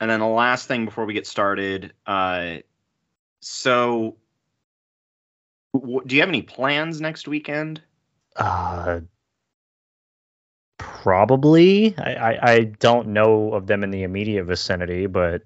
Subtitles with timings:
[0.00, 2.56] And then the last thing before we get started, uh,
[3.40, 4.16] so
[5.74, 7.82] w- do you have any plans next weekend?
[8.34, 9.00] Uh,
[10.78, 11.94] probably.
[11.98, 15.42] I, I, I don't know of them in the immediate vicinity, but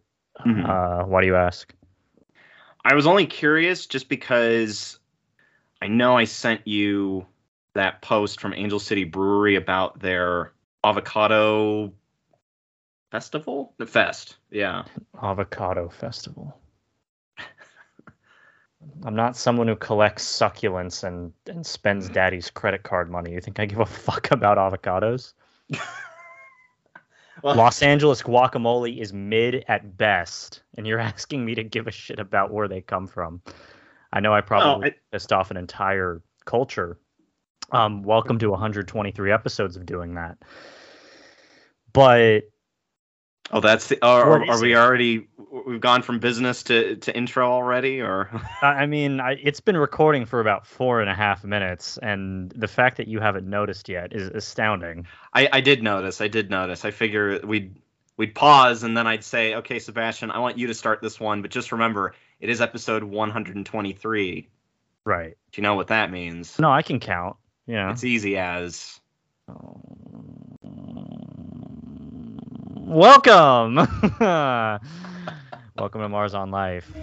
[0.47, 0.69] Mhm.
[0.69, 1.75] uh, why do you ask?
[2.85, 4.99] I was only curious just because
[5.81, 7.27] I know I sent you
[7.75, 10.53] that post from Angel City Brewery about their
[10.85, 11.93] avocado
[13.15, 13.73] festival?
[13.79, 14.39] The fest.
[14.51, 14.83] Yeah.
[15.23, 16.59] Avocado Festival.
[19.05, 23.31] I'm not someone who collects succulents and, and spends daddy's credit card money.
[23.31, 25.35] You think I give a fuck about avocados?
[27.43, 31.91] Well, Los Angeles guacamole is mid at best, and you're asking me to give a
[31.91, 33.43] shit about where they come from.
[34.13, 36.99] I know I probably I- pissed off an entire culture.
[37.71, 40.39] Um, welcome to 123 episodes of doing that.
[41.93, 42.45] But
[43.51, 44.05] oh, that's the.
[44.05, 45.29] Are, are, are we already?
[45.67, 48.29] We've gone from business to, to intro already, or
[48.63, 52.69] I mean, I, it's been recording for about four and a half minutes, and the
[52.69, 55.07] fact that you haven't noticed yet is astounding.
[55.33, 56.21] I, I did notice.
[56.21, 56.85] I did notice.
[56.85, 57.77] I figure we'd
[58.17, 61.43] we'd pause and then I'd say, okay, Sebastian, I want you to start this one,
[61.43, 64.49] but just remember, it is episode 123.
[65.05, 65.37] Right.
[65.53, 66.59] Do you know what that means?
[66.59, 67.37] No, I can count.
[67.67, 67.91] Yeah.
[67.91, 69.01] It's easy as
[69.49, 69.81] oh.
[72.87, 73.77] Welcome.
[73.77, 74.81] Welcome
[76.03, 76.95] to Mars on Life.
[76.95, 77.01] An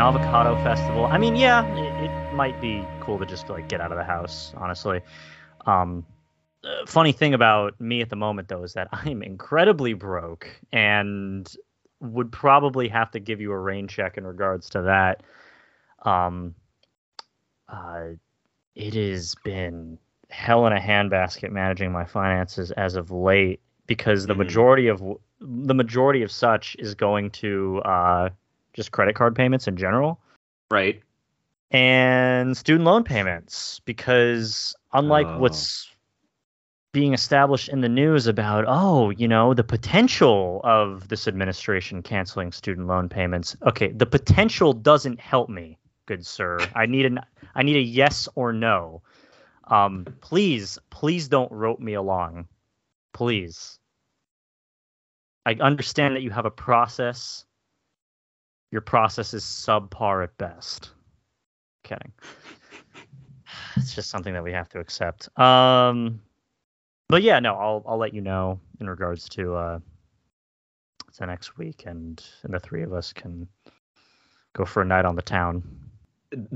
[0.00, 1.06] avocado festival.
[1.06, 4.04] I mean, yeah, it, it might be cool to just like get out of the
[4.04, 5.00] house, honestly.
[5.66, 6.04] Um,
[6.64, 11.52] uh, funny thing about me at the moment though is that I'm incredibly broke and
[12.00, 15.22] would probably have to give you a rain check in regards to that.
[16.02, 16.54] Um,
[17.68, 18.08] uh,
[18.74, 24.34] it has been hell in a handbasket managing my finances as of late because the
[24.34, 24.38] Mhm.
[24.38, 25.02] majority of
[25.40, 28.28] the majority of such is going to uh,
[28.72, 30.18] just credit card payments in general
[30.70, 31.00] right.
[31.70, 35.38] and student loan payments because unlike Oh.
[35.38, 35.93] what's
[36.94, 42.52] being established in the news about oh you know the potential of this administration canceling
[42.52, 43.56] student loan payments.
[43.66, 46.58] Okay the potential doesn't help me good sir.
[46.74, 47.20] I need an
[47.54, 49.02] i need a yes or no.
[49.64, 52.46] Um please please don't rope me along.
[53.12, 53.78] Please.
[55.44, 57.44] I understand that you have a process.
[58.70, 60.92] Your process is subpar at best.
[61.82, 62.12] Kidding.
[63.76, 65.28] It's just something that we have to accept.
[65.38, 66.20] Um,
[67.08, 69.78] but yeah, no, I'll I'll let you know in regards to uh
[71.14, 73.48] to next week, and and the three of us can
[74.54, 75.62] go for a night on the town.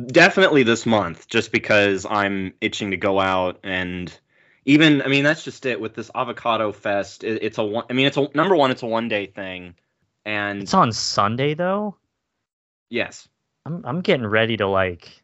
[0.06, 4.16] Definitely this month, just because I'm itching to go out and
[4.64, 5.02] even.
[5.02, 7.22] I mean, that's just it with this avocado fest.
[7.24, 7.84] It, it's a one.
[7.88, 8.70] I mean, it's a number one.
[8.72, 9.74] It's a one day thing,
[10.24, 11.96] and It's on Sunday though.
[12.90, 13.28] yes,
[13.66, 15.22] I'm I'm getting ready to like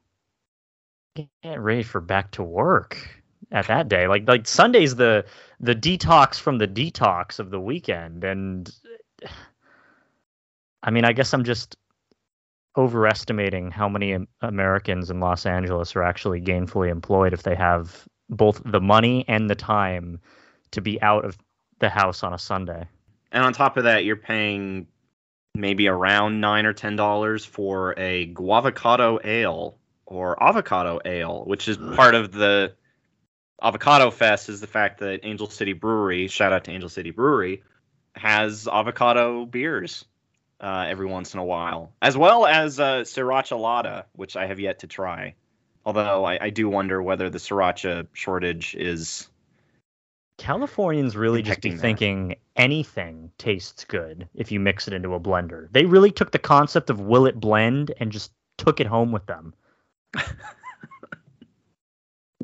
[1.43, 3.24] get ready for back to work
[3.55, 4.07] at that day.
[4.07, 5.25] Like like Sunday's the
[5.61, 8.71] the detox from the detox of the weekend, and
[10.83, 11.77] I mean, I guess I'm just
[12.77, 18.61] overestimating how many Americans in Los Angeles are actually gainfully employed if they have both
[18.65, 20.21] the money and the time
[20.73, 21.39] to be out of
[21.79, 22.87] the house on a Sunday.
[23.31, 24.89] and on top of that, you're paying
[25.55, 31.77] maybe around nine or ten dollars for a guavocado ale or avocado ale, which is
[31.77, 32.75] part of the
[33.63, 34.49] avocado fest.
[34.49, 37.63] Is the fact that Angel City Brewery, shout out to Angel City Brewery,
[38.15, 40.05] has avocado beers
[40.61, 44.61] uh, every once in a while, as well as uh, sriracha lada, which I have
[44.61, 45.35] yet to try.
[45.85, 49.29] Although I, I do wonder whether the sriracha shortage is
[50.37, 55.69] Californians really just be thinking anything tastes good if you mix it into a blender.
[55.71, 59.27] They really took the concept of will it blend and just took it home with
[59.27, 59.55] them.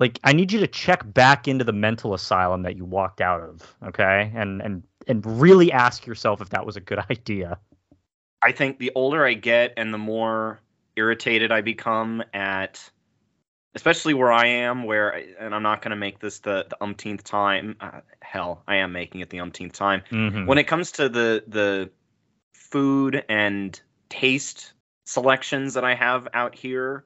[0.01, 3.43] like I need you to check back into the mental asylum that you walked out
[3.43, 4.33] of, okay?
[4.35, 7.59] And and and really ask yourself if that was a good idea.
[8.43, 10.61] I think the older I get and the more
[10.97, 12.91] irritated I become at,
[13.75, 16.83] especially where I am, where, I- and I'm not going to make this the, the
[16.83, 17.77] umpteenth time.
[17.81, 20.03] Uh, hell, I am making it the umpteenth time.
[20.11, 20.47] Mm-hmm.
[20.47, 21.91] When it comes to the the
[22.55, 24.73] food and taste
[25.05, 27.05] selections that I have out here,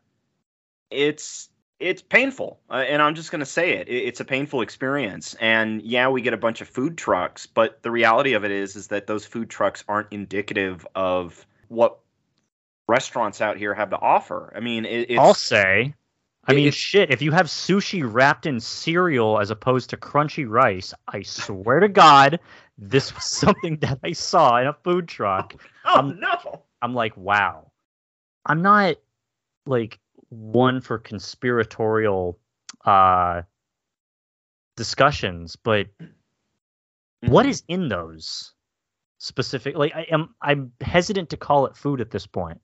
[0.90, 1.48] it's
[1.84, 3.88] it's painful, uh, and I'm just going to say it.
[3.88, 7.90] It's a painful experience, and yeah, we get a bunch of food trucks, but the
[7.90, 11.98] reality of it is, is that those food trucks aren't indicative of what
[12.88, 14.52] restaurants out here have to offer.
[14.56, 15.94] I mean, it, it's, I'll say.
[16.46, 17.10] I it- mean, shit.
[17.10, 21.88] If you have sushi wrapped in cereal as opposed to crunchy rice, I swear to
[21.88, 22.40] God,
[22.78, 25.54] this was something that I saw in a food truck.
[25.84, 27.70] oh um, no, I'm like, wow.
[28.46, 28.96] I'm not
[29.66, 29.98] like
[30.34, 32.38] one for conspiratorial
[32.84, 33.42] uh
[34.76, 35.86] discussions, but
[37.22, 37.48] what Mhm.
[37.50, 38.52] is in those
[39.18, 39.78] specifically?
[39.78, 42.60] like I am I'm hesitant to call it food at this point.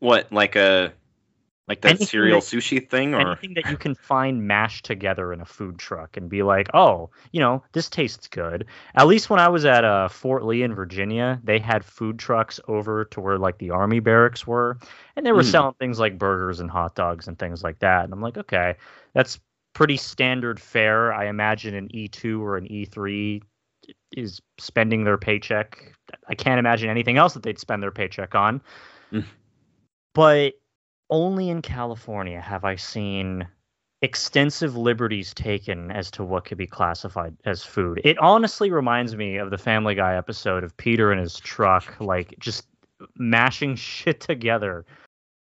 [0.00, 0.92] what like a
[1.68, 5.32] like that Anything cereal that- sushi thing, or Anything that you can find mashed together
[5.32, 8.64] in a food truck and be like, oh, you know, this tastes good.
[8.94, 12.58] At least when I was at uh, Fort Lee in Virginia, they had food trucks
[12.68, 14.78] over to where like the army barracks were,
[15.16, 15.50] and they were Mm.
[15.50, 18.04] selling things like burgers and hot dogs and things like that.
[18.04, 18.76] And I'm like, okay,
[19.14, 19.38] that's
[19.74, 21.12] pretty standard fare.
[21.12, 23.42] I imagine an E2 or an E3
[24.16, 25.92] is spending their paycheck.
[26.28, 28.60] I can't imagine anything else that they'd spend their paycheck on.
[29.12, 29.24] Mm.
[30.14, 30.54] But
[31.10, 33.46] only in California have I seen
[34.00, 38.00] extensive liberties taken as to what could be classified as food.
[38.04, 42.34] It honestly reminds me of the Family Guy episode of Peter and his truck, like
[42.38, 42.66] just
[43.16, 44.86] mashing shit together.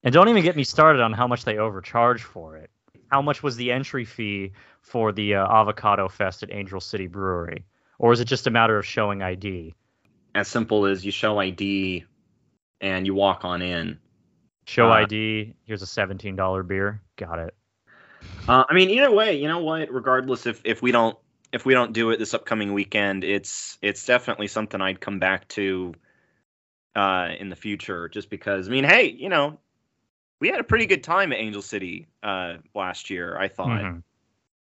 [0.03, 2.71] And don't even get me started on how much they overcharge for it.
[3.09, 4.53] How much was the entry fee
[4.83, 7.65] for the uh, Avocado Fest at Angel City Brewery?
[7.99, 9.75] Or is it just a matter of showing ID?
[10.35, 12.05] as simple as you show ID
[12.81, 13.99] and you walk on in.
[14.67, 15.55] Show Uh, ID.
[15.65, 17.01] Here's a $17 beer.
[17.17, 17.55] Got it.
[18.49, 19.91] Uh, I mean, either way, you know what?
[19.93, 21.17] Regardless if if we don't
[21.53, 25.49] if we don't do it this upcoming weekend, it's it's definitely something I'd come back
[25.49, 25.95] to
[26.97, 28.09] uh, in the future.
[28.09, 29.59] Just because, I mean, hey, you know,
[30.41, 33.37] we had a pretty good time at Angel City uh, last year.
[33.39, 34.03] I thought Mhm.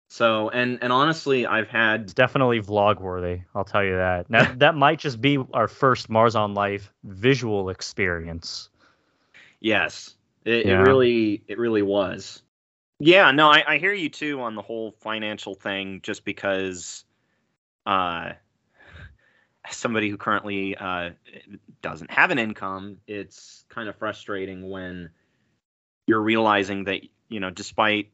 [0.10, 3.42] so, and and honestly, I've had It's definitely vlog worthy.
[3.54, 4.28] I'll tell you that.
[4.30, 8.70] That that might just be our first Mars on Life visual experience.
[9.60, 10.16] Yes,
[10.46, 10.82] it, Yeah.
[10.82, 12.42] it really it really was.
[13.00, 16.02] Yeah, no, I, I hear you too on the whole financial thing.
[16.04, 17.06] Just because,
[17.86, 18.34] uh,
[19.66, 21.12] as somebody who currently uh
[21.82, 25.10] doesn't have an income, it's kind of frustrating when
[26.08, 28.10] you're realizing that you know, despite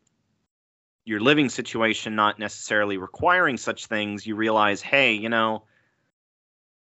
[1.05, 5.63] your living situation not necessarily requiring such things, you realize, hey, you know,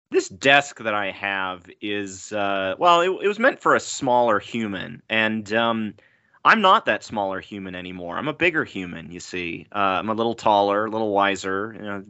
[0.09, 4.39] this desk that I have is uh, well, it, it was meant for a smaller
[4.39, 5.95] human, and um,
[6.45, 8.17] I'm not that smaller human anymore.
[8.17, 9.11] I'm a bigger human.
[9.11, 12.03] You see, uh, I'm a little taller, a little wiser, you know,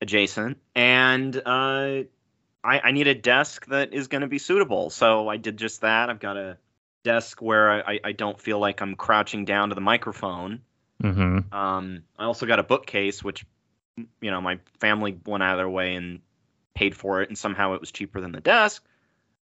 [0.00, 2.02] adjacent, and uh,
[2.64, 4.90] I, I need a desk that is going to be suitable.
[4.90, 6.10] So I did just that.
[6.10, 6.58] I've got a
[7.04, 10.62] desk where I, I don't feel like I'm crouching down to the microphone.
[11.00, 11.54] Mm-hmm.
[11.54, 13.46] Um, I also got a bookcase, which
[13.96, 16.20] you know my family went out of their way and
[16.76, 18.84] paid for it, and somehow it was cheaper than the desk.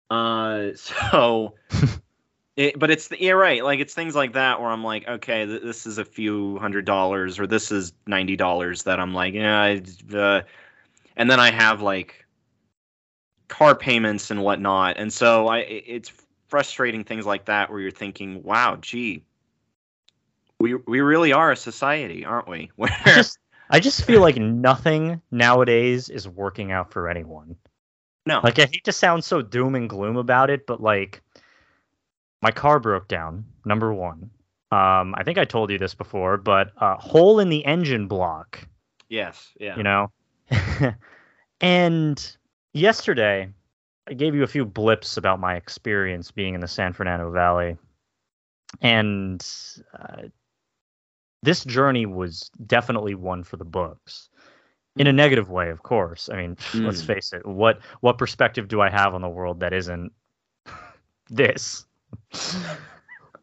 [0.09, 1.55] Uh, so,
[2.55, 5.45] it, but it's the yeah right, like it's things like that where I'm like, okay,
[5.45, 9.33] th- this is a few hundred dollars, or this is ninety dollars that I'm like,
[9.33, 10.41] yeah, I- uh,
[11.17, 12.25] and then I have like
[13.49, 16.11] car payments and whatnot, and so I it's
[16.47, 19.23] frustrating things like that where you're thinking, wow, gee,
[20.59, 22.71] we we really are a society, aren't we?
[22.75, 22.91] Where
[23.69, 27.55] I just feel like nothing nowadays is working out for anyone.
[28.25, 31.21] no, Like I hate to sound so doom and gloom about it, but like
[32.41, 33.45] my car broke down.
[33.65, 34.29] Number one.
[34.71, 38.67] Um, I think I told you this before, but uh, hole in the engine block.
[39.07, 40.11] yes, yeah, you know
[41.61, 42.37] and
[42.73, 43.49] yesterday
[44.07, 47.77] i gave you a few blips about my experience being in the san fernando valley
[48.81, 49.45] and
[49.97, 50.23] uh,
[51.43, 54.29] this journey was definitely one for the books.
[54.95, 56.29] In a negative way of course.
[56.31, 57.05] I mean let's Mm.
[57.05, 60.11] face it what what perspective do i have on the world that isn't
[61.29, 61.85] this?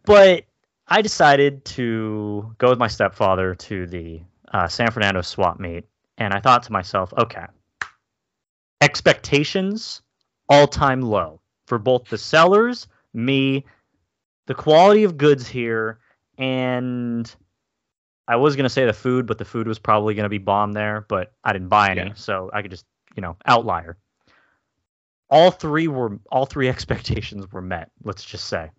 [0.04, 0.45] But
[0.88, 4.21] i decided to go with my stepfather to the
[4.52, 5.85] uh, san fernando swap meet
[6.21, 7.47] and I thought to myself, okay,
[8.80, 10.02] expectations
[10.49, 13.64] all time low for both the sellers, me,
[14.47, 15.99] the quality of goods here,
[16.38, 17.35] and
[18.30, 21.04] I was gonna say the food, but the food was probably gonna be bomb there,
[21.08, 22.12] but I didn't buy any, Yeah.
[22.14, 23.96] so I could just, you know, outlier.
[25.28, 28.70] All three were all three expectations were met, let's just say.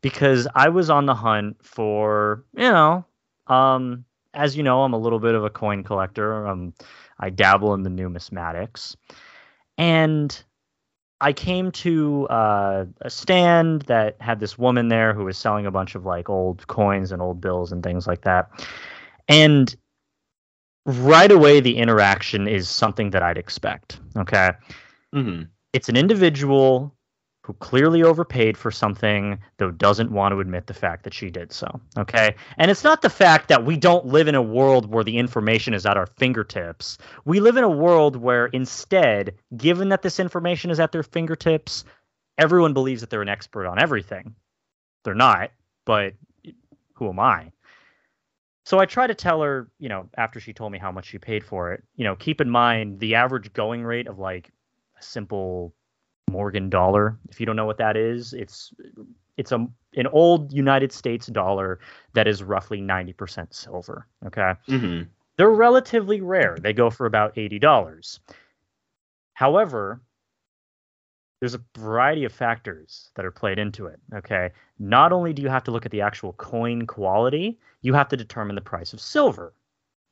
[0.00, 3.04] Because I was on the hunt for, you know,
[3.46, 4.04] um,
[4.34, 6.46] as you know, I'm a little bit of a coin collector.
[6.46, 6.72] Um,
[7.18, 8.96] I dabble in the numismatics,
[9.78, 10.42] and
[11.20, 15.70] I came to uh, a stand that had this woman there who was selling a
[15.70, 18.50] bunch of like old coins and old bills and things like that.
[19.28, 19.74] And
[20.84, 24.00] right away, the interaction is something that I'd expect.
[24.16, 24.50] Okay.
[25.14, 25.42] Mm-hmm.
[25.72, 26.94] It's an individual
[27.44, 31.52] who clearly overpaid for something, though doesn't want to admit the fact that she did
[31.52, 31.80] so.
[31.98, 32.36] Okay.
[32.56, 35.74] And it's not the fact that we don't live in a world where the information
[35.74, 36.98] is at our fingertips.
[37.24, 41.84] We live in a world where instead, given that this information is at their fingertips,
[42.38, 44.36] everyone believes that they're an expert on everything.
[45.02, 45.50] They're not,
[45.84, 46.14] but
[46.94, 47.50] who am I?
[48.64, 51.18] So I try to tell her, you know, after she told me how much she
[51.18, 54.52] paid for it, you know, keep in mind the average going rate of like
[54.98, 55.74] a simple
[56.30, 57.18] Morgan dollar.
[57.28, 58.72] If you don't know what that is, it's
[59.36, 59.66] it's a
[59.96, 61.80] an old United States dollar
[62.14, 64.06] that is roughly 90% silver.
[64.26, 64.54] Okay.
[64.68, 65.02] Mm-hmm.
[65.36, 66.56] They're relatively rare.
[66.60, 68.20] They go for about $80.
[69.34, 70.00] However,
[71.42, 73.98] there's a variety of factors that are played into it.
[74.14, 74.52] Okay.
[74.78, 78.16] Not only do you have to look at the actual coin quality, you have to
[78.16, 79.52] determine the price of silver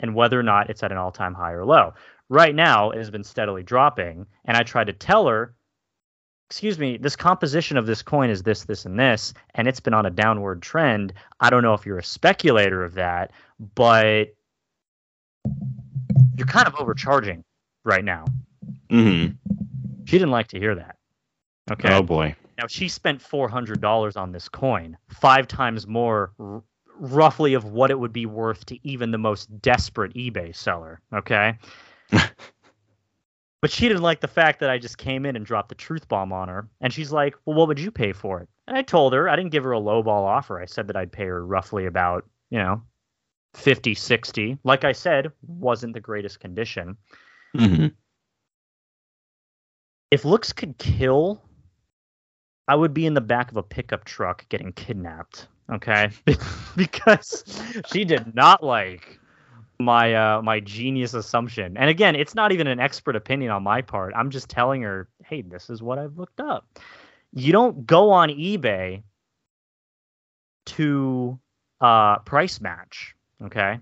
[0.00, 1.94] and whether or not it's at an all time high or low.
[2.30, 4.26] Right now, it has been steadily dropping.
[4.44, 5.54] And I tried to tell her,
[6.48, 9.94] excuse me, this composition of this coin is this, this, and this, and it's been
[9.94, 11.12] on a downward trend.
[11.38, 13.30] I don't know if you're a speculator of that,
[13.76, 14.34] but
[16.36, 17.44] you're kind of overcharging
[17.84, 18.24] right now.
[18.90, 19.34] Mm-hmm.
[20.06, 20.96] She didn't like to hear that.
[21.70, 21.92] Okay.
[21.92, 22.34] Oh boy.
[22.58, 26.62] Now she spent four hundred dollars on this coin, five times more, r-
[26.98, 31.00] roughly, of what it would be worth to even the most desperate eBay seller.
[31.14, 31.56] Okay.
[32.10, 36.08] but she didn't like the fact that I just came in and dropped the truth
[36.08, 38.82] bomb on her, and she's like, "Well, what would you pay for it?" And I
[38.82, 40.60] told her I didn't give her a lowball offer.
[40.60, 42.82] I said that I'd pay her roughly about, you know,
[43.54, 44.58] 50, 60.
[44.64, 46.96] Like I said, wasn't the greatest condition.
[47.56, 47.86] Mm-hmm.
[50.10, 51.42] If looks could kill,
[52.70, 55.48] I would be in the back of a pickup truck getting kidnapped.
[55.72, 56.10] Okay,
[56.76, 57.44] because
[57.92, 59.18] she did not like
[59.80, 61.76] my uh my genius assumption.
[61.76, 64.12] And again, it's not even an expert opinion on my part.
[64.14, 66.78] I'm just telling her, "Hey, this is what I've looked up."
[67.32, 69.02] You don't go on eBay
[70.66, 71.40] to
[71.80, 73.80] uh price match, okay?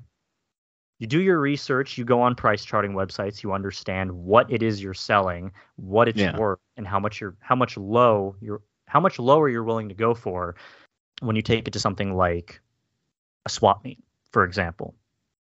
[0.98, 4.82] You do your research, you go on price charting websites, you understand what it is
[4.82, 6.38] you're selling, what it's Yeah.
[6.38, 9.94] worth, and how much you're how much low you're how much lower you're willing to
[9.94, 10.56] go for
[11.20, 12.60] when you take it to something like
[13.46, 13.98] a swap meet,
[14.32, 14.94] for example.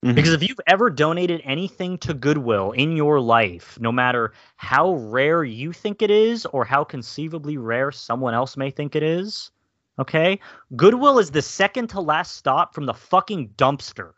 [0.04, 0.16] Mm-hmm.
[0.16, 5.44] Because if you've ever donated anything to Goodwill in your life, no matter how rare
[5.44, 9.52] you think it is or how conceivably rare someone else may think it is,
[9.98, 10.40] okay?
[10.76, 14.14] Goodwill is the second to last stop from the fucking dumpster.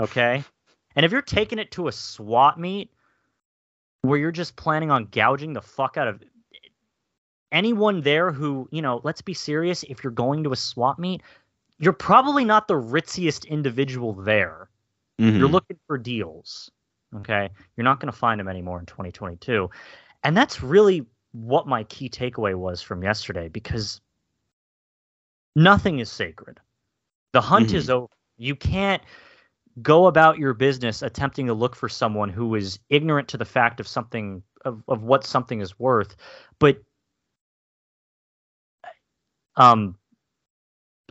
[0.00, 0.44] Okay?
[0.94, 2.92] And if you're taking it to a swap meet
[4.02, 6.22] where you're just planning on gouging the fuck out of
[7.52, 11.22] anyone there who, you know, let's be serious, if you're going to a swap meet,
[11.78, 14.68] you're probably not the ritziest individual there.
[15.20, 15.38] Mhm.
[15.38, 16.70] You're looking for deals.
[17.16, 17.50] Okay.
[17.76, 19.70] You're not going to find them anymore in 2022.
[20.24, 24.00] And that's really what my key takeaway was from yesterday because
[25.54, 26.58] nothing is sacred.
[27.32, 28.08] The hunt is over.
[28.36, 29.02] You can't
[29.80, 33.80] go about your business attempting to look for someone who is ignorant to the fact
[33.80, 36.14] of something of, of what something is worth.
[36.58, 36.82] But
[39.56, 39.96] um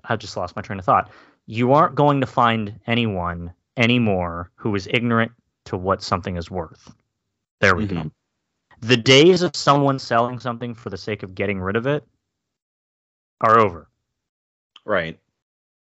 [0.04, 1.12] I just lost my train of thought.
[1.46, 5.32] You aren't going to find anyone anymore who is ignorant
[5.66, 6.94] to what something is worth.
[7.60, 7.96] There we go.
[7.96, 8.12] Mhm.
[8.80, 12.08] The days of someone selling something for the sake of getting rid of it
[13.42, 13.88] are over.
[14.86, 15.20] Right.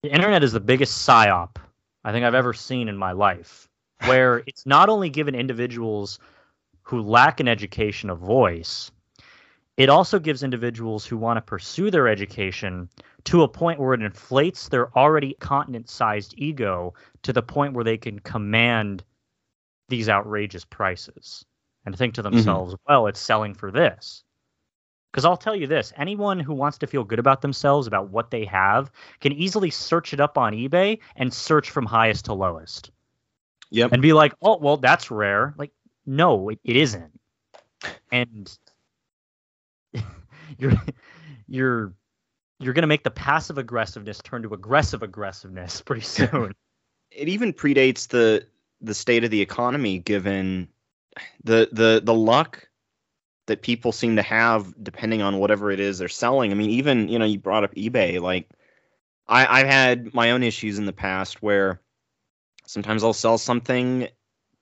[0.03, 1.57] The internet is the biggest psyop
[2.05, 3.69] I think I've ever seen in my life,
[4.07, 6.19] where it's not only given individuals
[6.83, 8.91] who lack an education a voice,
[9.79, 12.91] it also gives individuals who want to pursue their education
[13.25, 17.85] to a point where it inflates their already continent sized ego to the point where
[17.85, 19.05] they can command
[19.89, 21.45] these outrageous prices
[21.87, 22.35] and think to mm-hmm.
[22.35, 24.25] themselves, well, it's selling for this.
[25.13, 28.33] Because I'll tell you this anyone who wants to feel good about themselves, about what
[28.33, 32.91] they have, can easily search it up on eBay and search from highest to lowest
[33.71, 33.93] Yep.
[33.93, 35.55] and be like, oh, well, that's rare.
[35.57, 35.71] Like,
[36.05, 37.13] no, it, it isn't.
[38.11, 38.51] And
[40.57, 40.73] you're
[41.49, 41.93] you're
[42.61, 46.53] you're gonna make the passive aggressiveness turn to aggressive aggressiveness pretty soon.
[47.11, 48.47] it even predates the
[48.81, 50.69] the state of the economy given
[51.45, 52.69] the the the luck
[53.49, 56.53] that people seem to have depending on whatever it is they're selling.
[56.53, 58.21] I mean, even you know, you brought up eBay.
[58.21, 58.49] Like,
[59.27, 61.81] I I've had my own issues in the past where
[62.67, 64.09] sometimes I'll sell something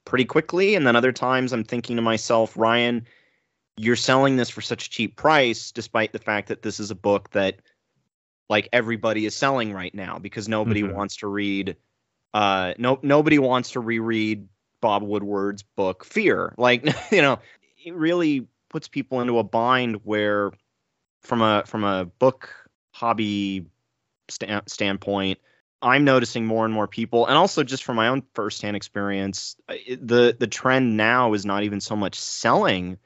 [0.05, 3.07] pretty quickly, and then other times I'm thinking to myself, Ryan,
[3.76, 6.95] you're selling this for such a cheap price, despite the fact that this is a
[6.95, 7.56] book that
[8.49, 10.95] like everybody is selling right now because nobody Mhm.
[10.95, 11.76] wants to read
[12.35, 14.49] uh no nobody wants to reread
[14.80, 16.54] Bob Woodward's book Fear.
[16.56, 17.40] Like you know,
[17.85, 20.52] it really puts people into a bind where
[21.23, 22.50] from a from a book
[22.92, 23.66] hobby
[24.28, 25.38] sta- standpoint
[25.83, 30.37] I'm noticing more and more people and also just from my own firsthand experience the
[30.38, 32.99] the trend now is not even so much selling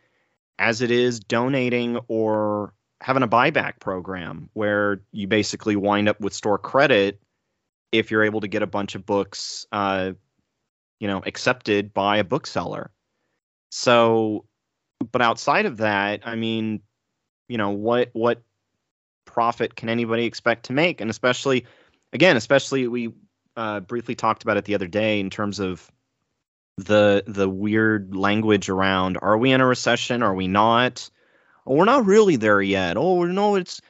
[0.61, 6.35] as it is donating or having a buyback program where you basically wind up with
[6.35, 7.21] store credit
[7.90, 10.12] if you're able to get a bunch of books uh,
[11.00, 12.93] you know accepted by a bookseller.
[13.71, 14.45] So
[15.12, 16.83] but outside of that i mean
[17.49, 18.43] you know what what
[19.25, 21.00] profit can anybody expect to make?
[21.00, 21.67] And especially
[22.12, 23.12] again especially we
[23.57, 25.90] uh, briefly talked about it the other day in terms of
[26.84, 30.22] the the weird language around are we in a recession?
[30.22, 31.10] Are we not?
[31.66, 32.96] Oh, we're not really there yet.
[32.96, 33.80] Oh no it's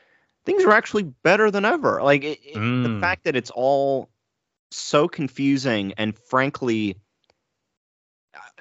[0.45, 2.03] things are actually better than ever.
[2.03, 3.01] Like it, it- the Mm.
[3.01, 4.09] fact that it's all
[4.71, 6.97] so confusing and frankly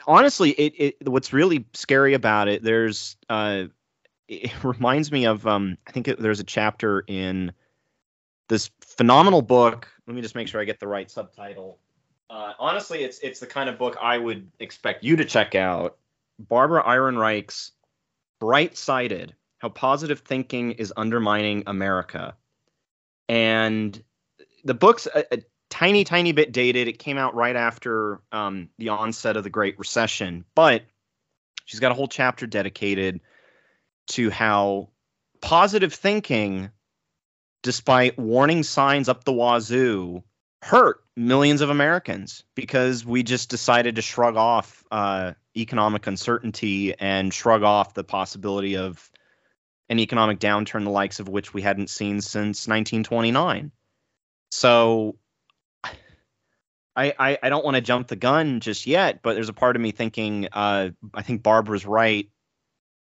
[0.08, 3.66] honestly it, it what's really scary about it there's uh
[4.28, 7.52] it reminds me of um i think it, there's a chapter in
[8.48, 9.88] this phenomenal book.
[10.08, 11.78] Let me just make sure i get the right subtitle
[12.30, 15.98] uh, honestly it's it's the kind of book i would expect you to check out.
[16.40, 17.72] Barbara ehrenreich's
[18.40, 22.36] bright sided how positive thinking is undermining america.
[23.28, 24.02] And
[24.64, 26.88] the book's a, a tiny tiny bit dated.
[26.88, 30.84] It came out right after um, the onset of the great recession but
[31.66, 33.22] she's got a whole chapter dedicated
[34.08, 34.90] to how
[35.42, 36.72] positive thinking
[37.62, 40.24] despite warning signs up the wazoo
[40.62, 47.34] hurt millions of americans because we just decided to shrug off uh, economic uncertainty and
[47.34, 49.10] shrug off the possibility of
[49.90, 53.72] an economic downturn the likes of which we hadn't seen since 1929
[54.52, 55.16] so
[56.96, 59.78] I, I, I don't want to jump the gun just yet, but there's a part
[59.78, 62.30] of me thinking uh, I think Barbara's right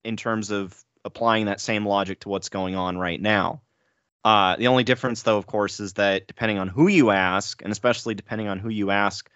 [0.06, 0.74] in terms of
[1.04, 3.62] applying that same logic to what's going on right now.
[4.24, 7.72] Uh, the only difference, though, of course, is that depending on who you ask, and
[7.72, 9.30] especially depending on who you ask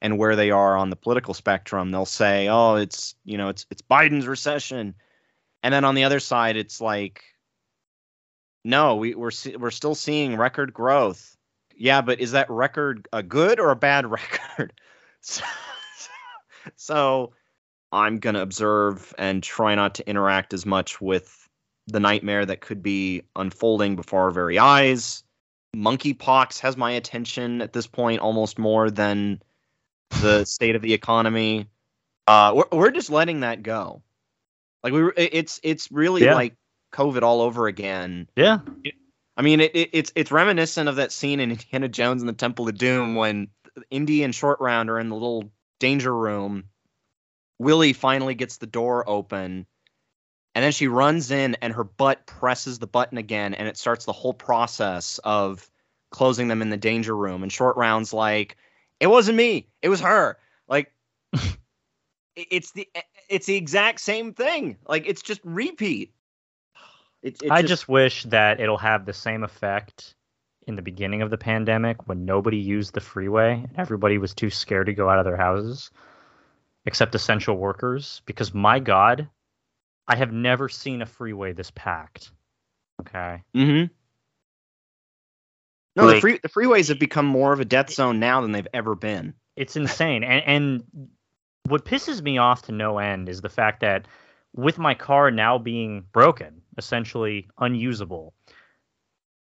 [0.00, 3.66] and where they are on the political spectrum, they'll say, "Oh, it's you know, it's
[3.70, 4.94] it's Biden's recession,"
[5.62, 7.22] and then on the other side, it's like,
[8.64, 11.36] "No, we, we're we're still seeing record growth."
[11.76, 14.72] Yeah, but is that record a good or a bad record?
[15.20, 15.44] so,
[16.74, 17.32] so
[17.92, 21.41] I'm to observe and try not to interact as much with
[21.92, 25.22] the nightmare that could be unfolding before our very eyes.
[25.76, 29.42] Monkeypox has my attention at this point almost more than
[30.20, 31.68] the state of the economy.
[32.26, 34.02] Uh, we're, we're just letting that go.
[34.82, 36.34] Like we, it's it's really Yeah.
[36.34, 36.56] like
[36.92, 38.28] COVID all over again.
[38.36, 38.58] Yeah.
[39.36, 42.34] I mean, it, it, it's it's reminiscent of that scene in Indiana Jones and the
[42.34, 43.48] Temple of Doom when
[43.90, 45.50] Indy and Short Round are in the little
[45.80, 46.64] danger room.
[47.58, 49.66] Willie finally gets the door open,
[50.54, 54.04] and then she runs in, and her butt presses the button again, and it starts
[54.04, 55.68] the whole process of
[56.10, 57.42] closing them in the danger room.
[57.42, 58.56] And Short Round's like,
[59.00, 60.38] "It wasn't me, it was her."
[60.68, 60.92] Like,
[62.36, 62.88] it's the
[63.28, 64.76] it's the exact same thing.
[64.86, 66.12] Like, it's just repeat.
[67.22, 70.16] It, it I just wish that it'll have the same effect
[70.66, 74.50] in the beginning of the pandemic when nobody used the freeway and everybody was too
[74.50, 75.92] scared to go out of their houses
[76.84, 79.28] except essential workers because my god
[80.08, 82.30] I have never seen a freeway this packed.
[83.00, 83.42] Okay.
[83.54, 83.92] Mm-hmm.
[85.94, 88.66] No, the free the freeways have become more of a death zone now than they've
[88.72, 89.34] ever been.
[89.56, 90.24] It's insane.
[90.24, 91.08] and and
[91.68, 94.06] what pisses me off to no end is the fact that
[94.54, 98.34] with my car now being broken, essentially unusable,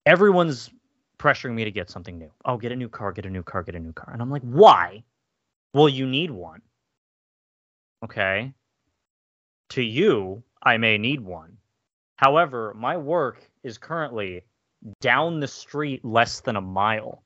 [0.06, 0.69] everyone's
[1.17, 2.32] pressuring me to get something new.
[2.45, 4.12] Oh, get a new car, get a new car, get a new car.
[4.12, 5.03] And I'm like, why?
[5.73, 6.62] Well, you need one.
[8.03, 8.53] Okay.
[9.69, 11.58] To you, I may need one.
[12.15, 14.43] However, my work is currently
[15.02, 17.23] down the street less than a mile.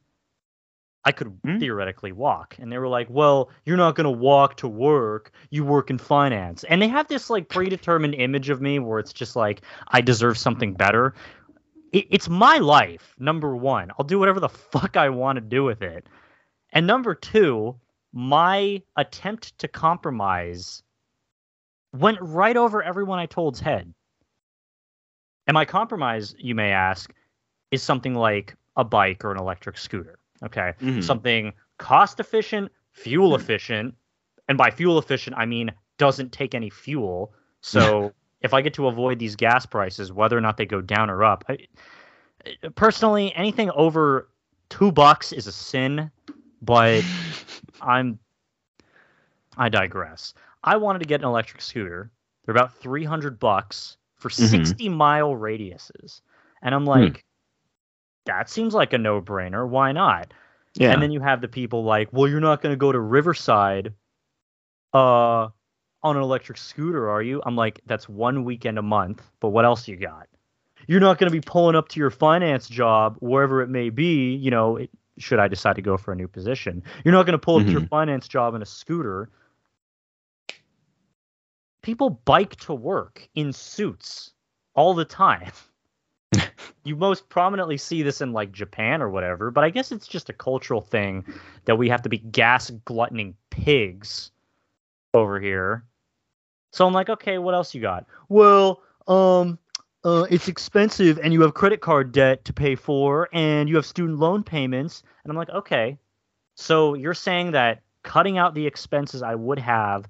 [1.04, 1.58] I could Hmm.
[1.60, 2.58] theoretically walk.
[2.60, 5.32] And they were like, well, you're not going to walk to work.
[5.50, 6.64] You work in finance.
[6.66, 10.38] And they have this like predetermined image of me where it's just like, I deserve
[10.38, 11.14] something better.
[11.94, 13.92] It, it's my life, number one.
[13.98, 16.06] I'll do whatever the fuck I want to do with it.
[16.74, 17.80] And number two,
[18.12, 20.84] my attempt to compromise
[21.94, 23.94] went right over everyone I told's head.
[25.48, 27.14] And my compromise, you may ask,
[27.72, 30.20] is something like a bike or an electric scooter.
[30.44, 30.74] Okay.
[30.82, 31.04] Mhm.
[31.04, 33.96] Something cost efficient, fuel efficient.
[34.48, 37.34] And by fuel efficient, I mean doesn't take any fuel.
[37.62, 41.10] So if I get to avoid these gas prices, whether or not they go down
[41.10, 41.44] or up.
[41.50, 41.58] I,
[42.76, 44.30] personally, anything over
[44.70, 46.12] two bucks is a sin,
[46.62, 47.04] but
[47.82, 48.20] I'm
[49.58, 50.34] I digress.
[50.64, 52.12] I wanted to get an electric scooter.
[52.46, 54.50] They're about 300 bucks for Mhm.
[54.50, 56.22] 60 mile radiuses.
[56.62, 57.24] And I'm like,
[58.26, 59.68] that seems like a no brainer.
[59.68, 60.34] Why not?
[60.76, 60.92] Yeah.
[60.92, 63.94] And then you have the people like, well, you're not going to go to Riverside
[64.94, 65.50] uh,
[66.04, 67.42] on an electric scooter, are you?
[67.46, 70.28] I'm like, that's one weekend a month, but what else you got?
[70.88, 74.34] You're not going to be pulling up to your finance job, wherever it may be,
[74.36, 76.84] you know, it, should I decide to go for a new position.
[77.04, 79.30] You're not going to pull up to your finance job in a scooter.
[81.82, 84.32] People bike to work in suits
[84.76, 85.52] all the time.
[86.84, 90.30] you most prominently see this in like Japan or whatever, but I guess it's just
[90.30, 91.26] a cultural thing
[91.66, 94.32] that we have to be gas gluttoning pigs
[95.14, 95.86] over here.
[96.72, 98.06] So I'm like, okay, what else you got?
[98.30, 99.58] Well, um,
[100.04, 103.86] uh, it's expensive, and you have credit card debt to pay for, and you have
[103.86, 105.04] student loan payments.
[105.24, 105.98] And I'm like, okay,
[106.56, 110.08] so you're saying that cutting out the expenses I would have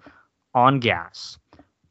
[0.54, 1.38] on gas,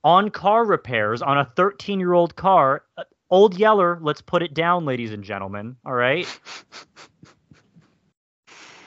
[0.07, 4.55] on car repairs, on a 13 year old car, uh, old Yeller, let's put it
[4.55, 5.75] down, ladies and gentlemen.
[5.85, 6.29] All right.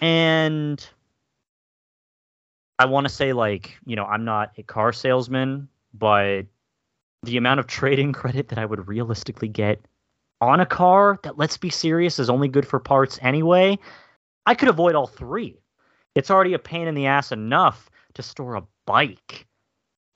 [0.01, 0.87] and
[2.79, 6.43] I want to say, like, you know, I'm not a car salesman, but
[7.23, 9.81] the amount of trading credit that I would realistically get
[10.39, 13.77] on a car that, let's be serious, is only good for parts anyway,
[14.45, 15.59] I could avoid all three.
[16.15, 19.48] It's already a pain in the ass enough to store a bike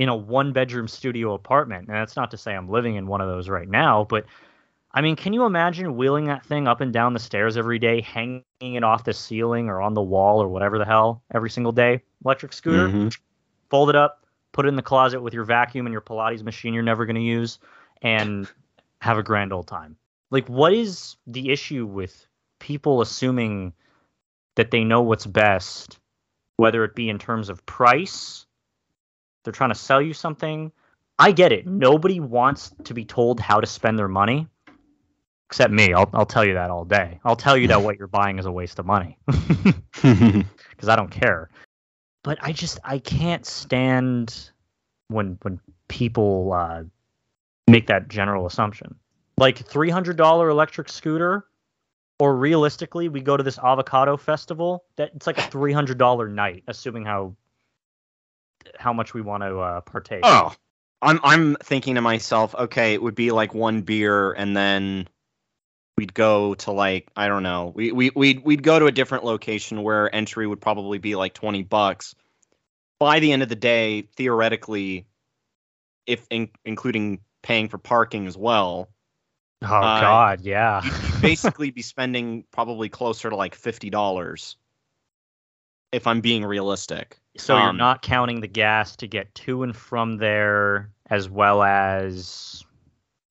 [0.04, 1.88] in a one bedroom studio apartment.
[1.88, 4.26] And that's not to say I'm living in one of those right now, but
[4.92, 8.02] I mean, can you imagine wheeling that thing up and down the stairs every day,
[8.02, 11.72] hanging it off the ceiling or on the wall or whatever the hell every single
[11.72, 12.04] day?
[12.24, 13.18] Electric scooter, Mhm.
[13.70, 16.76] fold it up, put it in the closet with your vacuum and your Pilates machine
[16.76, 17.58] you're never going to use,
[18.04, 18.48] and
[19.02, 19.98] have a grand old time.
[20.30, 22.28] Like, what is the issue with
[22.60, 23.74] people assuming
[24.56, 26.00] that they know what's best,
[26.58, 28.46] whether it be in terms of price,
[29.44, 30.72] they're trying to sell you something?
[31.20, 31.68] I get it.
[31.68, 34.48] Nobody wants to be told how to spend their money,
[35.48, 35.94] except me.
[35.94, 37.20] I'll, I'll tell you that all day.
[37.24, 41.12] I'll tell you that what you're buying is a waste of money because I don't
[41.12, 41.50] care.
[42.24, 44.52] But I just I can't stand
[45.10, 46.84] when when people uh,
[47.68, 48.96] make that general assumption.
[49.38, 51.46] Like three hundred dollar electric scooter,
[52.20, 54.86] or realistically, we go to this avocado festival.
[54.96, 57.36] That it's like a three hundred dollar night, assuming how
[58.78, 60.22] how much we want to uh, partake.
[60.24, 60.54] Oh,
[61.02, 65.08] I'm I'm thinking to myself, okay, it would be like one beer, and then
[65.98, 69.24] we'd go to like I don't know, we we we'd we'd go to a different
[69.24, 72.16] location where entry would probably be like twenty bucks.
[73.00, 75.08] By the end of the day, theoretically,
[76.06, 78.90] if in, including paying for parking as well,
[79.64, 80.84] Oh uh, God, yeah.
[80.84, 84.58] you'd basically be spending probably closer to like fifty dollars.
[85.92, 87.20] If I'm being realistic.
[87.38, 91.64] So you're Um, not counting the gas to get to and from there, as well
[91.64, 92.64] as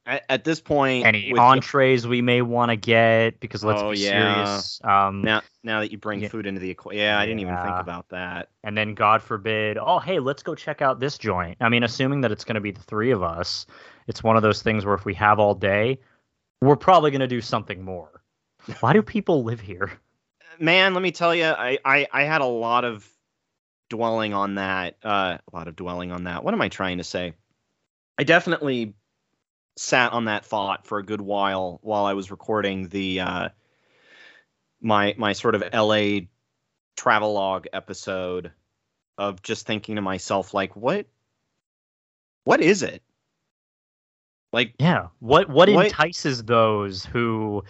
[0.07, 3.39] At, at this point, any entrees we may want to get.
[3.41, 4.11] Because let's Oh, be yeah.
[4.11, 4.81] serious.
[4.83, 6.29] Um, now now that you bring Yeah.
[6.29, 8.49] food into the equation, yeah, I didn't even think about that.
[8.65, 11.57] and then God forbid, oh hey, let's go check out this joint.
[11.61, 13.67] I mean, assuming that it's going to be the three of us,
[14.09, 16.01] it's one of those things where if we have all day,
[16.61, 18.23] we're probably going to do something more.
[18.81, 19.93] Why do people live here?
[20.59, 23.09] Man, let me tell you, I, I I had a lot of
[23.93, 24.97] dwelling on that.
[25.05, 26.43] Uh, a lot of dwelling on that.
[26.43, 27.35] What am I trying to say?
[28.19, 28.95] I definitely
[29.77, 33.49] sat on that thought for a good while while I was recording the uh,
[34.81, 36.21] my my sort of LA
[36.97, 38.53] travelogue episode
[39.19, 41.07] of just thinking to myself like what
[42.45, 43.03] what is it?
[44.53, 45.09] Like Yeah.
[45.21, 47.65] What what What- entices those who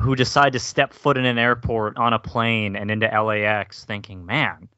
[0.00, 4.26] who decide to step foot in an airport on a plane and into LAX thinking,
[4.26, 4.68] man,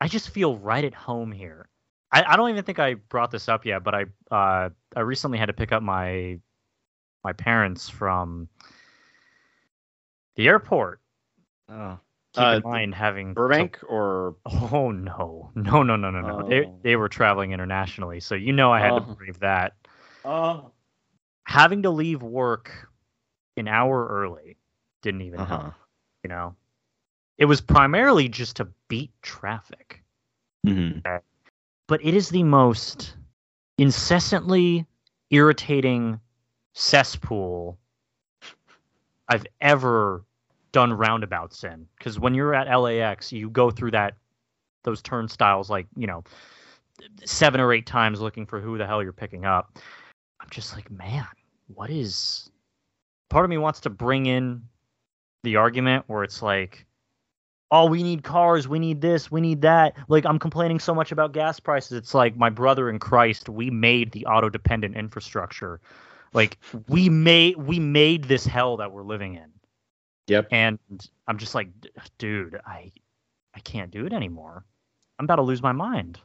[0.00, 1.68] I just feel right at home here.
[2.12, 5.38] I, I don't even think I brought this up yet, but I uh, I recently
[5.38, 6.38] had to pick up my
[7.24, 8.48] my parents from
[10.36, 11.00] the airport.
[11.68, 11.96] uh,
[12.34, 16.48] Keep Uh, in mind having to- Burbank or Oh no, no, no, no, no, no!
[16.48, 16.78] They Oh.
[16.82, 18.98] they were traveling internationally, so you know I had Oh.
[19.00, 19.74] to brave that.
[20.24, 20.70] oh
[21.48, 22.88] having to leave work
[23.56, 24.56] an hour early
[25.02, 25.60] didn't even uh-huh.
[25.60, 25.74] help,
[26.24, 26.56] you know.
[27.38, 30.02] It was primarily just to beat traffic,
[30.64, 30.98] hmm
[31.88, 33.14] but it is the most
[33.78, 34.84] incessantly
[35.30, 36.18] irritating
[36.72, 37.78] cesspool
[39.28, 40.24] I've ever
[40.72, 41.86] done roundabouts in.
[41.96, 44.14] Because when you're at LAX, you go through that
[44.82, 46.22] those turnstiles like you know
[47.24, 49.78] seven or eight times looking for who the hell you're picking up.
[50.40, 51.26] I'm just like, man,
[51.68, 52.50] what is?
[53.28, 54.62] Part of me wants to bring in
[55.42, 56.86] the argument where it's like,
[57.70, 59.96] oh, we need cars, we need this, we need that.
[60.08, 61.92] Like I'm complaining so much about gas prices.
[61.92, 65.80] It's like my brother in Christ, we made the auto dependent infrastructure.
[66.32, 69.50] Like we made we made this hell that we're living in.
[70.28, 70.48] Yep.
[70.50, 70.78] And
[71.26, 71.68] I'm just like,
[72.18, 72.92] dude, I
[73.54, 74.64] I can't do it anymore.
[75.18, 76.20] I'm about to lose my mind.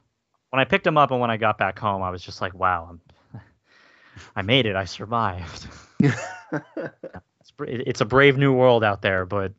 [0.50, 2.54] When I picked him up and when I got back home, I was just like,
[2.54, 3.42] wow, I'm,
[4.36, 4.76] I made it.
[4.76, 5.68] I survived.
[6.02, 9.54] it's, it's a brave new world out there, but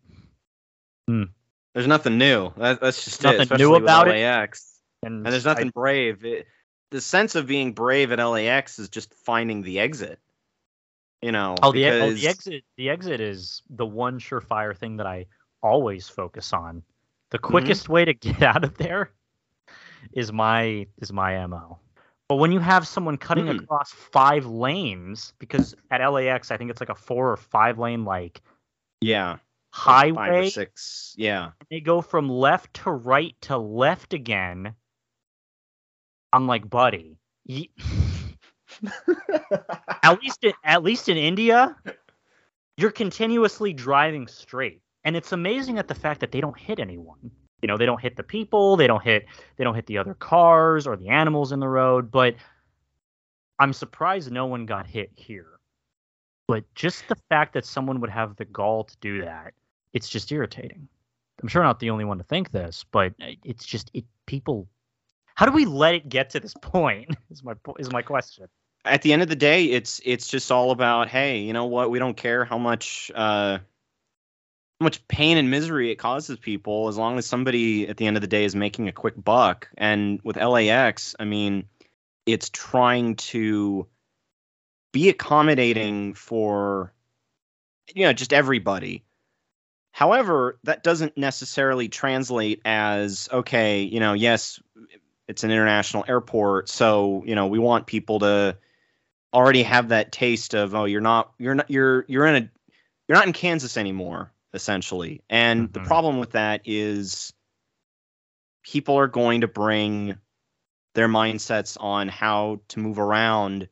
[1.08, 1.30] mm.
[1.74, 2.52] There's nothing new.
[2.56, 4.80] That, that's just nothing it, new about LAX.
[5.02, 5.06] it.
[5.06, 6.24] And, and there's nothing I, brave.
[6.24, 6.46] It,
[6.90, 10.18] the sense of being brave at LAX is just finding the exit.
[11.22, 12.64] You know, oh, the, oh, the exit.
[12.76, 15.26] The exit is the one surefire thing that I
[15.62, 16.82] always focus on.
[17.30, 17.46] The mm-hmm.
[17.46, 17.92] quickest mm-hmm.
[17.92, 19.10] way to get out of there
[20.12, 21.78] is my is my mo.
[22.28, 23.62] But when you have someone cutting mm.
[23.62, 28.04] across five lanes, because at LAX I think it's like a four or five lane
[28.04, 28.40] like
[29.00, 29.36] yeah
[29.72, 34.74] highway five or six yeah they go from left to right to left again.
[36.34, 37.16] I'm like, buddy,
[40.02, 41.74] at least in, at least in India,
[42.76, 47.30] you're continuously driving straight, and it's amazing at the fact that they don't hit anyone.
[47.62, 50.14] You know, they don't hit the people, they don't hit they don't hit the other
[50.14, 52.34] cars or the animals in the road, but
[53.58, 55.46] I'm surprised no one got hit here.
[56.48, 59.54] But just the fact that someone would have the gall to do that,
[59.92, 60.88] it's just irritating.
[61.42, 64.68] I'm sure I'm not the only one to think this, but it's just it people
[65.34, 67.16] how do we let it get to this point?
[67.30, 68.48] Is my is my question
[68.84, 71.90] at the end of the day, it's it's just all about hey, you know what?
[71.90, 76.96] We don't care how much uh, how much pain and misery it causes people, as
[76.96, 79.68] long as somebody at the end of the day is making a quick buck.
[79.76, 81.66] And with LAX, I mean,
[82.26, 83.86] it's trying to
[84.92, 86.92] be accommodating for
[87.94, 89.04] you know just everybody.
[89.92, 94.60] However, that doesn't necessarily translate as okay, you know, yes,
[95.28, 98.56] it's an international airport, so you know we want people to
[99.32, 102.50] already have that taste of oh you're not you're not you're you're in a
[103.08, 105.22] you're not in Kansas anymore essentially.
[105.28, 105.72] And mm-hmm.
[105.72, 107.32] the problem with that is
[108.62, 110.18] people are going to bring
[110.94, 113.68] their mindsets on how to move around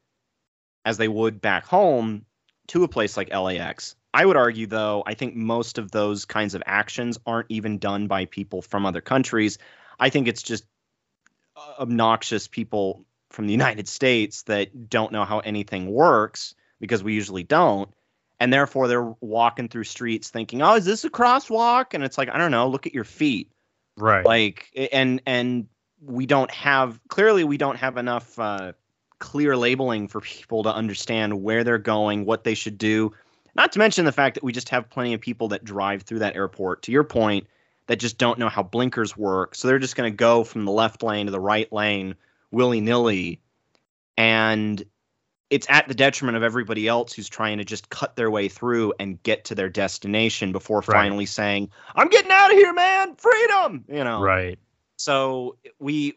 [0.85, 2.25] as they would back home
[2.69, 3.95] to a place like LAX.
[4.13, 8.09] I would argue, though, I think most of those kinds of actions aren't even done
[8.09, 9.59] by people from other countries.
[9.99, 10.65] I think it's just
[11.79, 17.45] obnoxious people from the United States that don't know how anything works because we usually
[17.45, 17.91] don't.
[18.41, 22.31] And therefore they're walking through streets thinking, "Oh, is this a crosswalk?" And it's like,
[22.31, 23.53] "I don't know, look at your feet."
[23.99, 24.25] Right.
[24.25, 25.69] Like and and
[26.01, 28.73] we don't have clearly we don't have enough uh,
[29.19, 33.13] clear labeling for people to understand where they're going, what they should do.
[33.55, 36.21] Not to mention the fact that we just have plenty of people that drive through
[36.21, 36.83] that airport.
[36.83, 37.47] To your point,
[37.87, 39.55] that just don't know how blinkers work.
[39.55, 42.15] So they're just going to go from the left lane to the right lane
[42.51, 43.41] willy nilly,
[44.17, 44.83] and
[45.51, 48.95] it's at the detriment of everybody else who's trying to just cut their way through
[49.01, 50.87] and get to their destination before right.
[50.87, 53.17] finally saying, "I'm getting out of here, man!
[53.17, 54.59] Freedom!" You know, right?
[54.97, 56.15] So we,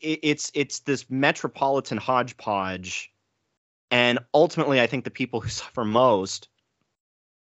[0.00, 3.12] it, it's it's this metropolitan hodgepodge,
[3.90, 6.48] and ultimately, I think the people who suffer most,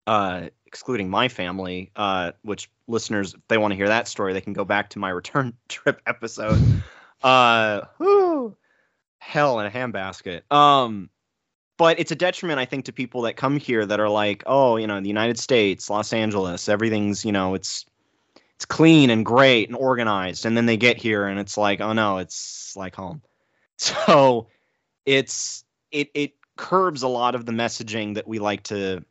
[0.08, 4.42] uh, excluding my family, uh, which listeners, if they want to hear that story, they
[4.42, 6.62] can go back to my return trip episode.
[7.22, 8.56] Uh, whew,
[9.20, 10.42] hell in a handbasket.
[10.52, 11.10] Um,
[11.78, 14.78] but it's a detriment, I think, to people that come here that are like, oh,
[14.78, 17.86] you know, the United States, Los Angeles, everything's, you know, it's
[18.56, 21.94] it's clean and great and organized, and then they get here and it's like, oh
[21.94, 23.22] no, it's like home.
[23.78, 24.48] So
[25.04, 29.04] it's it it curbs a lot of the messaging that we like to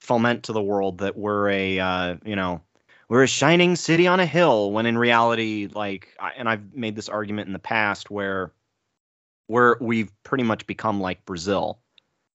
[0.00, 2.60] foment to the world that we're a uh, you know
[3.08, 7.08] we're a shining city on a hill when in reality like and i've made this
[7.08, 8.52] argument in the past where
[9.48, 11.80] we're we've pretty much become like brazil.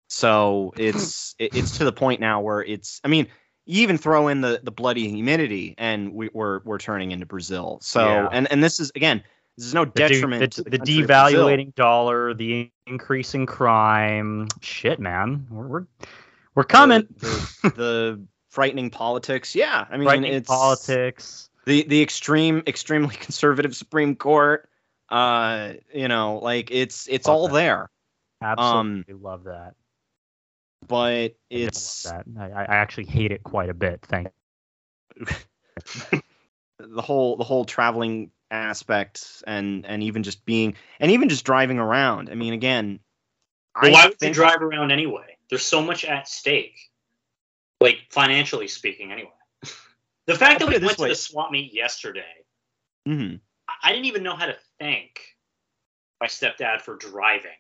[0.08, 3.28] So it's it's to the point now where it's i mean
[3.66, 7.26] you even throw in the the bloody humidity and we, are we're, we're turning into
[7.26, 7.80] brazil.
[7.82, 8.30] So yeah.
[8.32, 9.24] and and this is again
[9.58, 14.48] this is no detriment the, the, the devaluating dollar the increasing crime.
[14.62, 15.48] Shit man.
[15.50, 15.86] We're we're,
[16.56, 19.56] we're coming the, the frightening politics.
[19.56, 21.50] Yeah, I mean, frightening it's politics.
[21.66, 24.70] The the extreme, extremely conservative Supreme Court.
[25.10, 27.54] Uh, you know, like it's it's love all that.
[27.54, 27.90] there.
[28.42, 29.76] Absolutely um, love that.
[30.88, 34.02] But it's I, I, I actually hate it quite a bit.
[34.04, 34.28] Thank.
[36.80, 41.80] the whole the whole traveling aspect and and even just being and even just driving
[41.80, 42.30] around.
[42.30, 43.00] I mean, again,
[43.82, 45.33] Well, I why would you drive around anyway?
[45.54, 46.80] There's so much at stake,
[47.80, 49.12] like financially speaking.
[49.12, 49.30] Anyway,
[50.26, 52.44] the fact I'll that we went to the swap meet yesterday,
[53.08, 53.40] Mhm.
[53.68, 55.38] I- didn't even know how to thank
[56.20, 57.52] my stepdad for driving.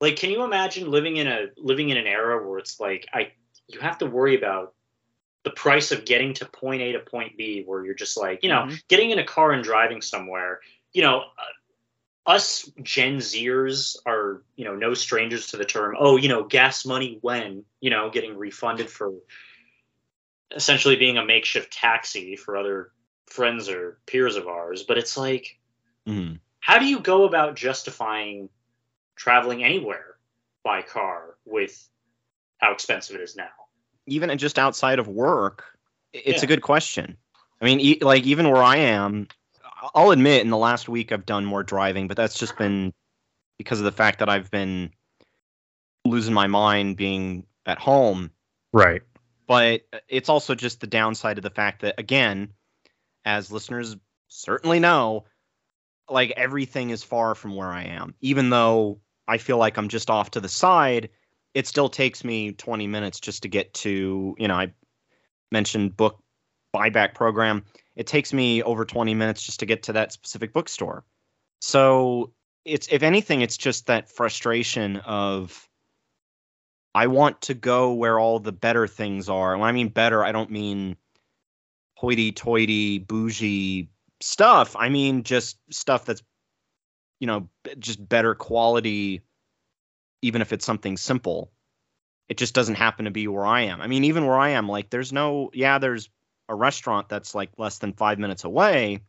[0.00, 3.34] Like, can you imagine living in a living in an era where it's like I
[3.68, 4.74] you have to worry about
[5.44, 8.48] the price of getting to point A to point B, where you're just like, you
[8.48, 8.88] know, Mhm.
[8.88, 10.60] getting in a car and driving somewhere.
[10.92, 11.52] You know, uh,
[12.26, 15.96] us Gen Zers are, you know, no strangers to the term.
[15.98, 19.12] Oh, you know, gas money when, you know, getting refunded for
[20.54, 22.92] essentially being a makeshift taxi for other
[23.26, 24.82] friends or peers of ours.
[24.82, 25.58] But it's like,
[26.06, 26.40] Mhm.
[26.60, 28.48] how do you go about justifying
[29.16, 30.16] traveling anywhere
[30.62, 31.88] by car with
[32.58, 33.50] how expensive it is now?
[34.06, 35.64] even just outside of work,
[36.12, 37.16] it's a good question.
[37.60, 39.28] I mean, e- like even where I am,
[39.94, 42.92] I'll admit in the last week I've done more driving, but that's just been
[43.58, 44.90] because of the fact that I've been
[46.04, 48.30] losing my mind being at home.
[48.72, 49.02] Right.
[49.46, 52.50] But it's also just the downside of the fact that, again,
[53.24, 53.96] as listeners
[54.28, 55.24] certainly know,
[56.08, 58.14] like everything is far from where I am.
[58.20, 61.10] Even though I feel like I'm just off to the side,
[61.54, 64.72] it still takes me 20 minutes just to get to, you know, I
[65.50, 66.22] mentioned book
[66.74, 67.64] buyback program.
[68.00, 71.04] It takes me over 20 minutes just to get to that specific bookstore.
[71.60, 72.32] So
[72.64, 75.68] it's, if anything, it's just that frustration of,
[76.94, 79.52] I want to go where all the better things are.
[79.52, 80.96] And when I mean better, I don't mean
[81.94, 83.90] hoity toity, bougie
[84.22, 84.76] stuff.
[84.76, 86.22] I mean just stuff that's,
[87.18, 89.20] you know, just better quality,
[90.22, 91.52] even if it's something simple.
[92.30, 93.82] It just doesn't happen to be where I am.
[93.82, 96.08] I mean, even where I am, like, there's no, yeah, there's
[96.50, 99.00] a restaurant that's like less than five minutes away,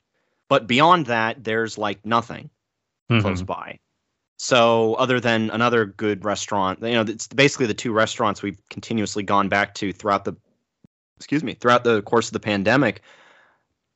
[0.47, 2.49] but beyond that, there's like nothing
[3.09, 3.45] close Mhm.
[3.47, 3.79] by.
[4.37, 9.23] So other than another good restaurant, you know, it's basically the two restaurants we've continuously
[9.23, 10.33] gone back to throughout the
[11.17, 13.01] excuse me, throughout the course of the pandemic.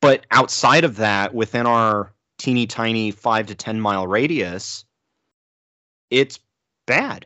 [0.01, 4.85] But outside of that, within our teeny tiny 5 to 10 mile radius,
[6.11, 6.39] it's
[6.85, 7.25] bad.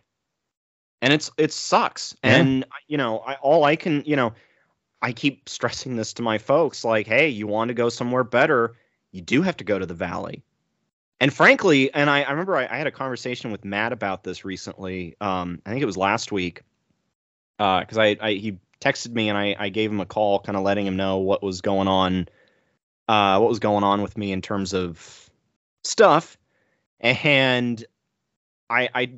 [1.02, 2.16] And it's it sucks.
[2.24, 2.38] Yeah.
[2.38, 4.34] And you know, I all I can, you know,
[5.02, 8.76] I keep stressing this to my folks like, hey, you want to go somewhere better,
[9.12, 10.44] you do have to go to the valley.
[11.22, 14.46] And frankly, and I, I remember I, I had a conversation with Matt about this
[14.46, 15.16] recently.
[15.20, 16.64] Um, I think it was last week.
[17.58, 20.88] Because I, I he texted me and I, gave him a call, kind of letting
[20.88, 22.30] him know what was going on,
[23.10, 25.30] uh, what was going on with me in terms of
[25.84, 26.38] stuff.
[27.02, 27.84] And
[28.70, 29.12] I I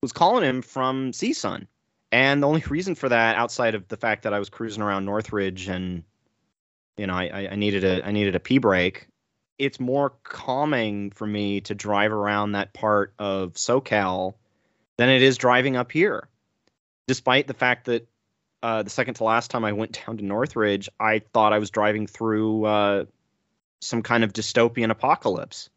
[0.00, 1.66] was calling him from CSUN.
[2.14, 5.04] And the only reason for that, outside of the fact that I was cruising around
[5.04, 6.04] Northridge and
[6.96, 9.08] you know, I, I- needed a I needed a pee break.
[9.58, 14.34] It's more calming for me to drive around that part of SoCal
[14.96, 16.28] than it is driving up here.
[17.08, 18.06] Despite the fact that
[18.62, 21.70] uh, the second to last time I went down to Northridge, I thought I was
[21.70, 23.04] driving through uh,
[23.80, 25.68] some kind of dystopian apocalypse.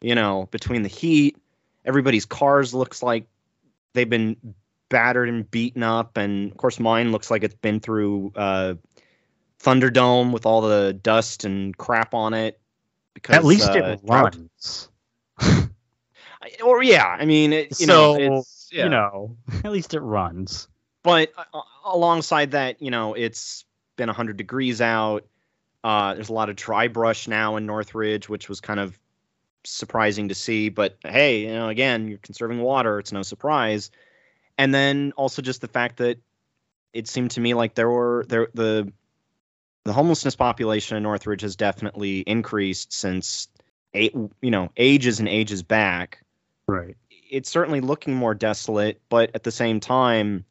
[0.00, 1.36] You know, between the heat,
[1.84, 3.26] everybody's cars looks like
[3.92, 4.36] they've been
[4.88, 8.74] battered and beaten up, and of course mine looks like it's been through uh,
[9.60, 12.60] Thunderdome with all the dust and crap on it.
[13.14, 14.88] Because At least uh, it runs.
[16.64, 18.84] Or yeah, I mean, it, you so know, it's, yeah.
[18.84, 20.68] you know, at least it runs.
[21.02, 23.64] but uh, alongside that, you know, it's
[23.96, 25.26] been 100 degrees out.
[25.84, 28.98] Uh, there's a lot of dry brush now in Northridge, which was kind of
[29.64, 30.68] surprising to see.
[30.68, 32.98] But hey, you know, again, you're conserving water.
[32.98, 33.90] It's no surprise.
[34.58, 36.18] And then also just the fact that
[36.92, 38.92] it seemed to me like there were there the
[39.84, 43.48] the homelessness population in Northridge has definitely increased since
[43.94, 46.22] eight, you know ages and ages back
[46.66, 46.96] Right.
[47.10, 50.44] it's certainly looking more desolate, but at the same time,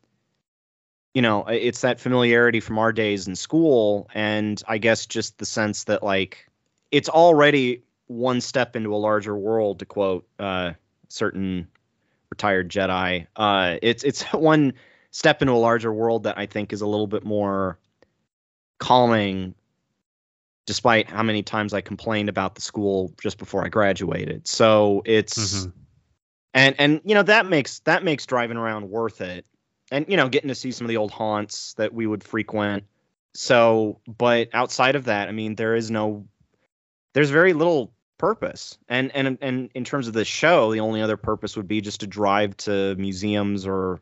[1.14, 5.46] you know, it's that familiarity from our days in school, and I guess just the
[5.46, 6.48] sense that like
[6.92, 10.74] it's already one step into a larger world, to quote uh,
[11.08, 11.68] certain
[12.30, 13.28] retired Jedi.
[13.36, 14.74] Uh, it's it's one
[15.12, 17.80] step into a larger world that I think is a little bit more
[18.80, 19.56] calming.
[20.66, 25.38] Despite how many times I complained about the school just before I graduated, so it's
[25.38, 25.72] Mhm.
[26.54, 29.46] and and you know that makes that makes driving around worth it
[29.92, 32.84] and you know getting to see some of the old haunts that we would frequent
[33.34, 36.26] so but outside of that i mean there is no
[37.14, 38.78] there's very little purpose.
[38.90, 42.02] And and and in terms of the show the only other purpose would be just
[42.02, 44.02] to drive to museums or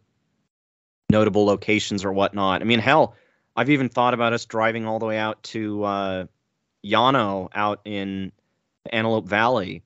[1.09, 2.61] notable locations or whatnot.
[2.61, 3.16] I mean hell
[3.57, 6.26] i've even thought about us driving all the way out to uh
[6.86, 8.32] Llano out in
[8.89, 9.84] Antelope Valley,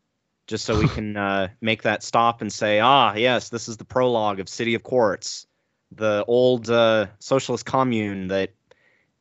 [0.48, 3.86] just so we can uh, make that stop and say, ah, yes, this is the
[3.86, 5.48] prologue of City of Quartz,
[5.92, 8.52] the old uh, socialist commune that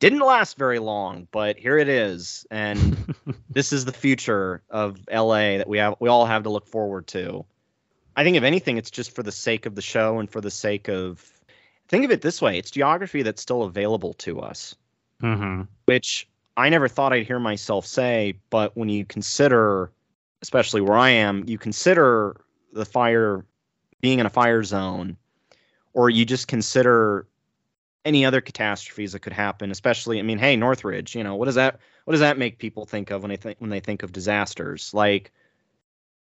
[0.01, 3.15] didn't last very long, but here it is, and
[3.51, 7.07] this is the future of LA that we have we all have to look forward
[7.09, 7.45] to.
[8.17, 10.51] I think if anything, it's just for the sake of the show and for the
[10.51, 11.25] sake of
[11.89, 14.77] think of it this way: it's geography that's still available to us,
[15.23, 15.63] mm-hmm.
[15.87, 18.39] which I never thought I'd hear myself say.
[18.51, 19.91] But when you consider,
[20.43, 22.41] especially where I am, you consider
[22.73, 23.45] the fire
[24.01, 25.17] being in a fire zone,
[25.93, 27.27] or you just consider
[28.09, 31.57] any other catastrophes that could happen especially i mean hey northridge you know what does
[31.57, 31.79] that
[32.09, 34.95] what does that make people think of when they think when they think of disasters?
[34.95, 35.31] Like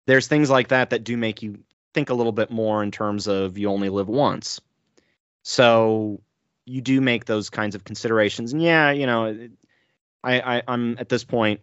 [0.07, 1.59] there's things like that that do make you
[1.93, 4.59] think a little bit more in terms of you only live once.
[5.43, 6.19] So
[6.65, 8.53] you do make those kinds of considerations.
[8.53, 9.49] And yeah you know
[10.23, 11.61] i, I i'm at this point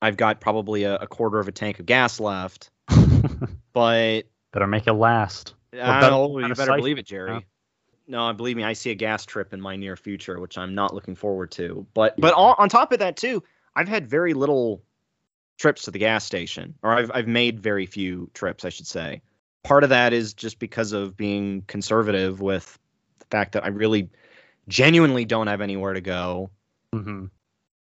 [0.00, 2.70] i've got probably a, a quarter of a tank of gas left.
[3.74, 5.54] But better make it last.
[5.74, 7.32] I know, you better believe it jerry.
[7.32, 7.40] yeah
[8.10, 10.92] no, believe me, I see a gas trip in my near future, which I'm not
[10.92, 11.86] looking forward to.
[11.94, 13.42] But but on, on top of that too,
[13.74, 14.82] I've had very little
[15.58, 19.22] trips to the gas station, or I've I've made very few trips, I should say.
[19.62, 22.78] Part of that is just because of being conservative with
[23.20, 24.10] the fact that I really
[24.68, 26.50] genuinely don't have anywhere to go.
[26.94, 27.26] Mm-hmm.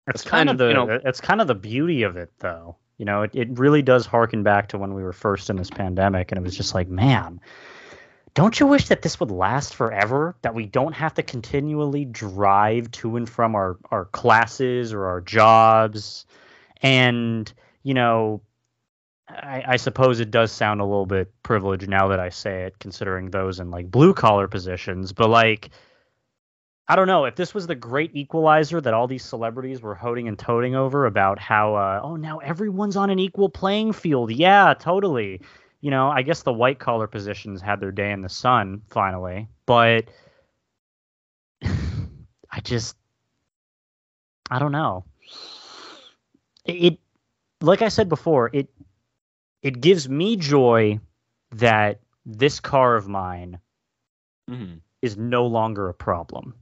[0.08, 2.76] It's kind of the you know, it's kind of the beauty of it though.
[2.98, 5.70] You know, it, it really does harken back to when we were first in this
[5.70, 7.40] pandemic and it was just like, man,
[8.36, 10.36] don't you wish that this would last forever?
[10.42, 15.22] That we don't have to continually drive to and from our, our classes or our
[15.22, 16.26] jobs?
[16.82, 17.50] And,
[17.82, 18.42] you know,
[19.26, 22.78] I, I suppose it does sound a little bit privileged now that I say it,
[22.78, 25.70] considering those in like blue collar positions, but like,
[26.88, 30.28] I don't know if this was the great equalizer that all these celebrities were holding
[30.28, 34.30] and toting over about how, uh, oh, now everyone's on an equal playing field.
[34.30, 35.40] Yeah, totally
[35.80, 39.48] you know, I guess the white collar positions had their day in the sun finally,
[39.66, 40.06] but
[41.62, 42.96] I just
[44.50, 45.04] I don't know.
[46.64, 46.98] It
[47.60, 48.68] like I said before, it
[49.62, 51.00] it gives me joy
[51.52, 53.58] that this car of mine
[54.50, 54.76] mm-hmm.
[55.02, 56.54] is no longer a problem.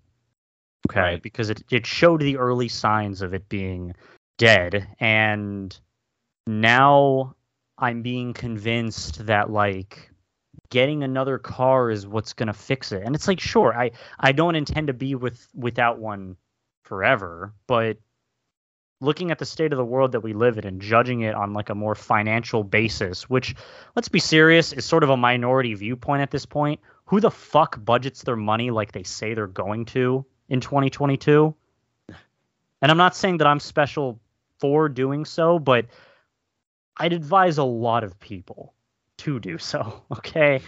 [0.88, 1.22] Okay, right.
[1.22, 3.94] because it it showed the early signs of it being
[4.36, 5.78] dead and
[6.46, 7.34] now
[7.84, 10.10] I'm being convinced that like
[10.70, 13.02] getting another car is what's going to fix it.
[13.04, 16.36] And it's like sure, I I don't intend to be with without one
[16.84, 17.98] forever, but
[19.02, 21.52] looking at the state of the world that we live in and judging it on
[21.52, 23.54] like a more financial basis, which
[23.94, 26.80] let's be serious is sort of a minority viewpoint at this point.
[27.06, 31.54] Who the fuck budgets their money like they say they're going to in 2022?
[32.80, 34.20] And I'm not saying that I'm special
[34.58, 35.84] for doing so, but
[36.96, 38.74] I'd advise a lot of people
[39.18, 40.02] to do so.
[40.16, 40.60] Okay.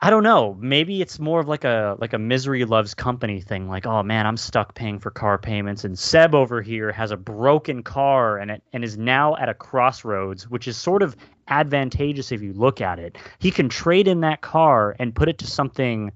[0.00, 0.56] I don't know.
[0.60, 3.68] Maybe it's more of like a like a misery loves company thing.
[3.68, 7.16] Like, oh man, I'm stuck paying for car payments, and Seb over here has a
[7.16, 11.16] broken car and it, and is now at a crossroads, which is sort of
[11.48, 13.18] advantageous if you look at it.
[13.40, 16.12] He can trade in that car and put it to something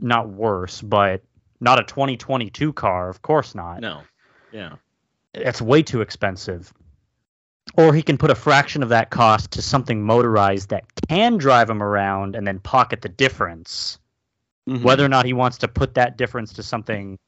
[0.00, 1.24] not worse, but
[1.58, 3.80] not a 2022 car, of course not.
[3.80, 4.02] No.
[4.52, 4.76] Yeah.
[5.34, 6.72] It's way too expensive
[7.76, 11.68] or he can put a fraction of that cost to something motorized that can drive
[11.68, 13.98] him around and then pocket the difference.
[14.68, 14.82] Mm-hmm.
[14.82, 17.18] Whether or not he wants to put that difference to something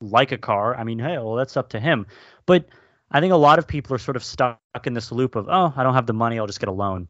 [0.00, 2.06] like a car, I mean, hey, well, that's up to him.
[2.46, 2.66] But
[3.10, 5.72] I think a lot of people are sort of stuck in this loop of, oh,
[5.76, 7.08] I don't have the money, I'll just get a loan.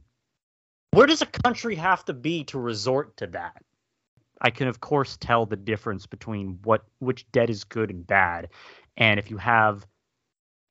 [0.91, 3.63] Where does a country have to be to resort to that?
[4.43, 8.49] I can, of course, tell the difference between what which debt is good and bad.
[8.97, 9.87] And if you have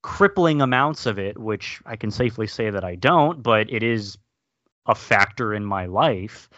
[0.02, 4.18] crippling amounts of it, which I can safely say that I don't, but it is
[4.86, 6.50] a factor in my life.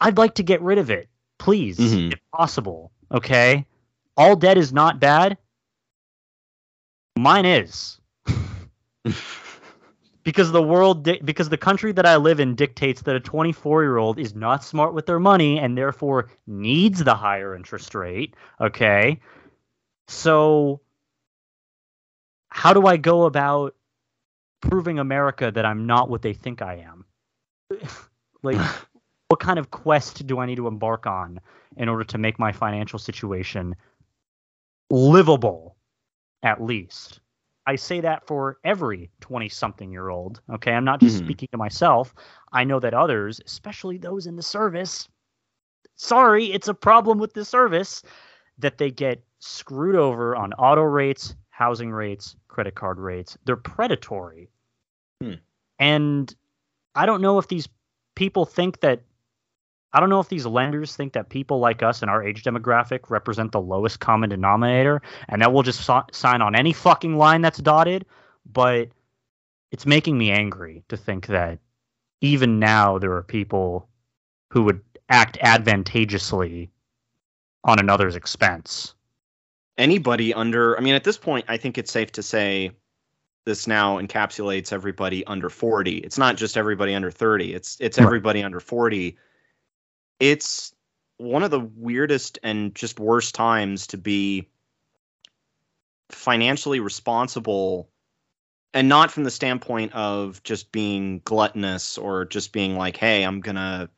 [0.00, 1.08] I'd like to get rid of it,
[1.38, 2.12] please, mm-hmm.
[2.12, 2.92] if possible.
[3.10, 3.64] Okay,
[4.16, 5.38] all debt is not bad.
[7.16, 7.98] Mine is.
[10.26, 13.84] because the world di- because the country that I live in dictates that a 24
[13.84, 18.34] year old is not smart with their money and therefore needs the higher interest rate.
[18.60, 19.20] Okay.
[20.08, 20.80] So
[22.50, 23.74] how do I go about
[24.60, 27.04] proving America that I'm not what they think I am?
[28.42, 28.58] like,
[29.28, 31.40] what kind of quest do I need to embark on
[31.76, 33.74] in order to make my financial situation
[34.90, 35.76] livable,
[36.42, 37.20] at least?
[37.66, 40.40] I say that for every 20 something year old.
[40.50, 40.72] Okay.
[40.72, 41.26] I'm not just mm-hmm.
[41.26, 42.14] speaking to myself.
[42.52, 45.08] I know that others, especially those in the service,
[45.96, 48.02] sorry, it's a problem with the service
[48.58, 53.38] that they get screwed over on auto rates, housing rates, credit card rates.
[53.46, 54.50] They're predatory.
[55.22, 55.34] Hmm.
[55.78, 56.34] And
[56.94, 57.66] I don't know if these
[58.14, 59.00] people think that
[59.94, 63.08] I don't know if these lenders think that people like us in our age demographic
[63.08, 65.00] represent the lowest common denominator
[65.30, 68.04] and that we'll just so- sign on any fucking line that's dotted,
[68.44, 68.90] but
[69.72, 71.58] it's making me angry to think that
[72.20, 73.88] even now there are people
[74.50, 76.70] who would act advantageously
[77.64, 78.94] on another's expense.
[79.78, 82.70] Anybody under, I mean, at this point, I think it's safe to say
[83.44, 85.98] this now encapsulates everybody under 40.
[85.98, 87.54] It's not just everybody under 30.
[87.54, 88.04] It's it's Right.
[88.04, 89.16] everybody under 40.
[90.18, 90.74] It's
[91.18, 94.48] one of the weirdest and just worst times to be
[96.10, 97.88] financially responsible
[98.74, 103.40] and not from the standpoint of just being gluttonous or just being like, "Hey, I'm
[103.40, 103.88] going to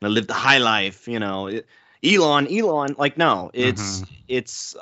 [0.00, 1.48] gonna live the high life," you know.
[1.48, 1.66] It-
[2.04, 4.14] Elon, Elon, like no, it's mm-hmm.
[4.28, 4.76] it's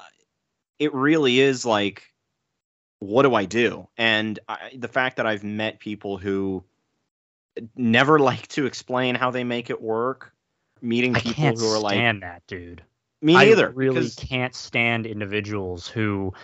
[0.83, 2.13] it really is like
[2.99, 3.89] what do I do?
[3.97, 6.63] And I, the fact that I've met people who
[7.77, 10.33] never like to explain how they make it work,
[10.81, 12.83] meeting people who are like stand that, dude.
[13.21, 13.69] me neither.
[13.69, 16.35] I really because- can't stand individuals who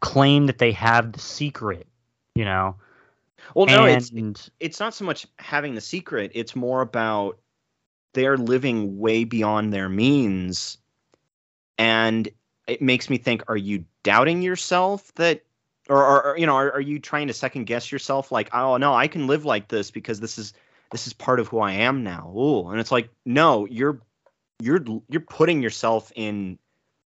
[0.00, 1.86] claim that they have the secret,
[2.34, 2.76] you know.
[3.54, 4.10] well, no, it's
[4.60, 7.38] it's not so much having the secret; it's more about
[8.14, 10.78] they're living way beyond their means,
[11.78, 12.28] and
[12.66, 15.44] it makes me think: Are you doubting yourself that?
[15.90, 18.32] Or, or, or, you know, are, are you trying to second guess yourself?
[18.32, 20.54] Like, oh no, I can live like this because this is
[20.90, 22.32] this is part of who I am now.
[22.34, 24.00] Ooh, and it's like, no, you're
[24.62, 26.58] you're you're putting yourself in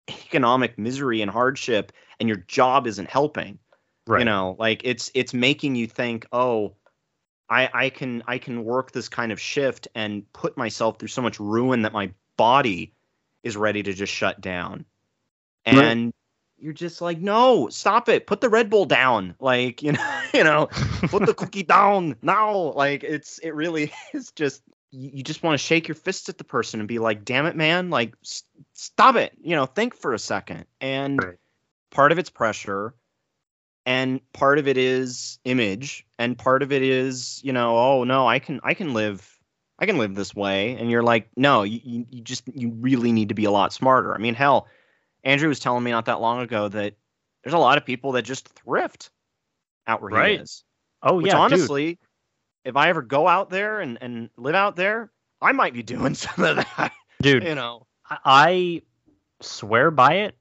[0.08, 1.92] economic misery and hardship,
[2.22, 3.60] and your job isn't helping
[4.08, 4.20] right.
[4.20, 6.74] you know like it's it's making you think oh
[7.50, 11.22] i i can i can work this kind of shift and put myself through so
[11.22, 12.94] much ruin that my body
[13.44, 14.86] is ready to just shut down
[15.68, 15.78] Right.
[15.78, 16.14] and
[16.58, 18.28] you're just like no stop it.
[18.28, 19.36] Put the red bull down.
[19.40, 20.68] Like you know you know
[21.08, 22.74] put the cookie down now.
[22.74, 26.44] Like it's it really is just you, just want to shake your fists at the
[26.44, 27.90] person and be like damn it man.
[27.90, 28.44] Like s-
[28.74, 29.34] stop it.
[29.42, 30.66] You know think for a second.
[30.80, 31.38] And Right.
[31.92, 32.94] part of it's pressure
[33.86, 38.28] and part of it is image and part of it is you know oh no
[38.28, 39.40] i can i can live
[39.80, 40.76] i can live this way.
[40.76, 44.14] And you're like no you, you just you really need to be a lot smarter.
[44.14, 44.68] I mean hell
[45.24, 46.94] andrew was telling me not that long ago that
[47.44, 49.10] there's a lot of people that just thrift
[49.88, 50.38] out where Right.
[50.38, 50.64] he is
[51.04, 51.40] oh which yeah, dude.
[51.42, 52.00] honestly
[52.66, 55.12] if i ever go out there and, and live out there
[55.42, 56.92] i might be doing some of that
[57.22, 57.44] dude.
[57.44, 57.86] you know
[58.26, 58.82] I
[59.40, 60.36] swear by it.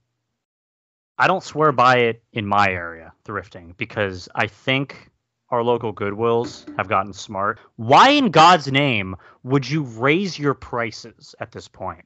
[1.19, 5.11] I don't swear by it in my area, thrifting, because I think
[5.51, 7.61] our local Goodwills have gotten smart.
[7.77, 9.15] Why in God's name
[9.45, 12.05] would you raise your prices at this point,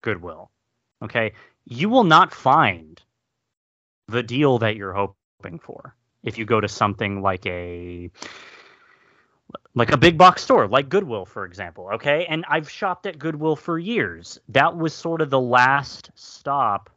[0.00, 0.50] Goodwill?
[1.02, 1.32] Okay.
[1.64, 3.00] You will not find
[4.08, 8.10] the deal that you're hoping for if you go to something like a
[9.74, 12.26] like a big box store like Goodwill for example okay?
[12.28, 14.38] And I've shopped at Goodwill for years.
[14.48, 16.90] That was sort of the last stop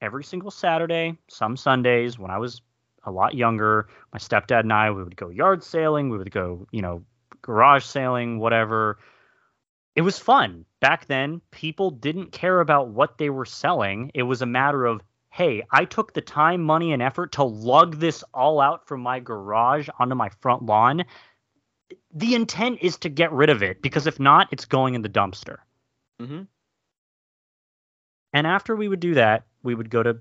[0.00, 2.62] every single Saturday some Sundays when I was
[3.04, 3.88] a lot younger.
[4.12, 7.04] My stepdad and I we would go yard sailing we would go you know
[7.40, 8.98] garage sailing whatever.
[9.96, 14.10] It was fun back then people didn't care about what they were selling.
[14.12, 17.96] It was a matter of hey i took the time money and effort to lug
[17.96, 21.04] this all out from my garage onto my front lawn.
[22.12, 25.08] The intent is to get rid of it because if not it's going in the
[25.08, 25.58] dumpster.
[26.20, 26.42] Mm-hmm.
[28.32, 30.18] and after we would do that we would go to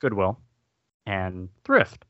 [0.00, 0.38] goodwill
[1.06, 2.04] and thrift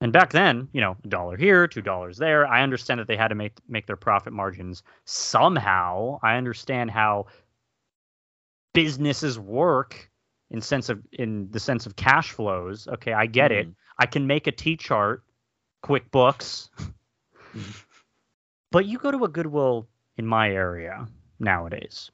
[0.00, 2.46] and back then you know a dollar here two dollars there.
[2.46, 6.18] I understand that they had to make make their profit margins somehow.
[6.22, 7.26] I understand how
[8.72, 10.10] businesses work
[10.50, 12.88] in sense of in the sense of cash flows.
[12.88, 13.66] Okay i get it.
[13.66, 13.72] Mm-hmm.
[13.98, 15.22] I can make a t chart
[15.84, 16.70] quickbooks.
[16.78, 17.70] Mm-hmm.
[18.70, 19.88] But you go to a goodwill
[20.18, 21.06] in my area
[21.38, 22.10] nowadays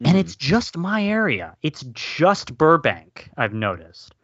[0.00, 0.18] and mm-hmm.
[0.18, 1.56] it's just my area.
[1.62, 4.14] It's just Burbank, I've noticed.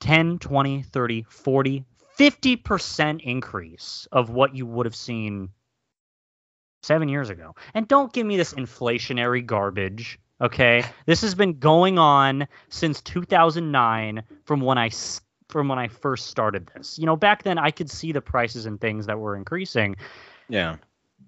[0.00, 1.84] 10, 20, 30, 40,
[2.18, 5.50] 50% increase of what you would have seen
[6.82, 7.54] seven years ago.
[7.74, 10.84] And don't give me this inflationary garbage, okay?
[11.04, 14.90] This has been going on since 2009 from when I
[15.48, 16.98] from when I first started this.
[16.98, 19.96] You know, back then I could see the prices and things that were increasing.
[20.48, 20.76] yeah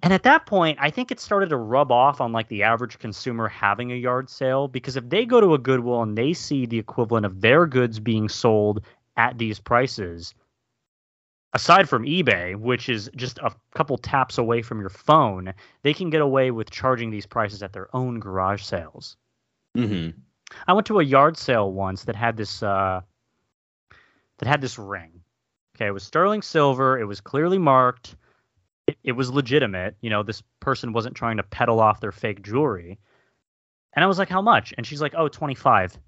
[0.03, 2.99] And at that point, I think it started to rub off on like the average
[2.99, 6.67] consumer having a yard sale because if they go to a Goodwill and they see
[6.67, 8.85] the equivalent of their goods being sold
[9.17, 10.35] at these prices,
[11.53, 16.11] aside from eBay, which is just a couple taps away from your phone, they can
[16.11, 19.17] get away with charging these prices at their own garage sales.
[19.77, 20.19] mm-hmm.
[20.67, 23.03] I went to a yard sale once that had this uh
[24.39, 25.21] that had this ring.
[25.77, 26.99] Okay, it was sterling silver.
[26.99, 28.17] It was clearly marked.
[28.87, 29.97] It, it was legitimate.
[30.01, 32.99] You know, this person wasn't trying to peddle off their fake jewelry.
[33.95, 34.75] And I was like, how much?
[34.77, 35.99] And she's like, oh, 25.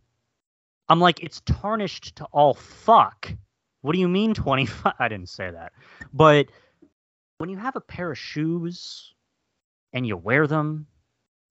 [0.89, 3.33] I'm like, it's tarnished to all fuck.
[3.83, 4.95] What do you mean 25?
[4.99, 5.73] I didn't say that.
[6.13, 6.47] But
[7.39, 9.15] when you have a pair of shoes
[9.93, 10.87] and you wear them,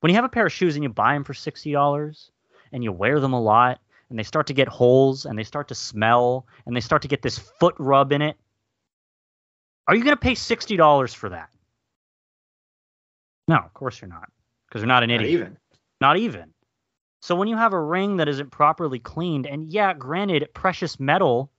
[0.02, 2.30] when you have a pair of shoes and you buy them for $60
[2.72, 5.68] and you wear them a lot and they start to get holes and they start
[5.70, 8.38] to smell and they start to get this foot rub in it,
[9.88, 11.50] are you going to pay $60 for that?
[13.48, 14.30] No, of course you're not
[14.68, 15.32] because you're not an idiot.
[15.32, 15.58] Not even.
[16.02, 16.54] Not even.
[17.22, 21.52] So when you have a ring that isn't properly cleaned, and yeah, granted, precious metal,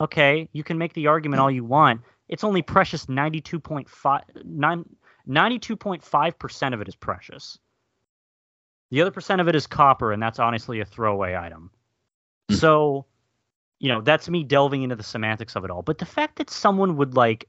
[0.00, 2.02] okay, you can make the argument all you want.
[2.28, 4.84] It's only precious 92.5 nine-
[5.28, 7.58] 92.5% of it is precious.
[8.90, 11.70] The other percent of it is copper, and that's honestly a throwaway item.
[12.48, 12.54] Hmm.
[12.54, 13.06] So,
[13.78, 15.82] you know, that's me delving into the semantics of it all.
[15.82, 17.48] But the fact that someone would like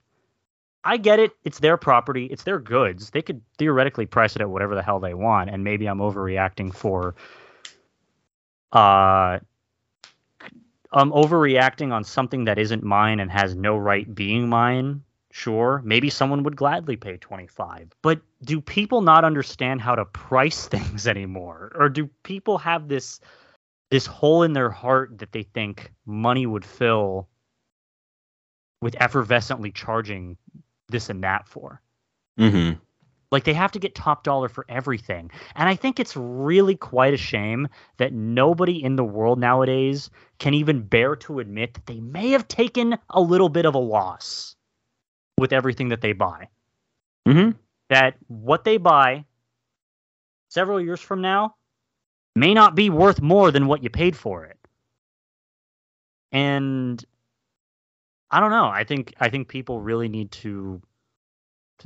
[0.87, 1.33] I get it.
[1.43, 2.27] It's their property.
[2.27, 3.09] It's their goods.
[3.09, 5.49] They could theoretically price it at whatever the hell they want.
[5.49, 7.15] And maybe I'm overreacting for.
[8.71, 9.39] Uh,
[10.91, 15.03] I'm overreacting on something that isn't mine and has no right being mine.
[15.31, 17.91] Sure, maybe someone would gladly pay 25.
[18.01, 21.71] But do people not understand how to price things anymore?
[21.75, 23.19] Or do people have this
[23.89, 27.29] this hole in their heart that they think money would fill
[28.81, 30.37] with effervescently charging
[30.89, 31.81] this and that for.
[32.39, 32.79] Mm-hmm.
[33.31, 35.31] Like they have to get top dollar for everything.
[35.55, 37.67] And I think it's really quite a shame
[37.97, 40.09] that nobody in the world nowadays
[40.39, 43.79] can even bear to admit that they may have taken a little bit of a
[43.79, 44.55] loss
[45.37, 46.47] with everything that they buy.
[47.27, 47.51] Mm-hmm.
[47.89, 49.25] That what they buy
[50.49, 51.55] several years from now
[52.35, 54.57] may not be worth more than what you paid for it.
[56.31, 57.03] And
[58.29, 58.67] I don't know.
[58.67, 60.81] I think I think people really need to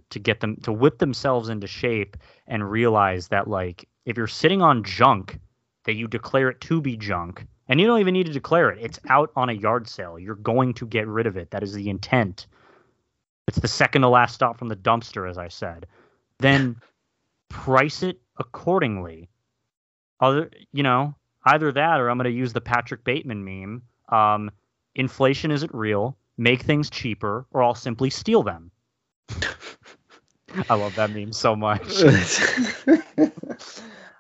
[0.09, 2.17] to, get them to whip themselves into shape
[2.47, 5.39] and realize that like if you're sitting on junk
[5.85, 8.79] that you declare it to be junk and you don't even need to declare it
[8.81, 10.19] it's out on a yard sale.
[10.19, 11.51] You're going to get rid of it.
[11.51, 12.47] That is the intent.
[13.47, 15.87] It's the second to last stop from the dumpster as i said.
[16.39, 16.77] Then
[17.49, 19.29] price it accordingly.
[20.19, 24.51] Other you know either that or i'm going to use the patrick bateman meme um,
[24.95, 26.17] inflation isn't real.
[26.37, 28.71] Make things cheaper or i'll simply steal them
[30.69, 31.87] I love that meme so much.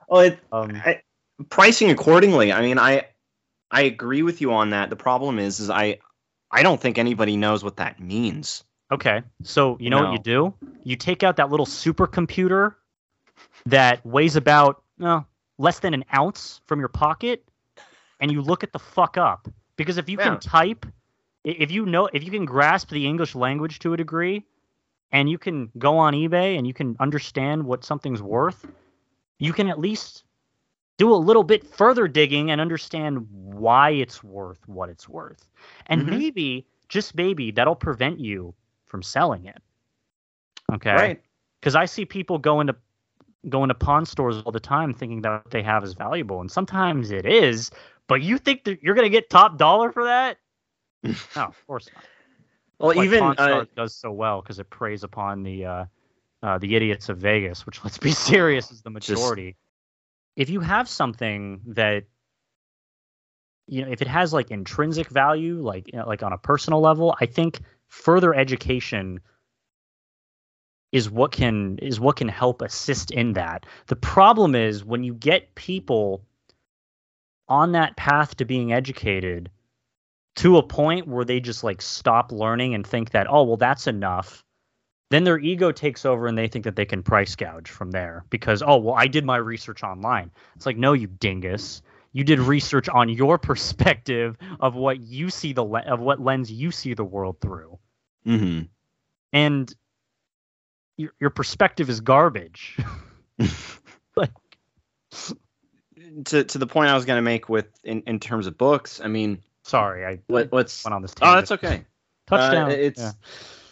[0.07, 1.01] well, it, Um, I,
[1.49, 2.53] pricing accordingly.
[2.53, 3.07] I mean, I
[3.69, 4.89] I agree with you on that.
[4.89, 5.99] The problem is, is I
[6.51, 8.63] I don't think anybody knows what that means.
[8.91, 10.53] okay, so you know what you do?
[10.83, 12.75] You take out that little supercomputer
[13.67, 15.25] that weighs about no
[15.57, 17.45] less than an ounce from your pocket,
[18.19, 19.47] and you look at the fuck up.
[19.77, 20.29] Because if you Yeah.
[20.29, 20.85] can type,
[21.43, 24.45] if you know, if you can grasp the English language to a degree,
[25.11, 28.65] and you can go on eBay and you can understand what something's worth,
[29.39, 30.23] you can at least
[30.97, 35.47] do a little bit further digging and understand why it's worth what it's worth.
[35.87, 36.09] And Mhm.
[36.09, 38.53] maybe, just maybe, that'll prevent you
[38.85, 39.61] from selling it.
[40.73, 40.93] Okay.
[40.93, 41.21] Right.
[41.59, 42.75] Because I see people go into
[43.49, 46.41] going to pawn stores all the time thinking that what they have is valuable.
[46.41, 47.71] And sometimes it is,
[48.07, 50.37] but you think that you're gonna get top dollar for that?
[51.03, 52.03] no, of course not.
[52.81, 55.85] Well, Why even uh, does so well because it preys upon the uh,
[56.41, 59.55] uh, the idiots of Vegas, which let's be serious is the Just- majority.
[60.35, 62.05] If you have something that
[63.67, 66.81] you know, if it has like intrinsic value, like you know, like on a personal
[66.81, 69.19] level, I think further education
[70.91, 73.65] is what can is what can help assist in that.
[73.87, 76.23] The problem is when you get people
[77.47, 79.49] on that path to being educated
[80.37, 83.87] to a point where they just like stop learning and think that oh well that's
[83.87, 84.43] enough
[85.09, 88.23] then their ego takes over and they think that they can price gouge from there
[88.29, 91.81] because oh well i did my research online it's like no you dingus
[92.13, 96.51] you did research on your perspective of what you see the le- of what lens
[96.51, 97.77] you see the world through
[98.25, 98.67] mhm.
[99.33, 99.75] and
[100.97, 102.77] your, your perspective is garbage
[104.15, 104.31] like
[106.25, 109.01] to to the point I was going to make with in, in terms of books.
[109.01, 111.85] I mean, sorry i what what's went on this oh, that's okay.
[112.27, 113.15] touchdown Uh, it's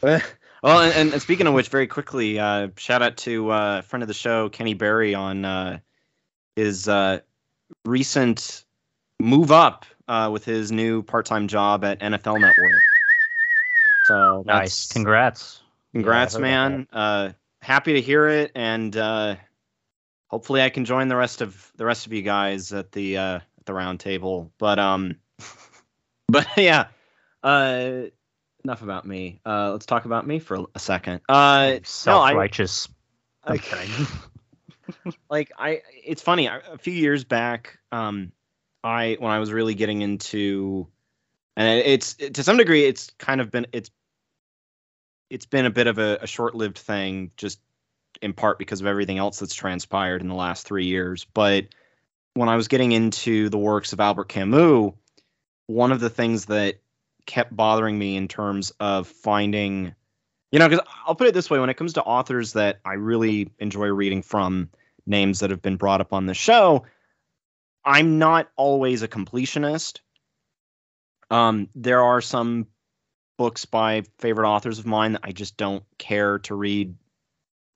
[0.04, 0.22] Yeah.
[0.64, 4.08] well, and, and speaking of which, very quickly, uh, shout out to uh, friend of
[4.08, 5.80] the show, Kenny Berry, on uh,
[6.56, 7.20] his uh,
[7.86, 8.64] recent
[9.20, 12.82] move up uh, with his new part-time job at NFL Network.
[14.06, 15.62] So nice congrats
[15.94, 16.88] congrats, Yeah, I heard about man.
[16.92, 17.32] Uh,
[17.62, 19.36] happy to hear it, and uh,
[20.28, 23.36] hopefully, I can join the rest of the rest of you guys at the uh,
[23.36, 24.52] at the round table.
[24.58, 25.18] But um,
[26.30, 26.88] but yeah,
[27.44, 28.04] Uh,
[28.64, 29.40] enough about me.
[29.46, 31.22] Uh, let's talk about me for a second.
[31.30, 32.88] Uh, no, I- Self-righteous.
[33.48, 33.88] Okay.
[35.30, 36.50] like I, it's funny.
[36.50, 38.32] I- A few years back, um,
[38.84, 40.88] I when I was really getting into,
[41.56, 43.90] and it- it's to some degree, it's kind of been it's
[45.30, 47.60] it's been a bit of a, a short-lived thing, just
[48.22, 51.26] in part because of everything else that's transpired in the last three years.
[51.34, 51.68] But
[52.34, 54.92] when I was getting into the works of Albert Camus,
[55.70, 56.80] one of the things that
[57.28, 59.94] kept bothering me in terms of finding
[60.52, 62.94] you know, because I'll put it this way: when it comes to authors that I
[62.94, 64.72] really enjoy reading from,
[65.06, 66.86] names that have been brought up on the show,
[67.86, 70.00] I'm not always a completionist.
[71.30, 72.66] Um, there are some
[73.38, 76.96] books by favorite authors of mine that I just don't care to read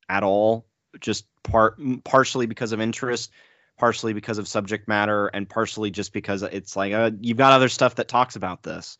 [0.10, 0.66] at all,
[1.00, 3.32] just part partially because of interest,
[3.78, 7.70] partially because of subject matter, and partially just because it's like uh, you've got other
[7.70, 8.98] stuff that talks about this.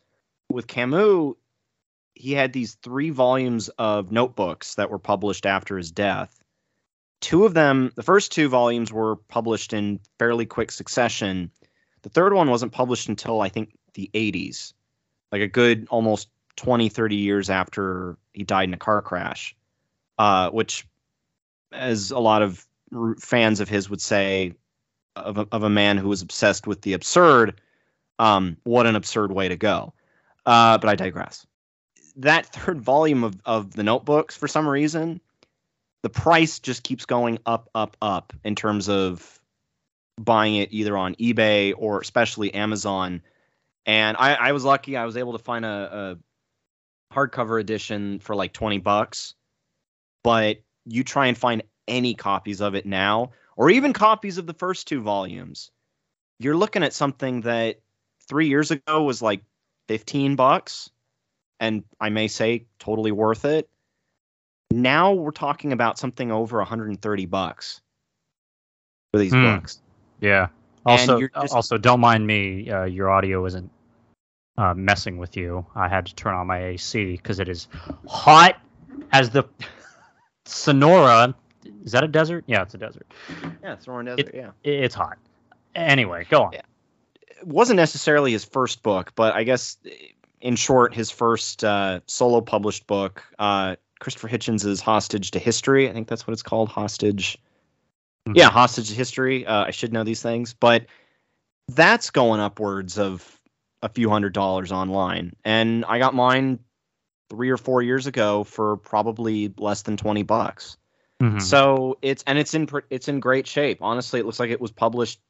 [0.50, 1.34] With Camus,
[2.14, 6.34] he had these three volumes of notebooks that were published after his death.
[7.20, 11.50] Two of them, the first two volumes were published in fairly quick succession.
[12.02, 14.74] The third one wasn't published until I think the 80s,
[15.32, 19.56] like a good almost 20, 30 years after he died in a car crash,
[20.18, 20.86] uh, which,
[21.72, 22.64] as a lot of
[23.18, 24.54] fans of his would say,
[25.16, 27.60] of a, of a man who was obsessed with the absurd,
[28.18, 29.92] um, what an absurd way to go.
[30.46, 31.46] Uh, but I digress.
[32.16, 35.20] That third volume of, of the notebooks for some reason
[36.04, 39.40] the price just keeps going up up up in terms of
[40.20, 43.22] buying it either on ebay or especially amazon.
[43.86, 44.98] And i, I was lucky.
[44.98, 46.18] I was able to find a,
[47.10, 49.32] a hardcover edition for like 20 bucks.
[50.22, 54.54] But you try and find any copies of it now or even copies of the
[54.54, 55.70] first two volumes
[56.40, 57.76] you're looking at something that
[58.28, 59.42] three years ago was like
[59.88, 60.90] 15 bucks
[61.60, 63.68] and I may say totally worth it.
[64.72, 67.80] Now we're talking about something over 130 bucks
[69.12, 69.44] for these Hmm.
[69.44, 69.80] books.
[70.20, 70.48] Yeah.
[70.84, 72.68] Also, just- also don't mind me.
[72.68, 73.70] Uh, your audio isn't
[74.58, 75.64] uh, messing with you.
[75.74, 77.68] I had to turn on my AC because it is
[78.08, 78.60] hot
[79.12, 79.44] as the
[80.46, 81.34] Sonora.
[81.84, 82.44] Is that a desert?
[82.46, 83.06] Yeah, it's a desert.
[83.62, 84.34] Yeah, Sonoran Desert.
[84.34, 85.18] yeah, It's hot.
[85.74, 86.52] Anyway, go on.
[86.52, 86.62] Yeah.
[87.40, 89.76] it wasn't necessarily his first book, but I guess
[90.40, 95.88] in short, his first uh, solo published book, uh, Christopher Hitchens' Hostage to History.
[95.88, 97.38] I think that's what it's called, Hostage.
[98.28, 98.36] Mhm.
[98.36, 99.46] Yeah, Hostage to History.
[99.46, 100.86] Uh, I should know these things, but
[101.68, 103.40] that's going upwards of
[103.82, 106.58] a few hundred dollars online, and I got mine
[107.30, 110.76] three or four years ago for probably less than twenty bucks.
[111.22, 111.40] Mhm.
[111.40, 113.78] So it's and it's in it's in great shape.
[113.80, 115.20] Honestly, it looks like it was published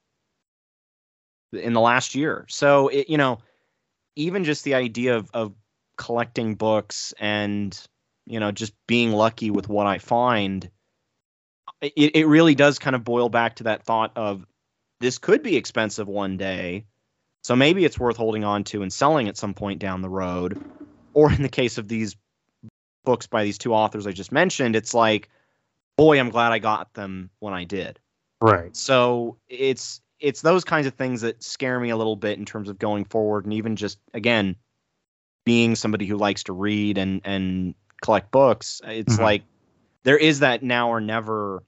[1.53, 2.47] in the last year.
[2.49, 3.39] So it you know,
[4.17, 5.55] even just the idea of of
[5.97, 7.79] collecting books and
[8.27, 10.69] you know just being lucky with what I find,
[11.81, 14.47] it it really does kind of boil back to that thought of
[15.01, 16.87] this could be expensive one day.
[17.43, 20.59] So maybe it's worth holding on to and selling at some point down the road.
[21.13, 22.17] Or in the case of these
[23.05, 25.29] books by these two authors I just mentioned, it's like
[25.97, 27.99] boy, I'm glad I got them when I did.
[28.41, 28.75] right.
[28.77, 32.69] So it's it's those kinds of things that scare me a little bit in terms
[32.69, 34.57] of going forward, and even just again
[35.45, 38.81] being somebody who likes to read and and collect books.
[38.85, 39.23] It's Mhm.
[39.23, 39.43] like
[40.03, 41.63] there is that now or never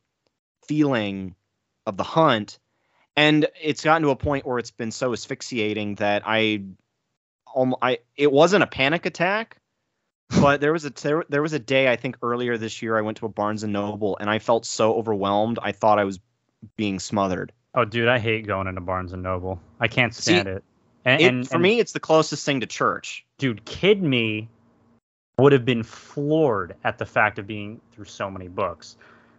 [0.67, 1.35] feeling
[1.87, 2.59] of the hunt,
[3.15, 6.65] and it's gotten to a point where it's been so asphyxiating that I,
[7.47, 9.59] almost, I it wasn't a panic attack
[10.29, 13.01] but there was a there, there was a day I think earlier this year I
[13.03, 16.21] went to a Barnes and Noble and I felt so overwhelmed I thought I was
[16.77, 17.53] being smothered.
[17.75, 19.61] Oh, dude, I hate going into Barnes and Noble.
[19.79, 20.65] I can't See, stand it.
[21.05, 23.25] And, It, and for and, me, it's the closest thing to church.
[23.39, 24.49] dude, kid me
[25.39, 28.97] would have been floored at the fact of being through so many books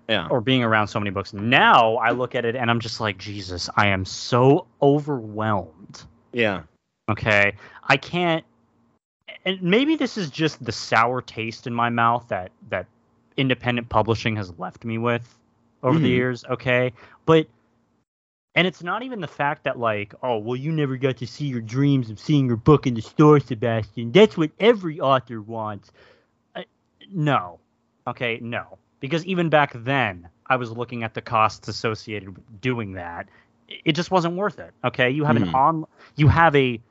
[0.08, 1.34] Yeah, or being around so many books.
[1.34, 6.04] Now I look at it and I'm just like, Jesus, I am so overwhelmed.
[6.32, 6.62] yeah,
[7.10, 7.54] Okay.
[7.84, 8.46] I can't
[9.48, 12.86] and maybe this is just the sour taste in my mouth that that
[13.38, 15.38] independent publishing has left me with
[15.84, 16.12] over the Mhm.
[16.12, 16.94] years, okay?
[17.26, 17.48] But
[18.56, 21.46] and it's not even the fact that like, oh, well you never got to see
[21.46, 24.12] your dreams of seeing your book in the store, Sebastian.
[24.12, 25.92] That's what every author wants.
[26.56, 26.64] Uh,
[27.12, 27.60] no.
[28.08, 28.78] Okay, no.
[29.00, 33.30] Because even back then, I was looking at the costs associated with doing that.
[33.70, 34.74] It just wasn't worth it.
[34.84, 35.54] Okay, you have an Mhm.
[35.54, 35.86] on
[36.18, 36.82] you have a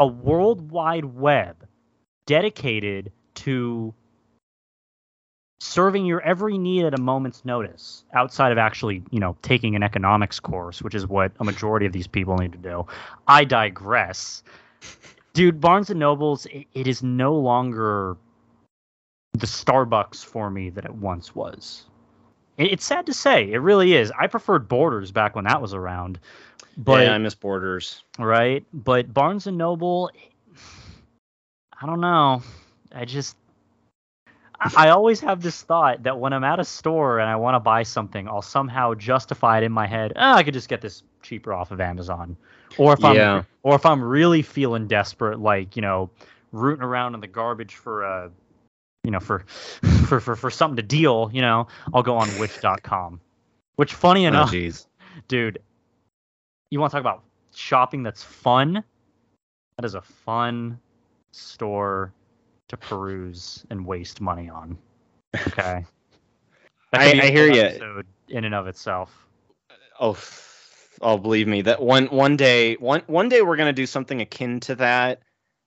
[0.00, 1.56] a world wide web
[2.26, 3.92] dedicated to
[5.60, 9.82] serving your every need at a moment's notice outside of actually you know taking an
[9.82, 12.86] economics course which is what a majority of these people need to do
[13.28, 14.42] i digress
[15.34, 18.16] dude, Barnes and Nobles, it, it is no longer
[19.34, 21.84] the Starbucks for me that it once was.
[22.56, 24.10] It, it's sad to say, it really is.
[24.18, 26.18] I preferred Borders back when that was around,
[26.78, 28.02] but yeah, I miss Borders.
[28.18, 28.64] right?
[28.72, 30.10] But Barnes and Noble,
[31.80, 32.42] I don't know.
[32.94, 33.36] I just,
[34.76, 37.60] I always have this thought that when I'm at a store and I want to
[37.60, 40.12] buy something, I'll somehow justify it in my head.
[40.16, 42.36] Oh, I could just get this cheaper off of Amazon,
[42.78, 43.42] or if I'm, Yeah.
[43.62, 46.10] or if I'm really feeling desperate, like you know,
[46.52, 48.28] rooting around in the garbage for uh,
[49.02, 49.40] you know, for
[50.06, 53.20] for for, for something to deal, you know, I'll go on Wish.com.
[53.76, 54.86] Which, funny Oh, enough, jeez.
[55.26, 55.58] dude,
[56.70, 58.84] you want to talk about shopping that's fun?
[59.76, 60.78] That is a fun
[61.36, 62.12] store
[62.68, 64.78] to peruse and waste money on.
[65.48, 65.84] Okay.
[66.92, 68.02] I- I hear you.
[68.28, 69.26] In and of itself.
[70.00, 70.16] Oh,
[71.00, 74.60] oh, believe me, that one one day, one one day we're gonna do something akin
[74.60, 75.20] to that,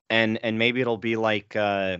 [0.09, 1.97] and and maybe it'll be like uh,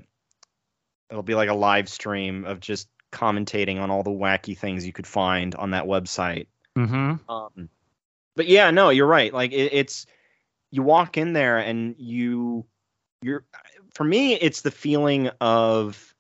[1.10, 4.94] it'll be like a live stream of just commentating on all the wacky things you
[4.94, 6.48] could find on that website.
[6.78, 7.30] Mm-hmm.
[7.30, 7.70] Um,
[8.36, 9.34] but yeah, no, you're right.
[9.34, 10.06] Like it, it's
[10.72, 12.66] you walk in there and you
[13.22, 13.44] you're
[13.94, 16.14] for me it's the feeling of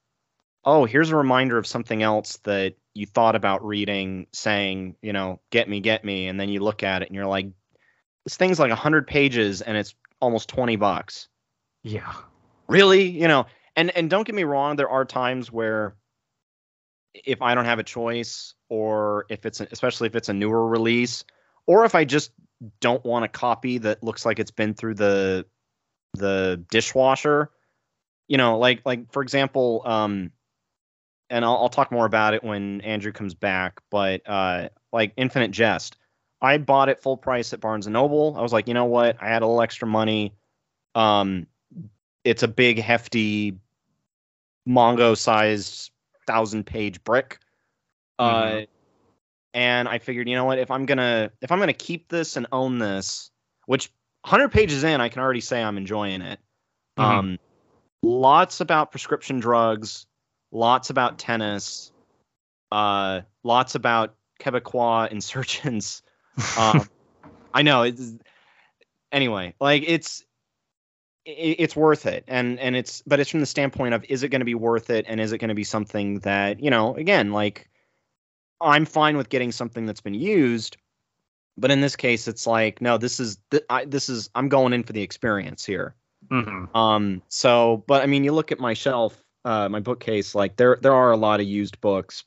[0.66, 5.40] oh here's a reminder of something else that you thought about reading saying you know
[5.52, 7.48] get me get me and then you look at it and you're like
[8.26, 11.28] this thing's like 100 pages and it's almost 20 bucks
[11.84, 12.14] Yeah.
[12.68, 13.46] really you know
[13.76, 15.96] and and don't get me wrong there are times where
[17.14, 21.24] if i don't have a choice or if it's especially if it's a newer release
[21.68, 22.32] or if i just
[22.82, 25.46] don't want a copy that looks like it's been through the
[26.14, 27.52] the dishwasher.
[28.28, 30.32] You know like like for example um
[31.30, 35.52] and I'll, I'll talk more about it when andrew comes back but uh like infinite
[35.52, 35.96] jest
[36.42, 38.36] i bought it full price at barnes and noble.
[38.38, 39.16] I was like you know what?
[39.22, 40.34] I had a little extra money.
[40.94, 41.48] Um
[42.26, 43.58] it's a big hefty
[44.68, 45.92] mongo sized
[46.26, 47.40] thousand page brick.
[48.20, 48.68] Uh Mhm.
[49.54, 50.60] and i figured you know what?
[50.60, 53.32] If i'm gonna if i'm gonna keep this and own this
[53.68, 53.90] which
[54.28, 56.40] 100 pages in i can already say i'm enjoying it.
[56.98, 57.04] Mhm.
[57.04, 57.40] um
[58.04, 60.06] lots about prescription drugs
[60.52, 61.92] lots about tennis
[62.72, 66.02] uh lots about quebecois insurgents.
[66.58, 66.90] Um
[67.54, 68.14] i know it's
[69.12, 70.24] anyway like it's
[71.26, 72.24] it's worth it.
[72.28, 74.90] And and it's but it's from the standpoint of is it going to be worth
[74.90, 75.06] it?
[75.08, 77.70] And is it going to be something that you know again like
[78.62, 80.78] i'm fine with getting something that's been used
[81.58, 84.74] but in this case it's like no this is th- I, this is i'm going
[84.74, 85.96] in for the experience here.
[86.30, 86.76] Mhm.
[86.76, 90.78] um so but i mean you look at my shelf uh my bookcase like there
[90.82, 92.24] there are a lot of used books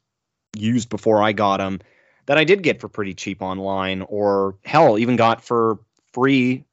[0.57, 1.81] used before i got them
[2.27, 5.79] that i did get for pretty cheap online or hell even got for
[6.13, 6.65] free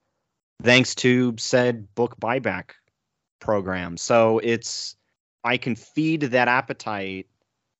[0.63, 2.71] thanks to said book buyback
[3.39, 3.97] program.
[3.97, 4.95] So it's
[5.43, 7.27] i can feed that appetite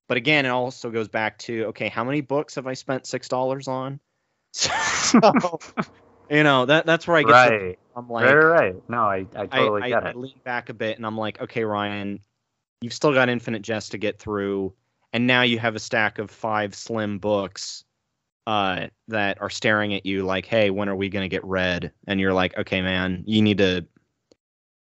[0.07, 3.28] but again it also goes back to okay how many books have i spent six
[3.28, 3.99] dollars on
[4.58, 5.60] so
[6.30, 7.80] you know that that's where i get to, right.
[7.95, 8.89] i'm like right, right.
[8.89, 10.16] No, I, I I, totally I, get I it.
[10.16, 12.20] lean back a bit and I'm like, okay, Ryan,
[12.82, 14.74] you've still got Infinite Jest to get through,
[15.14, 17.84] and now you have a stack of five slim books
[18.45, 21.91] uh, that are staring at you like, hey, when are we gonna get read?
[22.08, 23.86] And you're like, okay, man, you need to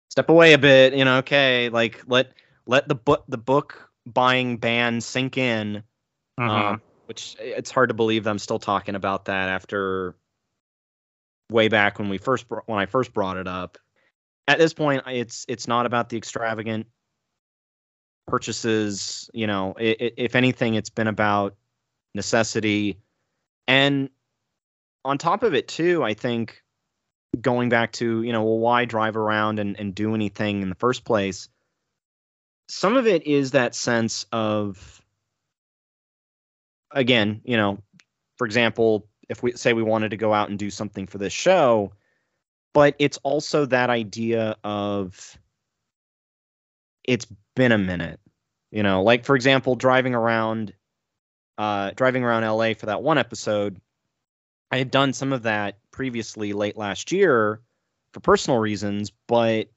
[0.10, 0.94] step away a bit.
[0.94, 2.34] You know, okay, like let
[2.66, 5.84] let the book the book buying ban sink in.
[6.40, 6.50] Mhm.
[6.50, 10.16] Um, which eh, it's hard to believe I'm still talking about that after
[11.50, 13.78] way back when we first when I first brought it up.
[14.48, 16.88] At this point, it's it's not about the extravagant
[18.28, 19.30] purchases.
[19.34, 21.56] You know, i i if anything, it's been about
[22.14, 23.00] necessity,
[23.68, 24.10] and
[25.04, 26.62] on top of it too, I think
[27.40, 30.76] going back to you know, well, why drive around and, and do anything in the
[30.76, 31.50] first place?
[32.68, 35.05] Some of it is that sense of
[36.96, 37.84] again, you know,
[38.38, 41.34] for example, if we say we wanted to go out and do something for this
[41.34, 41.94] show,
[42.74, 45.38] but it's also that idea of
[47.04, 48.20] it's been a minute.
[48.72, 50.74] You know, like for example, driving around
[51.58, 53.80] uh driving around LA for that one episode,
[54.72, 57.62] I had done some of that previously late last year
[58.12, 59.70] for personal reasons, but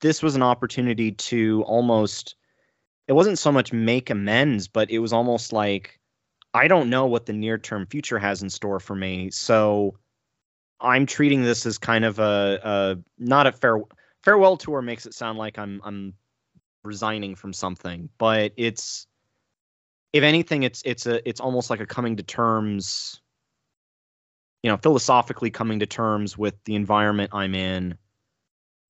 [0.00, 2.36] this was an opportunity to almost
[3.06, 6.00] it wasn't so much make amends, but it was almost like
[6.54, 9.30] I don't know what the near term future has in store for me.
[9.30, 9.98] So
[10.80, 13.78] I'm treating this as kind of a, a not a fair,
[14.22, 16.14] farewell tour makes it sound like I'm I'm
[16.84, 19.06] resigning from something, but it's
[20.12, 23.20] if anything, it's it's a it's almost like a coming to terms,
[24.62, 27.98] you know, philosophically coming to terms with the environment I'm in,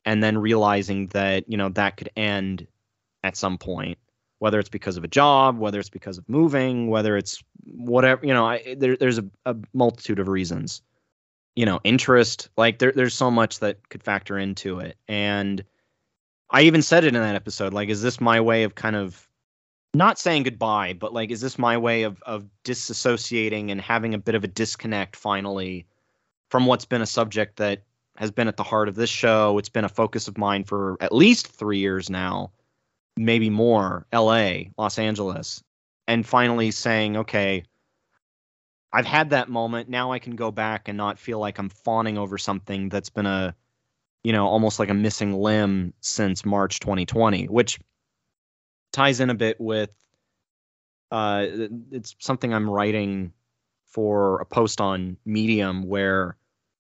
[0.05, 2.67] and then realizing that you know that could end
[3.23, 3.97] at some point
[4.45, 8.35] whether it's because of a job whether it's because of moving whether it's whatever you
[8.35, 10.83] know I, there, there's a, a multitude of reasons
[11.57, 14.99] you know interest like there, there's so much that could factor into it.
[15.09, 15.65] And
[16.51, 19.27] i even said it in that episode like is this my way of kind of
[19.95, 24.19] not saying goodbye but like is this my way of of disassociating and having a
[24.19, 25.87] bit of a disconnect finally
[26.51, 27.83] from what's been a subject that
[28.17, 29.57] has been at the heart of this show?
[29.57, 32.53] It's been a focus of mine for at least three years now
[33.17, 35.63] maybe more la los angeles
[36.09, 37.65] and finally saying okay
[38.95, 39.89] I've had that moment.
[39.89, 43.27] Now I can go back and not feel like I'm fawning over something that's been
[43.27, 43.57] a,
[44.23, 47.81] you know, almost like a missing limb since March 2020, which
[48.93, 49.91] ties in a bit with.
[51.11, 51.47] Uh,
[51.91, 53.33] it's something I'm writing
[53.87, 56.37] for a post on Medium where,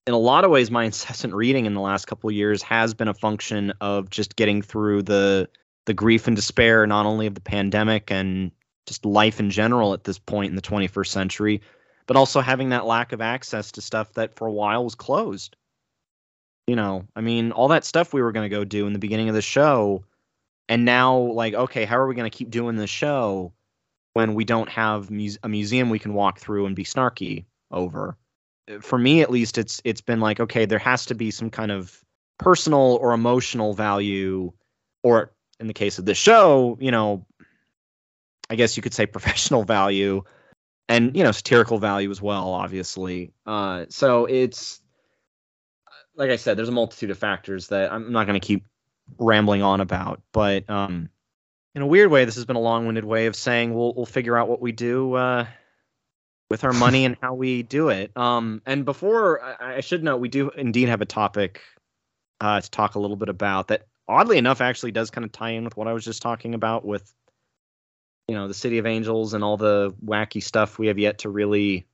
[0.06, 3.08] in a lot of ways, my incessant reading in the last couple years has been
[3.08, 5.48] a function of just getting through the
[5.86, 8.52] the grief and despair, not only of the pandemic and
[8.86, 11.62] just life in general at this point in the 21st century,
[12.06, 15.56] but also having that lack of access to stuff that for a while was closed.
[16.66, 18.98] You know, I mean, all that stuff we were going to go do in the
[18.98, 20.04] beginning of the show,
[20.68, 23.52] and now, like, okay, how are we going to keep doing this show
[24.14, 28.16] when we don't have muse- a museum we can walk through and be snarky over?
[28.80, 31.70] For me, at least, it's it's been like, okay, there has to be some kind
[31.70, 32.02] of
[32.38, 34.50] personal or emotional value,
[35.02, 37.26] or in the case of this show, you know,
[38.50, 40.22] I guess you could say professional value
[40.88, 43.32] and you know satirical value as well obviously.
[43.46, 44.80] Uh, so it's
[46.16, 48.64] like i said there's a multitude of factors that i'm not going to keep
[49.18, 51.08] rambling on about but um,
[51.74, 54.36] in a weird way this has been a long-winded way of saying we'll we'll figure
[54.36, 55.44] out what we do uh,
[56.50, 58.16] with our money and how we do it.
[58.16, 61.60] Um, and before I, I, should note we do indeed have a topic
[62.40, 65.50] uh, to talk a little bit about that oddly enough actually does kind of tie
[65.50, 67.12] in with what i was just talking about with
[68.28, 71.28] you know the city of angels and all the wacky stuff we have yet to
[71.28, 71.86] really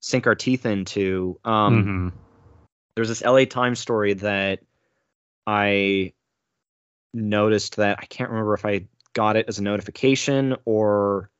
[0.00, 1.38] sink our teeth into.
[1.44, 2.08] Um mm-hmm.
[2.94, 4.60] there's this la times story that
[5.46, 6.12] i
[7.12, 11.30] noticed that i can't remember if i got it as a notification or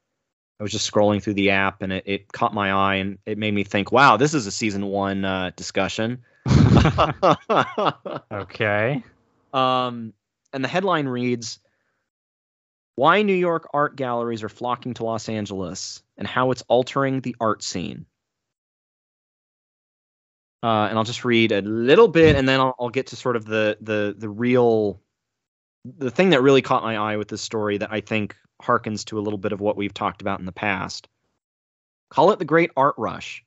[0.59, 3.37] i was just scrolling through the app and it, it caught my eye and it
[3.37, 6.23] made me think wow this is a season one uh, discussion.
[8.33, 9.03] Okay
[9.53, 10.13] um
[10.53, 11.61] and the headline reads
[12.97, 17.37] why New York art galleries are flocking to Los Angeles and how it's altering the
[17.39, 18.07] art scene.
[20.63, 23.37] Uh, and I'll just read a little bit, and then I'll, I'll, get to sort
[23.37, 25.01] of the the the real
[25.85, 29.19] the thing that really caught my eye with this story that I think harkens to
[29.19, 31.09] a little bit of what we've talked about in the past.
[32.09, 33.45] Call it the Great Art Rush,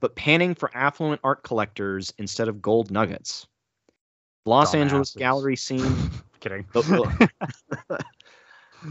[0.00, 3.46] but panning for affluent art collectors instead of gold nuggets.
[4.44, 5.18] Los Dumb Angeles asses.
[5.18, 6.10] gallery scene.
[6.40, 6.66] Kidding.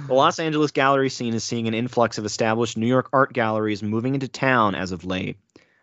[0.08, 3.84] The Los Angeles gallery scene is seeing an influx of established New York art galleries
[3.84, 5.38] moving into town as of late.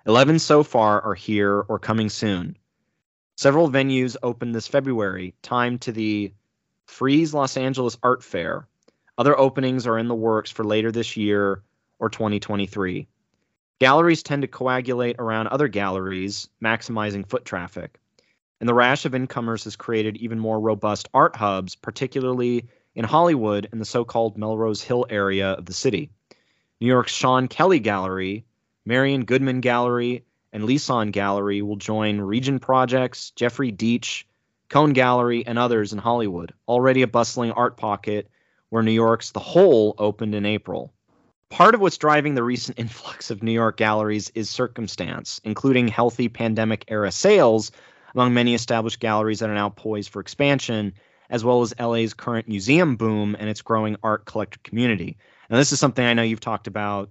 [0.04, 2.56] Eleven so far are here or coming soon.
[3.36, 6.32] Several venues opened this February, timed to the
[6.86, 8.66] Frieze Los Angeles Art Fair.
[9.16, 11.62] Other openings are in the works for later this year
[12.00, 13.06] or 2023.
[13.78, 18.00] Galleries tend to coagulate around other galleries, maximizing foot traffic.
[18.60, 23.68] And the rash of incomers has created even more robust art hubs, particularly in Hollywood
[23.72, 26.10] and the so called Melrose Hill area of the city.
[26.80, 28.44] New York's Sean Kelly Gallery,
[28.84, 34.24] Marian Goodman Gallery, and Lisson Gallery will join Regen Projects, Jeffrey Deitch,
[34.68, 38.30] Kohn Gallery, and others in Hollywood, already a bustling art pocket
[38.68, 40.92] where New York's The Hole opened in April.
[41.48, 46.28] Part of what's driving the recent influx of New York galleries is circumstance, including healthy
[46.28, 47.72] pandemic era sales
[48.14, 50.94] among many established galleries that are now poised for expansion
[51.30, 55.16] as well as LA's current museum boom and its growing art collector community.
[55.48, 57.10] Now, this is something I know you've talked about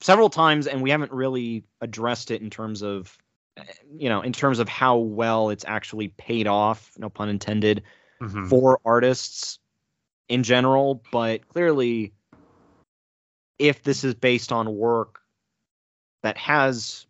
[0.00, 3.16] several times, and we haven't really addressed it in terms of,
[3.96, 7.82] you know, in terms of how well it's actually paid off, no pun intended,
[8.20, 8.48] mm-hmm.
[8.48, 9.58] for artists
[10.28, 11.02] in general.
[11.12, 12.12] But clearly,
[13.58, 15.20] if this is based on work
[16.22, 17.06] that has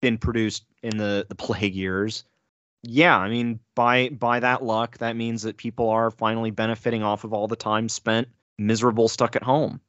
[0.00, 2.24] been produced in the the plague years,
[2.88, 7.24] yeah, I mean, by by that luck, that means that people are finally benefiting off
[7.24, 8.28] of all the time spent
[8.58, 9.80] miserable stuck at home.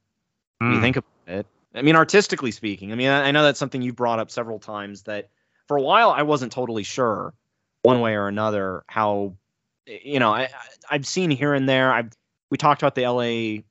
[0.62, 0.70] Mm.
[0.70, 0.82] You hmm.
[0.82, 1.48] think about it.
[1.76, 4.60] I mean, artistically speaking, I mean, I, I know that's something you've brought up several
[4.60, 5.04] times.
[5.04, 5.30] That
[5.68, 7.34] for a while I wasn't totally sure,
[7.84, 9.36] one way or another, how
[9.86, 10.50] you know I
[10.90, 11.94] I've seen here and there.
[11.94, 12.12] I've
[12.50, 13.64] we talked about the L.A.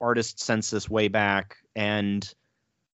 [0.00, 2.28] artist census way back, and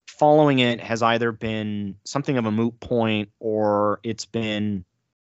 [0.07, 4.83] following it has either been something of a moot point or it's been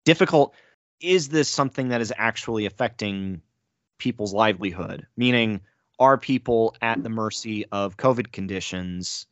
[0.05, 0.55] difficult.
[1.01, 3.41] is this something that is actually affecting
[3.99, 5.07] people's livelihood?
[5.17, 5.61] Meaning,
[5.99, 9.27] are people at the mercy of COVID conditions?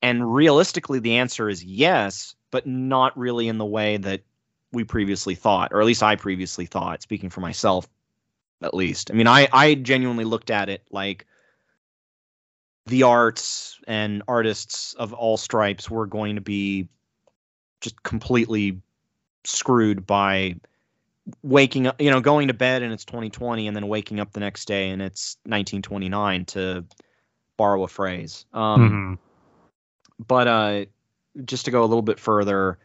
[0.00, 4.22] And realistically, the answer is yes, but not really in the way that
[4.72, 7.88] we previously thought, or at least I previously thought, speaking for myself,
[8.62, 9.10] at least.
[9.10, 11.26] I mean, I, I genuinely looked at it like
[12.86, 16.88] the arts and artists of all stripes were going to be
[17.80, 18.80] just completely
[19.44, 20.56] screwed by
[21.42, 24.40] waking up, you know, going to bed and it's 2020 and then waking up the
[24.40, 26.84] next day and it's 1929 to
[27.56, 28.46] borrow a phrase.
[28.52, 29.18] Um,
[30.20, 30.26] Mhm.
[30.26, 30.84] but uh,
[31.44, 32.78] just to go a little bit further,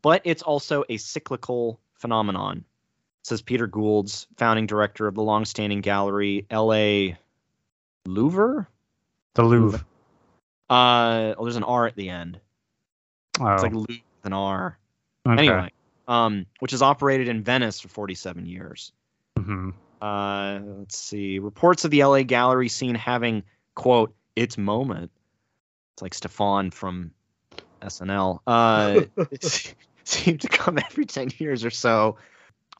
[0.00, 2.64] but it's also a cyclical phenomenon,
[3.22, 7.16] says Peter Goulds, founding director of the longstanding gallery L.A.
[8.06, 8.66] Louvre.
[9.34, 9.84] The Louvre.
[10.70, 12.40] Uh, oh, there's an R at the end.
[13.38, 14.78] Oh, It's like Louvre with an R.
[15.26, 15.46] okay.
[15.46, 15.70] Anyway,
[16.08, 18.92] um, which has operated in Venice for 47 years.
[19.38, 19.74] Mhm.
[20.00, 21.38] Uh, let's see.
[21.38, 23.44] Reports of the LA gallery scene having,
[23.74, 25.10] quote, its moment.
[25.94, 27.12] It's like Stefon from
[27.80, 28.40] SNL.
[28.46, 29.74] Uh, it se-
[30.04, 32.16] seem to come every 10 years or so.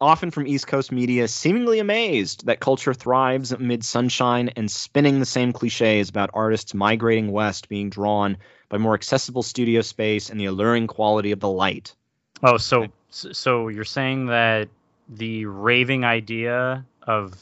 [0.01, 5.27] Often from East Coast media, seemingly amazed that culture thrives amid sunshine and spinning the
[5.27, 10.47] same cliches about artists migrating west being drawn by more accessible studio space and the
[10.47, 11.95] alluring quality of the light.
[12.43, 14.69] Oh, so so you're saying that
[15.09, 17.35] the raving idea of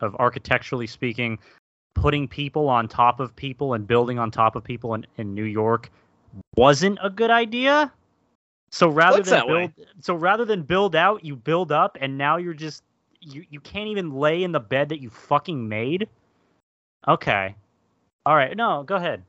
[0.00, 1.38] of architecturally speaking,
[1.94, 5.44] putting people on top of people and building on top of people in, in New
[5.44, 5.90] York
[6.56, 7.92] wasn't a good idea?
[8.70, 9.72] So rather Looks than that way.
[9.76, 12.82] build so rather than build out, you build up and now you're just
[13.20, 16.08] you, you can't even lay in the bed that you fucking made?
[17.06, 17.54] Okay.
[18.26, 18.56] All right.
[18.56, 19.22] No, go ahead.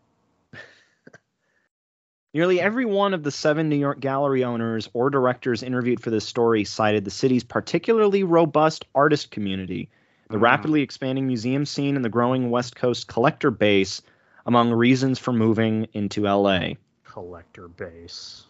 [2.34, 6.28] Nearly every one of the seven New York gallery owners or directors interviewed for this
[6.28, 9.90] story cited the city's particularly robust artist community,
[10.30, 10.42] the Mhm.
[10.42, 14.04] rapidly expanding museum scene, and the growing West Coast collector base
[14.46, 16.78] among reasons for moving into LA.
[17.04, 18.46] Collector base.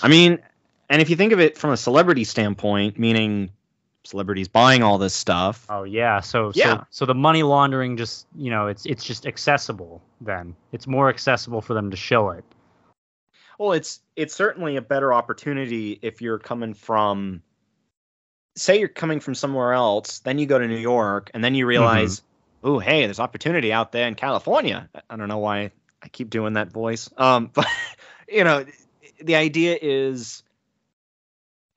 [0.00, 0.38] I mean,
[0.88, 3.50] and if you think of it from a celebrity standpoint, meaning
[4.04, 6.78] celebrities buying all this stuff, Oh yeah, so Yeah.
[6.78, 10.54] so so the money laundering just you know it's it's just accessible then.
[10.72, 12.44] It's more accessible for them to show it.
[13.58, 17.42] Well, it's it's certainly a better opportunity if you're coming from
[18.56, 21.64] say you're coming from somewhere else, then you go to New York and then you
[21.66, 22.22] realize,
[22.64, 24.88] oh, hey, there's opportunity out there in California.
[24.94, 25.70] I- I don't know why
[26.02, 27.08] I keep doing that voice.
[27.16, 27.66] Um, but
[28.28, 28.64] you know,
[29.22, 30.42] the idea is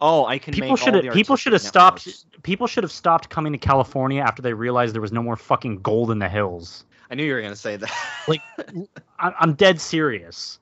[0.02, 3.54] oh, I can People should have people should have stopped people should have stopped coming
[3.54, 6.86] to California after they realized there was no more fucking gold in the hills.
[7.10, 7.92] I knew you were going to say that.
[8.28, 8.42] Like-
[9.20, 10.60] I, I'm dead serious.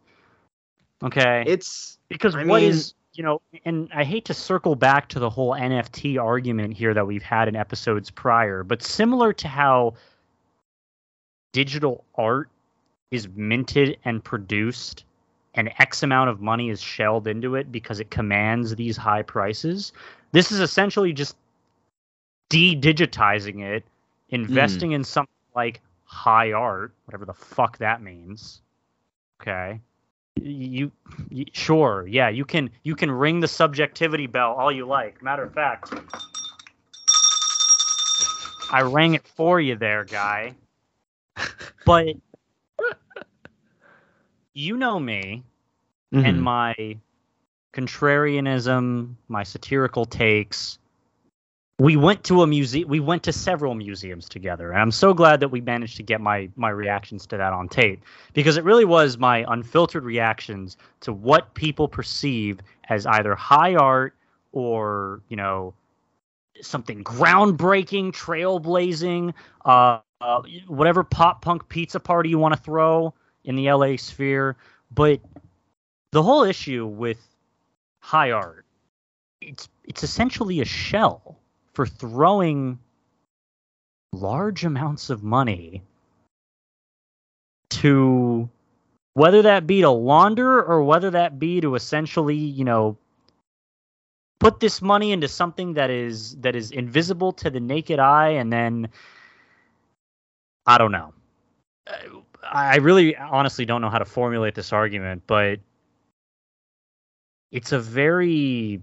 [1.04, 1.44] Okay.
[1.48, 5.20] it's Because I what mean- is you know, and I hate to circle back to
[5.20, 9.96] the whole NFT argument here that we've had in episodes prior, but similar to how
[11.52, 12.50] digital art
[13.12, 15.04] is minted and produced
[15.60, 19.91] and X amount of money is shelled into it because it commands these high prices,
[20.32, 21.36] this is essentially just
[22.47, 23.84] de-digitizing it,
[24.30, 24.95] investing hmm.
[24.95, 28.62] in something like high art, whatever the fuck that means.
[29.41, 29.82] Okay?
[30.41, 30.93] You,
[31.30, 35.22] you sure yeah you can you can ring the subjectivity bell all you like.
[35.22, 35.93] Matter of fact
[38.72, 40.55] i rang it for you there guy.
[41.86, 42.16] But
[44.53, 45.43] you know me
[46.14, 46.26] Mm-hmm.
[46.26, 46.98] and my
[47.72, 50.80] contrarianism my satirical takes
[51.77, 55.40] we went to a museum we went to several museums together and i'm so glad
[55.40, 58.03] that we managed to get my my reactions to that on tape
[58.34, 62.60] because it really was my unfiltered reactions to what people perceive
[62.90, 64.15] as either high art
[64.52, 65.76] or you know
[66.60, 69.31] something groundbreaking trailblazing
[69.65, 73.14] uh, uh whatever pop punk pizza party you want to throw
[73.45, 74.57] in the la sphere
[74.91, 75.19] but
[76.11, 77.19] the whole issue with
[77.99, 78.65] high art
[79.41, 81.38] it's it's essentially a shell
[81.73, 82.80] for throwing
[84.11, 85.84] large amounts of money
[87.69, 88.49] to
[89.14, 92.98] whether that be to launder or whether that be to essentially, you know,
[94.40, 98.52] put this money into something that is that is invisible to the naked eye and
[98.52, 98.90] then
[100.65, 101.14] I don't know.
[102.44, 105.60] I really honestly don't know how to formulate this argument, but
[107.51, 108.81] it's a very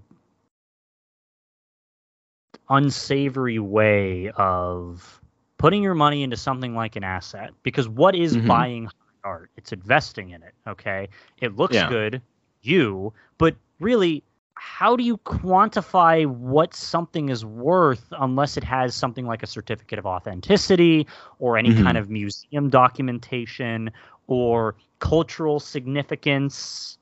[2.68, 5.20] unsavory way of
[5.58, 8.46] putting your money into something like an asset because what is Mhm.
[8.46, 8.88] buying
[9.24, 11.08] art it's investing in it okay
[11.40, 11.88] it looks Yeah.
[11.88, 12.22] good
[12.62, 14.22] you but really
[14.54, 19.98] how do you quantify what something is worth unless it has something like a certificate
[19.98, 21.06] of authenticity
[21.38, 21.84] or any Mhm.
[21.84, 23.90] kind of museum documentation
[24.26, 26.98] or cultural significance?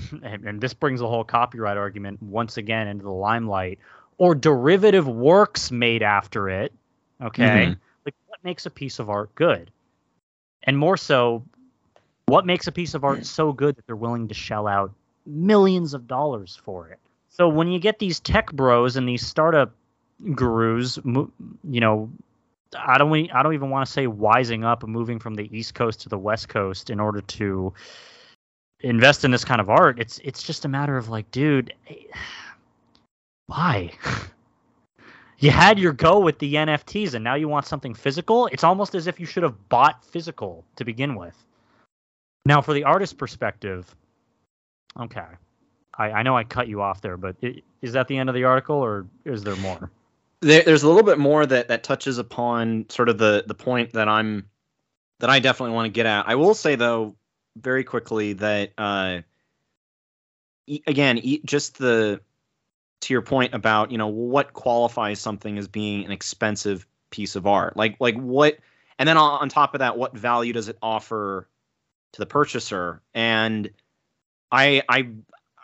[0.22, 3.78] And, and this brings the whole copyright argument once again into the limelight
[4.18, 6.72] or derivative works made after it.
[7.20, 7.66] Okay.
[7.68, 7.76] Mhm.
[8.04, 9.70] Like, what makes a piece of art good?
[10.64, 11.42] And more so,
[12.26, 14.92] what makes a piece of art so good that they're willing to shell out
[15.26, 16.98] millions of dollars for it?
[17.30, 19.72] So when you get these tech bros and these startup
[20.34, 22.10] gurus, you know,
[22.78, 25.48] I don't we- I don't even want to say wising up and moving from the
[25.56, 27.72] East Coast to the West Coast in order to
[28.82, 29.98] invest in this kind of art.
[29.98, 31.94] It's it's just a matter of like, dude, eh,
[33.46, 33.92] why?
[35.38, 38.46] you had your go with the NFTs and now you want something physical?
[38.48, 41.36] It's almost as if you should have bought physical to begin with.
[42.44, 43.94] Now, for the artist perspective,
[44.98, 45.26] okay.
[45.96, 48.34] I, I know I cut you off there, but i is that the end of
[48.34, 49.90] the article or is there more?
[50.42, 53.92] there, there's a little bit more that that touches upon sort of the the point
[53.92, 54.48] that I'm
[55.20, 56.28] that I definitely want to get at.
[56.28, 57.14] I will say though,
[57.56, 59.20] very quickly that uh,
[60.86, 62.20] again, just the
[63.02, 67.46] to your point about you know what qualifies something as being an expensive piece of
[67.46, 68.58] art, like like what,
[68.98, 71.48] and then on, on top of that, what value does it offer
[72.12, 73.02] to the purchaser?
[73.14, 73.70] And
[74.50, 75.08] I I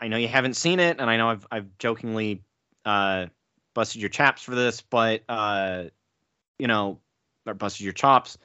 [0.01, 2.43] I know you haven't seen it, and I know I've I've jokingly.
[2.85, 3.27] Uh,
[3.78, 5.85] busted your chaps for this, but uh,
[6.59, 6.98] you know,
[7.47, 8.36] or busted your chops.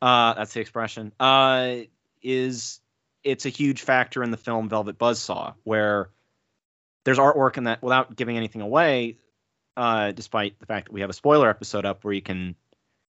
[0.00, 1.12] Uh, that's the expression.
[1.20, 1.80] Uh,
[2.22, 2.79] is
[3.24, 6.10] it's a huge factor in the film Velvet Buzzsaw, where
[7.04, 9.16] there's artwork in that without giving anything away.
[9.76, 12.54] Uh, despite the fact that we have a spoiler episode up where you can,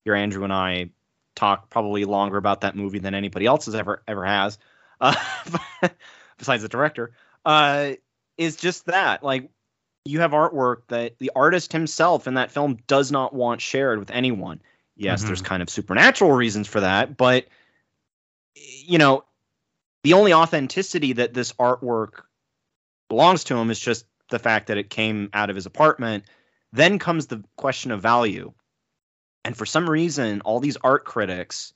[0.05, 0.89] your Andrew and I
[1.35, 4.57] talk probably longer about that movie than anybody else has ever ever has,
[5.01, 5.15] uh,
[6.37, 7.11] besides the director.
[7.45, 7.93] Uh,
[8.37, 9.49] is just that like
[10.05, 14.11] you have artwork that the artist himself in that film does not want shared with
[14.11, 14.61] anyone.
[14.95, 15.27] Yes, Mhm.
[15.27, 17.47] there's kind of supernatural reasons for that, but
[18.55, 19.23] you know,
[20.03, 22.23] the only authenticity that this artwork
[23.09, 26.23] belongs to him is just the fact that it came out of his apartment.
[26.73, 28.53] Then comes the question of value.
[29.43, 31.73] And for some reason, all these art critics,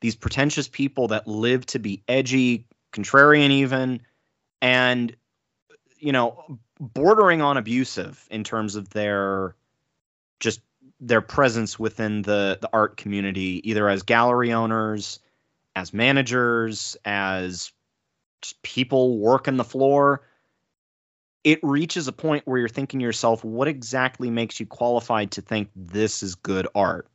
[0.00, 4.00] these pretentious people that live to be edgy, contrarian even,
[4.62, 5.14] and
[5.98, 9.54] you know, bordering on abusive in terms of their
[10.40, 10.60] just
[10.98, 15.20] their presence within the the art community either as gallery owners
[15.80, 17.72] as managers as
[18.62, 20.22] people working the floor
[21.42, 25.40] it reaches a point where you're thinking to yourself what exactly makes you qualified to
[25.40, 27.08] think this is good art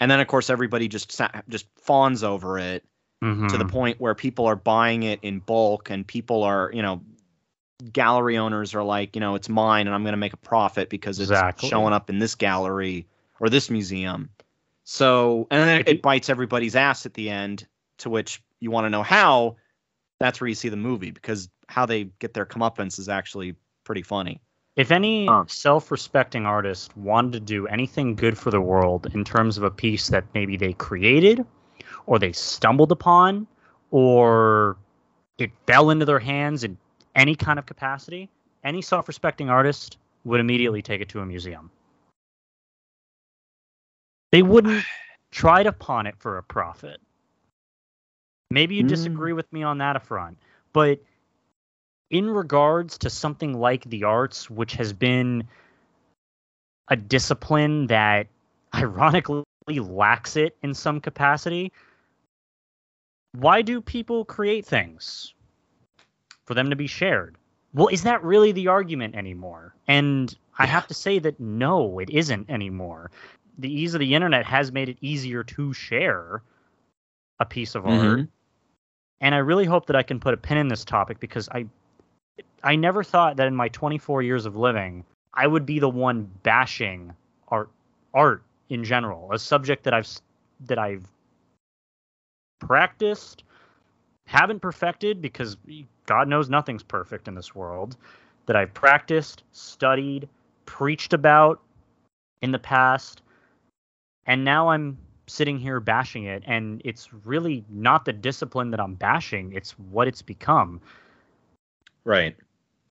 [0.00, 2.84] and then of course everybody just just fawns over it
[3.22, 3.70] to the Mhm.
[3.70, 7.02] point where people are buying it in bulk and people are you know
[7.90, 10.88] gallery owners are like you know it's mine and i'm going to make a profit
[10.88, 11.68] because it's Exactly.
[11.68, 13.06] showing up in this gallery
[13.40, 14.30] or this museum
[14.92, 17.66] so and then it, If you- it bites everybody's ass at the end
[17.98, 19.56] to which you want to know how
[20.20, 24.02] that's where you see the movie because how they get their comeuppance is actually pretty
[24.02, 24.40] funny
[24.76, 25.44] If any Huh.
[25.48, 30.08] self-respecting artist wanted to do anything good for the world in terms of a piece
[30.08, 31.44] that maybe they created
[32.06, 33.46] or they stumbled upon
[33.90, 34.76] or
[35.38, 36.76] it fell into their hands in
[37.16, 38.28] any kind of capacity,
[38.64, 41.70] any self-respecting artist would immediately take it to a museum.
[44.32, 44.84] They wouldn't
[45.30, 47.00] try to pawn it for a profit.
[48.50, 48.88] Maybe you Mm.
[48.88, 50.38] disagree with me on that front,
[50.72, 51.00] but
[52.10, 55.48] in regards to something like the arts, which has been
[56.88, 58.26] a discipline that
[58.74, 61.72] ironically lacks it in some capacity,
[63.32, 65.32] why do people create things?
[66.44, 67.36] For them to be shared.
[67.72, 69.74] Well, is that really the argument anymore?
[69.88, 73.10] And I have to say that no, it isn't anymore.
[73.58, 76.42] The ease of the internet has made it easier to share
[77.38, 78.28] a piece of art Mhm.
[79.20, 81.66] and I really hope that I can put a pin in this topic because I
[82.62, 85.04] I never thought that in my 24 years of living
[85.34, 87.14] I would be the one bashing
[87.48, 87.70] art
[88.14, 90.08] art in general, a subject that I've
[90.60, 91.08] that I've
[92.60, 93.42] practiced,
[94.26, 95.56] haven't perfected because
[96.06, 97.96] God knows nothing's perfect in this world,
[98.46, 100.28] that I've practiced, studied,
[100.66, 101.60] preached about
[102.42, 103.21] in the past,
[104.26, 108.94] and now I'm sitting here bashing it and it's really not the discipline that I'm
[108.94, 110.80] bashing, it's what it's become.
[112.04, 112.36] right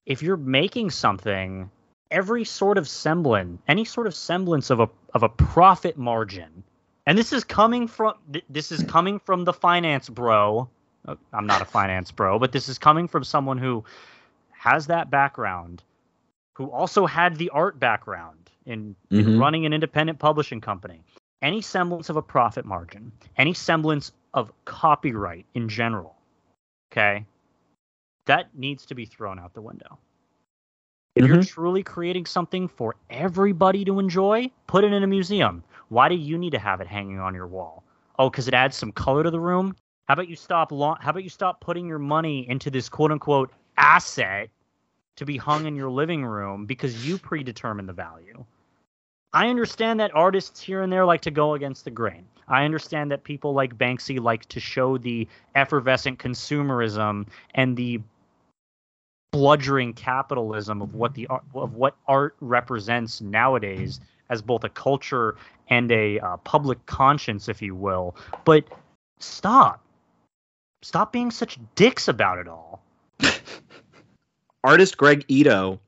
[0.06, 1.70] If you're making something,
[2.10, 6.64] every sort of semblance, any sort of semblance of a of a profit margin.
[7.06, 8.14] And this is coming from
[8.50, 10.70] this is coming from the finance bro.
[11.08, 13.84] Uh, I'm not a finance bro, but this is coming from someone who
[14.52, 15.84] has that background
[16.54, 19.40] who also had the art background in, in Mhm.
[19.40, 21.02] running an independent publishing company,
[21.42, 26.16] any semblance of a profit margin, any semblance of copyright in general,
[26.92, 27.26] okay,
[28.26, 29.98] that needs to be thrown out the window.
[31.16, 31.54] If you're mm-hmm.
[31.54, 35.64] truly creating something for everybody to enjoy, put it in a museum.
[35.90, 37.84] Why do you need to have it hanging on your wall?
[38.18, 39.76] Oh, because it adds some color to the room.
[40.08, 40.72] How about you stop?
[40.72, 44.50] Lo- how about you stop putting your money into this quote unquote asset
[45.18, 48.46] to be hung in your living room because you predetermine the value?
[49.34, 52.26] I understand that artists here and there like to go against the grain.
[52.48, 58.02] I understand that people like Banksy like to show the effervescent consumerism and the
[59.32, 65.36] bludgeoning capitalism of what the of what art represents nowadays as both a culture
[65.70, 68.16] and a uh, public conscience, if you will.
[68.44, 68.66] But
[69.20, 69.82] stop,
[70.82, 72.82] stop being such dicks about it all.
[74.64, 75.80] Artist Greg Ito,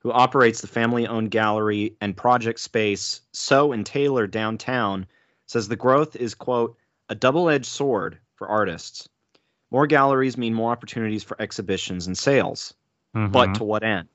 [0.00, 5.06] who operates the family owned gallery and project space Sow and Tailor downtown,
[5.46, 6.76] says the growth is, quote,
[7.08, 9.08] a double edged sword for artists.
[9.70, 12.74] More galleries mean more opportunities for exhibitions and sales.
[13.14, 13.32] Mm-hmm.
[13.32, 14.08] But to what end?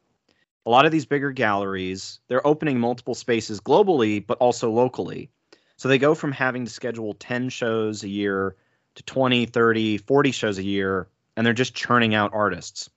[0.65, 5.29] A lot of these bigger galleries, they're opening multiple spaces globally, but also locally.
[5.77, 8.55] So they go from having to schedule 10 shows a year
[8.95, 12.89] to 20, 30, 40 shows a year, and they're just churning out artists.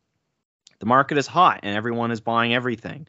[0.81, 3.07] The market is hot and everyone is buying everything,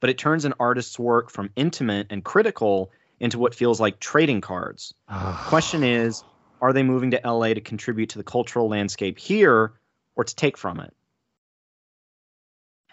[0.00, 4.40] but it turns an artist's work from intimate and critical into what feels like trading
[4.40, 4.94] cards.
[5.46, 6.24] Question is,
[6.60, 9.72] are they moving to LA to contribute to the cultural landscape here
[10.16, 10.94] or to take from it?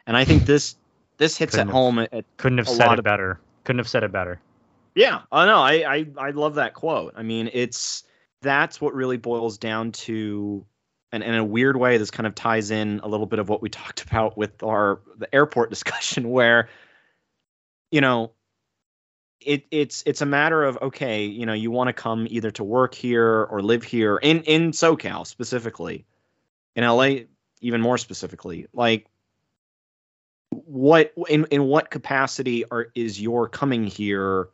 [0.05, 0.75] And I think this
[1.17, 3.39] this hits Couldn't at have- home at, couldn't have said it of- better.
[3.63, 4.39] Couldn't have said it better.
[4.95, 5.57] yeah, I know.
[5.59, 7.13] I, I I love that quote.
[7.17, 8.03] I mean, it's
[8.41, 10.65] that's what really boils down to,
[11.11, 13.61] and in a weird way, this kind of ties in a little bit of what
[13.61, 16.69] we talked about with our the airport discussion, where,
[17.91, 18.31] you know,
[19.39, 22.63] it it's it's a matter of okay, you know, you want to come either to
[22.63, 26.05] work here or live here in in SoCal specifically,
[26.75, 27.25] in LA
[27.61, 29.07] even more specifically, like
[30.51, 34.49] what in in what capacity are is your coming here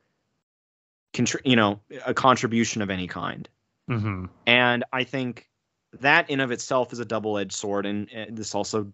[1.14, 3.50] contri- you know a contribution of any kind
[3.90, 4.28] Mm-hmm.
[4.48, 5.50] and i think
[6.00, 8.92] that in of itself is a double-edged sword and, and this also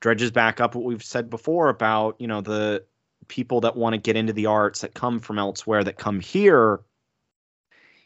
[0.00, 2.84] dredges back up what we've said before about you know the
[3.28, 6.80] people that want to get into the arts that come from elsewhere that come here.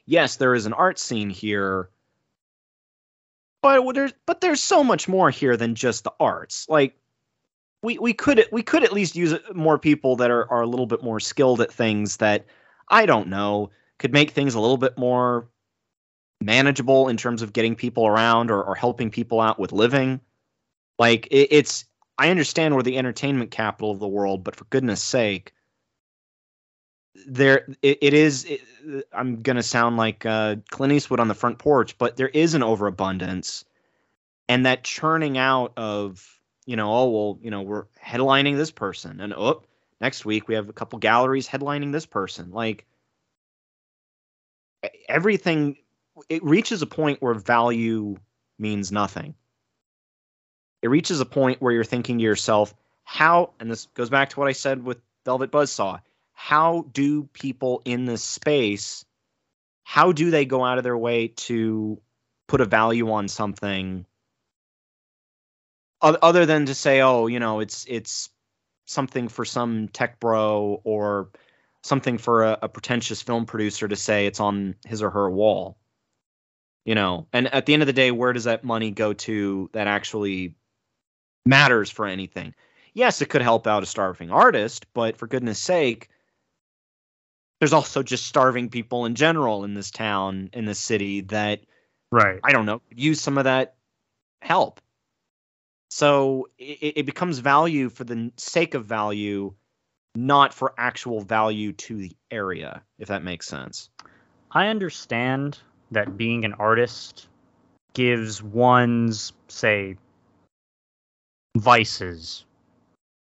[0.06, 1.90] Yes there is an art scene here.
[3.62, 6.66] But there's but there's so much more here than just the arts.
[6.68, 6.96] Like
[7.82, 10.66] we we could we could at least use uh, more people that are are a
[10.66, 12.46] little bit more skilled at things that
[12.88, 15.48] I don't know could make things a little bit more
[16.40, 20.20] manageable in terms of getting people around or, or helping people out with living.
[20.98, 21.84] Like it, it's
[22.18, 25.52] I understand we're the entertainment capital of the world, but for goodness sake,
[27.26, 28.44] there it, it is.
[28.44, 28.60] It,
[29.12, 32.62] I'm gonna sound like uh, Clint Eastwood on the front porch, but there is an
[32.62, 33.64] overabundance,
[34.48, 39.20] and that churning out of you know, oh well, you know, we're headlining this person,
[39.20, 39.62] and oh,
[40.00, 42.50] next week we have a couple galleries headlining this person.
[42.50, 42.86] Like
[45.08, 45.78] everything,
[46.28, 48.16] it reaches a point where value
[48.58, 49.34] means nothing.
[50.82, 52.74] It reaches a point where you're thinking to yourself,
[53.04, 56.00] how, and this goes back to what I said with Velvet Buzzsaw,
[56.32, 59.04] how do people in this space,
[59.84, 62.00] how do they go out of their way to
[62.46, 64.06] put a value on something
[66.02, 68.30] other than to say, oh, you know, it's it's
[68.86, 71.28] something for some tech bro or
[71.82, 75.76] something for a, a pretentious film producer to say it's on his or her wall.
[76.84, 79.68] You know, and at the end of the day, where does that money go to
[79.72, 80.54] that actually
[81.44, 82.54] matters for anything?
[82.94, 86.08] Yes, it could help out a starving artist, but for goodness sake,
[87.60, 91.60] there's also just starving people in general in this town, in this city that
[92.12, 92.40] Right.
[92.42, 93.76] I don't know, use some of that
[94.42, 94.80] help.
[95.90, 99.54] So it, it becomes value for the sake of value,
[100.14, 103.90] not for actual value to the area, if that makes sense.
[104.50, 105.58] I understand
[105.90, 107.28] that being an artist
[107.94, 109.96] gives one's, say,
[111.56, 112.44] vices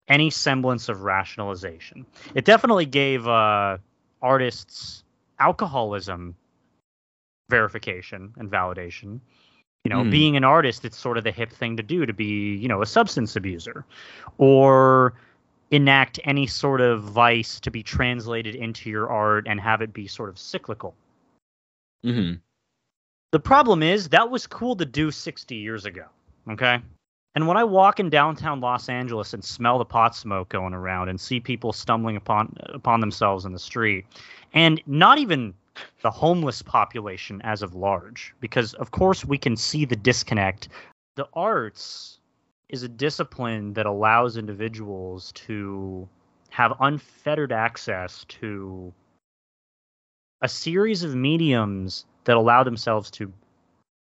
[0.07, 2.05] any semblance of rationalization.
[2.33, 3.77] It definitely gave uh,
[4.21, 5.03] artists
[5.39, 6.35] alcoholism
[7.49, 9.19] verification and validation.
[9.85, 10.09] You know, Hmm.
[10.09, 12.81] being an artist, it's sort of the hip thing to do to be, you know,
[12.81, 13.85] a substance abuser
[14.37, 15.13] or
[15.71, 20.07] enact any sort of vice to be translated into your art and have it be
[20.07, 20.95] sort of cyclical.
[22.03, 22.35] Mm-hmm.
[23.31, 26.05] The problem is that was cool to do 60 years ago.
[26.49, 26.81] Okay.
[27.35, 31.09] And when I walk in downtown Los Angeles and smell the pot smoke going around
[31.09, 34.05] and see people stumbling upon upon themselves in the street,
[34.53, 35.53] and not even
[36.01, 40.69] the homeless population as of large, because of course we can see the disconnect.
[41.15, 42.19] The arts
[42.67, 46.09] is a discipline that allows individuals to
[46.49, 48.91] have unfettered access to
[50.41, 53.31] a series of mediums that allow themselves to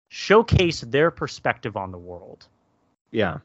[0.09, 2.47] showcase their perspective on the world.
[3.11, 3.39] Yeah.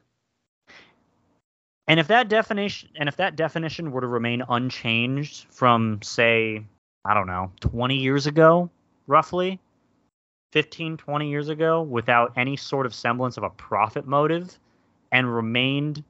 [1.87, 6.63] And if that definition and if that definition were to remain unchanged from say,
[7.03, 8.69] I don't know, 20 years ago,
[9.07, 9.59] roughly,
[10.51, 14.59] 15, 20 years ago without any sort of semblance of a profit motive
[15.11, 16.03] and remained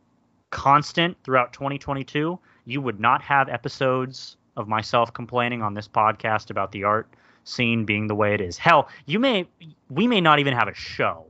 [0.49, 6.71] constant throughout 2022, you would not have episodes of myself complaining on this podcast about
[6.71, 7.07] the art
[7.45, 8.57] scene being the way it is.
[8.57, 9.47] Hell, you may
[9.89, 11.25] we may not even have a show.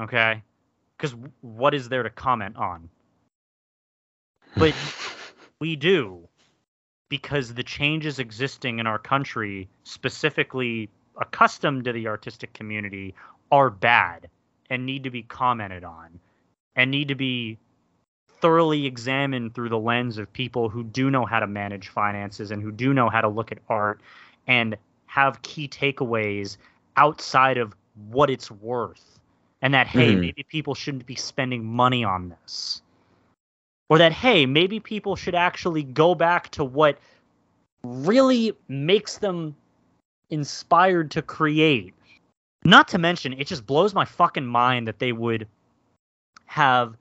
[0.00, 0.42] Okay?
[0.98, 2.88] Cuz what is there to comment on?
[4.56, 4.74] But
[5.60, 6.28] we do
[7.08, 10.88] because the changes existing in our country, specifically
[11.20, 13.14] accustomed to the artistic community,
[13.50, 14.28] are bad
[14.70, 16.20] and need to be commented on
[16.74, 17.58] and need to be
[18.40, 22.62] thoroughly examined through the lens of people who do know how to manage finances and
[22.62, 24.00] who do know how to look at art
[24.46, 24.76] and
[25.06, 26.56] have key takeaways
[26.96, 27.74] outside of
[28.10, 29.18] what it's worth.
[29.62, 30.20] And that, hey, Mhm.
[30.20, 32.82] maybe people shouldn't be spending money on this.
[33.88, 36.98] Or that, hey, maybe people should actually go back to what
[37.82, 39.56] really makes them
[40.30, 41.94] inspired to create.
[42.64, 45.46] Not to mention, it just blows my fucking mind that they would
[46.46, 46.96] have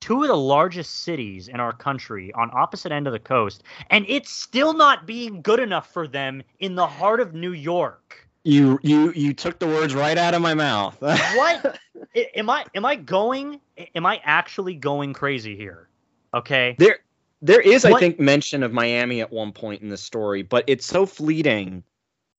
[0.00, 4.04] two of the largest cities in our country on opposite end of the coast and
[4.08, 8.26] it's still not being good enough for them in the heart of New York.
[8.44, 10.96] You you you took the words right out of my mouth.
[11.00, 11.78] What?
[12.34, 13.60] Am I am I going
[13.94, 15.88] am I actually going crazy here?
[16.32, 16.76] Okay?
[16.78, 16.98] There
[17.42, 20.86] there is, I think, mention of Miami at one point in the story, but it's
[20.86, 21.84] so fleeting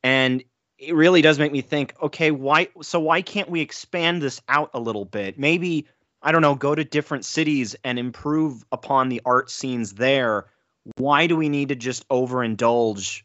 [0.04, 0.44] and
[0.80, 4.70] it really does make me think, okay, why so why can't we expand this out
[4.74, 5.38] a little bit?
[5.38, 5.88] Maybe
[6.22, 10.48] I don't know, go to different cities and improve upon the art scenes there.
[10.98, 13.24] Why do we need to just overindulge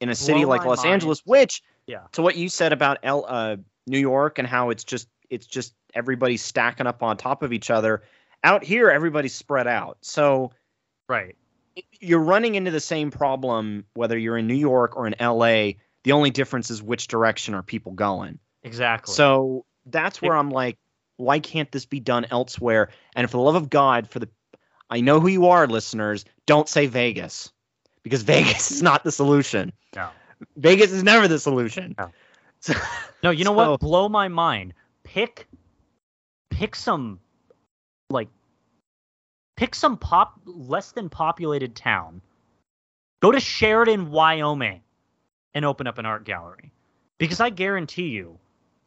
[0.00, 0.94] in a city Blow like Los mind.
[0.94, 2.02] Angeles, which Yeah.
[2.12, 3.56] to what you said about L, uh,
[3.86, 7.70] New York and how it's just it's just everybody's stacking up on top of each
[7.70, 8.02] other.
[8.44, 9.98] Out here, everybody's spread out.
[10.00, 10.52] So
[11.08, 11.36] Right.
[12.00, 15.72] you're running into the same problem whether you're in New York or in LA.
[16.04, 18.38] The only difference is which direction are people going.
[18.62, 19.14] Exactly.
[19.14, 20.78] So that's where I'm like,
[21.18, 22.88] why can't this be done elsewhere?
[23.14, 24.28] And for the love of God, for the
[24.90, 27.52] I know who you are, listeners, don't say Vegas.
[28.02, 29.72] Because Vegas is not the solution.
[29.94, 30.08] No.
[30.56, 31.94] Vegas is never the solution.
[31.98, 32.10] No.
[32.60, 32.74] So,
[33.22, 33.80] No, you know So- what?
[33.80, 34.74] Blow my mind.
[35.04, 35.46] Pick
[36.50, 37.20] pick some
[38.10, 38.28] like
[39.56, 42.20] pick some pop less than populated town.
[43.22, 44.80] Go to Sheridan, Wyoming
[45.54, 46.72] and open up an art gallery.
[47.18, 48.38] Because I guarantee you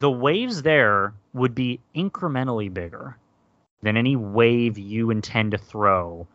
[0.02, 3.16] the waves there would be incrementally bigger
[3.82, 6.26] than any wave you intend to throw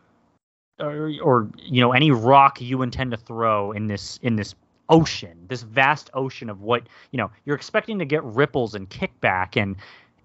[0.80, 4.56] or, or you know any rock you intend to throw in this in this
[4.88, 9.62] ocean this vast ocean of what you know you're expecting to get ripples and kickback
[9.62, 9.76] and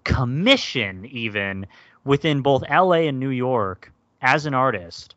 [0.05, 1.65] commission even
[2.05, 3.91] within both LA and New York
[4.21, 5.15] as an artist.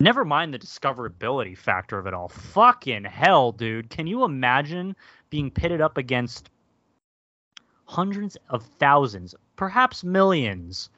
[0.00, 2.28] Never mind the discoverability factor of it all.
[2.28, 3.90] Fucking hell dude.
[3.90, 4.96] Can you imagine
[5.30, 6.50] being pitted up against
[7.92, 10.88] hundreds of thousands perhaps millions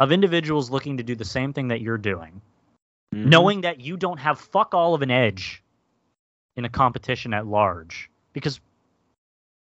[0.00, 2.40] of individuals looking to do the same thing that you're doing
[3.14, 3.26] Mhm.
[3.26, 5.62] knowing that you don't have fuck all of an edge
[6.56, 8.10] in a competition at large.
[8.34, 8.60] Because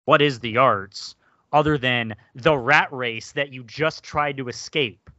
[0.05, 1.15] what is the arts
[1.53, 5.09] other than the rat race that you just tried to escape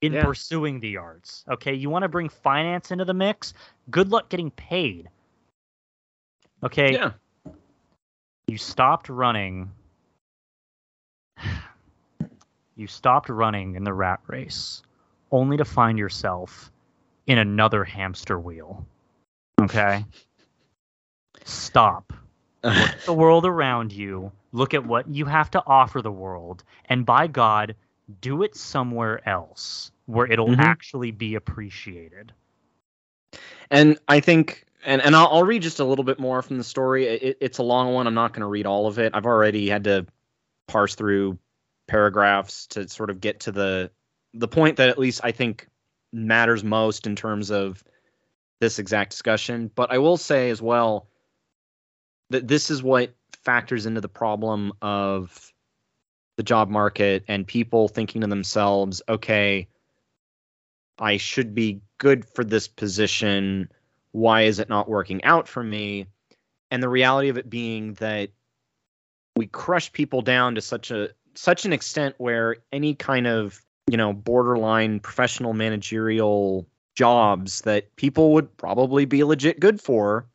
[0.00, 0.24] in Yeah.
[0.24, 1.44] pursuing the arts?
[1.48, 3.52] Okay, you want to bring finance into the mix?
[3.90, 5.10] Good luck getting paid.
[6.62, 7.12] Okay, Yeah.
[8.48, 9.70] You stopped running.
[12.76, 14.82] You stopped running in the rat race
[15.30, 16.70] only to find yourself
[17.26, 18.86] in another hamster wheel.
[19.60, 20.04] Okay?
[21.44, 22.12] Stop.
[22.64, 24.32] Look at the world around you.
[24.52, 26.64] Look at what you have to offer the world.
[26.86, 27.76] And by God,
[28.20, 30.58] do it somewhere else where it'll Mhm.
[30.58, 32.32] actually be appreciated.
[33.70, 36.64] And I think, and, and I'll, I'll read just a little bit more from the
[36.64, 37.06] story.
[37.06, 38.06] It, it's a long one.
[38.06, 39.12] I'm not going to read all of it.
[39.14, 40.06] I've already had to
[40.66, 41.38] parse through
[41.86, 43.90] paragraphs to sort of get to the
[44.32, 45.68] the point that at least I think
[46.12, 47.84] matters most in terms of
[48.60, 49.70] this exact discussion.
[49.74, 51.08] But I will say as well
[52.30, 55.52] that this is what factors into the problem of
[56.38, 59.68] the job market and people thinking to themselves, okay,
[60.98, 63.68] I should be good for this position.
[64.12, 66.06] Why is it not working out for me?
[66.70, 68.30] And the reality of it being that
[69.36, 73.96] we crush people down to such a such an extent where any kind of you
[73.96, 76.66] know borderline professional managerial
[76.96, 80.26] jobs that people would probably be legit good for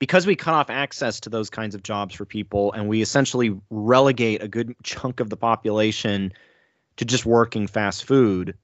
[0.00, 3.56] because we cut off access to those kinds of jobs for people and we essentially
[3.70, 6.32] relegate a good chunk of the population
[6.96, 8.56] to just working fast food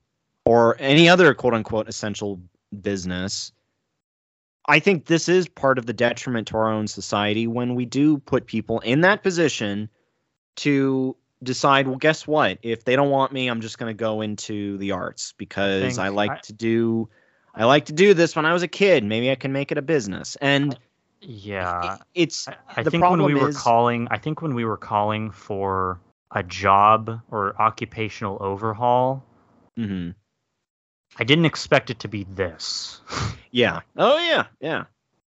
[0.45, 2.41] or any other quote unquote essential
[2.83, 3.53] business
[4.67, 8.19] i think this is part of the detriment to our own society when we do
[8.19, 9.89] put people in that position
[10.57, 14.21] to decide well guess what if they don't want me i'm just going to go
[14.21, 17.09] into the arts because i, think like I- to do
[17.55, 19.79] i like to do this when i was a kid maybe i can make it
[19.79, 20.79] a business and
[21.21, 21.95] Yeah.
[21.95, 24.77] it- it's I, I think when we were is- calling, I think when we were
[24.77, 25.99] calling for
[26.31, 29.25] a job or occupational overhaul,
[29.79, 30.15] mhm.
[31.17, 33.01] I didn't expect it to be this.
[33.51, 34.85] yeah oh yeah yeah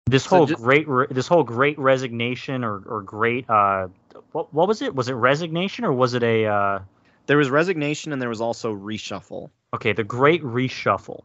[0.06, 3.88] This So whole ju- great, re- this whole great resignation or or great, uh,
[4.32, 4.94] what what was it?
[4.94, 6.46] Was it resignation or was it a?
[6.46, 6.78] Uh,
[7.26, 11.22] there was resignation and there was also reshuffle okay, the great reshuffle.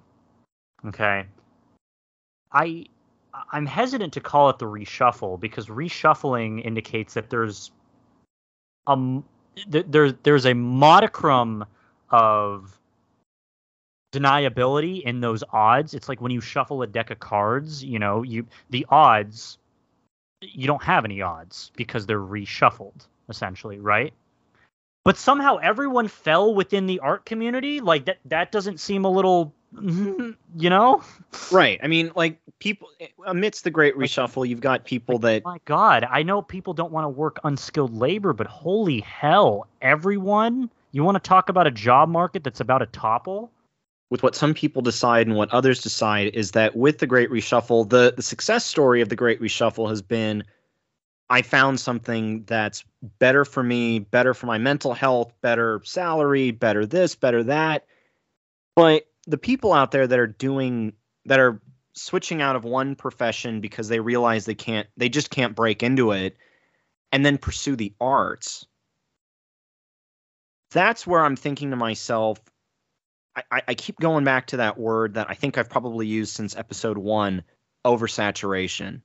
[0.85, 1.25] Okay.
[2.51, 2.85] I
[3.51, 7.71] I'm hesitant to call it the reshuffle because reshuffling indicates that there's
[8.87, 9.23] um
[9.71, 11.65] th- there there's a modicum
[12.09, 12.77] of
[14.15, 15.93] deniability in those odds.
[15.93, 19.57] It's like when you shuffle a deck of cards, you know, you the odds
[20.41, 24.13] you don't have any odds because they're reshuffled essentially, right?
[25.03, 27.79] But somehow everyone fell within the art community.
[27.79, 31.03] Like that that doesn't seem a little you know?
[31.51, 32.89] right i mean like people
[33.27, 37.05] amidst the great reshuffle you've got people that My God, I know people don't want
[37.05, 40.69] to work unskilled labor, but holy hell, everyone!
[40.91, 43.51] You want to talk about a job market that's about to topple?
[44.09, 47.89] With what some people decide and what others decide is that with the great reshuffle
[47.89, 50.43] the the success story of the great reshuffle has been
[51.29, 52.83] i found something that's
[53.19, 57.85] better for me better for my mental health better salary better this better that.
[58.75, 60.93] But the people out there that are doing
[61.25, 61.61] that are
[61.93, 66.11] switching out of one profession because they realize they can't they just can't break into
[66.11, 66.37] it
[67.11, 68.65] and then pursue the arts.
[70.71, 72.39] That's where i'm thinking to myself
[73.35, 76.55] I, I- keep going back to that word that I think I've probably used since
[76.55, 77.43] episode one,
[77.85, 79.01] oversaturation.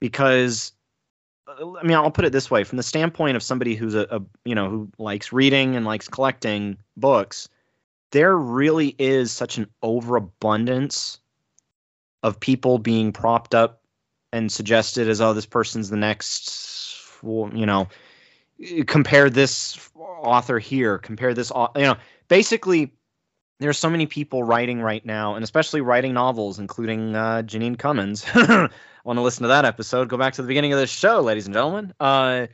[0.00, 0.72] Because
[1.46, 4.06] uh, I mean, I'll put it this way: from the standpoint of somebody who's a,
[4.10, 7.48] a you know who likes reading and likes collecting books,
[8.12, 11.18] there really is such an overabundance
[12.22, 13.82] of people being propped up
[14.32, 17.88] and suggested as, oh, this person's the next, you know,
[18.86, 21.96] compare this author here, compare this, you know,
[22.28, 22.92] basically
[23.60, 27.78] there are so many people writing right now, and especially writing novels, including uh, Jeanine
[27.78, 28.24] Cummins.
[28.34, 30.08] Want to listen to that episode?
[30.08, 31.92] Go back to the beginning of the show, ladies and gentlemen.
[32.00, 32.46] Uh,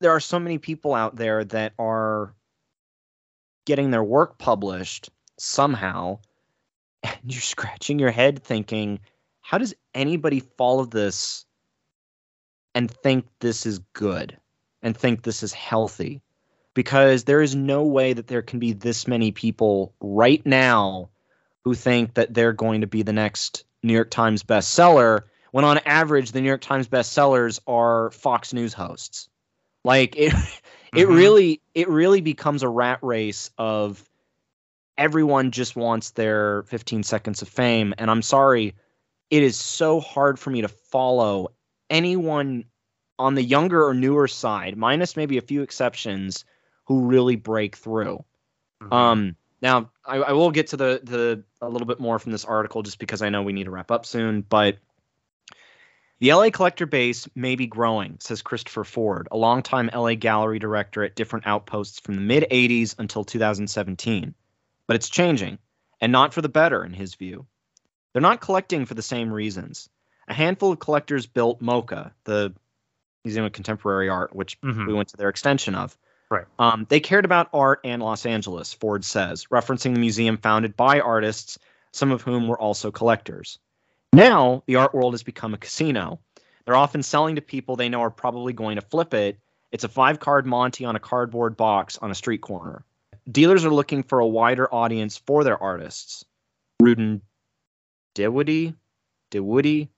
[0.00, 2.34] there are so many people out there that are
[3.64, 5.08] getting their work published
[5.38, 6.18] somehow,
[7.04, 8.98] and you're scratching your head thinking,
[9.40, 11.46] how does anybody follow this
[12.74, 14.36] and think this is good
[14.82, 16.22] and think this is healthy?
[16.74, 21.10] Because there is no way that there can be this many people right now
[21.64, 25.78] who think that they're going to be the next New York Times bestseller when on
[25.84, 29.28] average the New York Times bestsellers are Fox News hosts.
[29.84, 30.32] Like it
[30.94, 31.16] it Mhm.
[31.16, 34.02] really it really becomes a rat race of
[34.98, 38.74] everyone just wants their 15 seconds of fame and I'm sorry
[39.30, 41.48] it is so hard for me to follow
[41.88, 42.64] anyone
[43.18, 46.44] on the younger or newer side minus maybe a few exceptions
[46.92, 48.24] who really break through.
[48.82, 48.92] Mhm.
[48.92, 52.44] Um, now I, I will get to the the a little bit more from this
[52.44, 54.78] article just because I know we need to wrap up soon, but
[56.18, 61.02] the LA collector base may be growing, says Christopher Ford, a longtime LA gallery director
[61.02, 64.34] at different outposts from the mid 80s until 2017.
[64.86, 65.58] But it's changing,
[66.00, 67.46] and not for the better, in his view.
[68.12, 69.88] They're not collecting for the same reasons.
[70.28, 72.52] A handful of collectors built MoCA, the
[73.24, 74.86] Museum of Contemporary Art, which Mhm.
[74.86, 75.96] we went to their extension of.
[76.32, 76.46] Right.
[76.58, 81.00] Um, they cared about art and Los Angeles, Ford says, referencing the museum founded by
[81.00, 81.58] artists,
[81.92, 83.58] some of whom were also collectors.
[84.14, 86.20] Now, the art world has become a casino.
[86.64, 89.40] They're often selling to people they know are probably going to flip it.
[89.72, 92.86] It's a five card Monty on a cardboard box on a street corner.
[93.30, 96.24] Dealers are looking for a wider audience for their artists.
[96.80, 97.20] Rudin
[98.14, 98.74] Dewoody,
[99.30, 99.88] Dewoody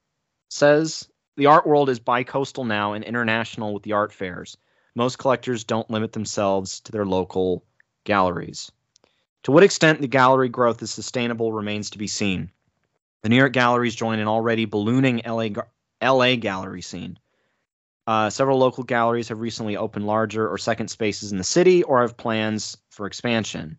[0.49, 4.57] says the art world is bi-coastal now and international with the art fairs.
[4.95, 7.65] Most collectors don't limit themselves to their local
[8.05, 8.71] galleries.
[9.45, 12.51] To what extent the gallery growth is sustainable remains to be seen.
[13.23, 15.49] The New York galleries join an already ballooning LA,
[16.03, 17.19] LA gallery scene.
[18.07, 22.03] Uh, several local galleries have recently opened larger or second spaces in the city or
[22.03, 23.79] have plans for expansion.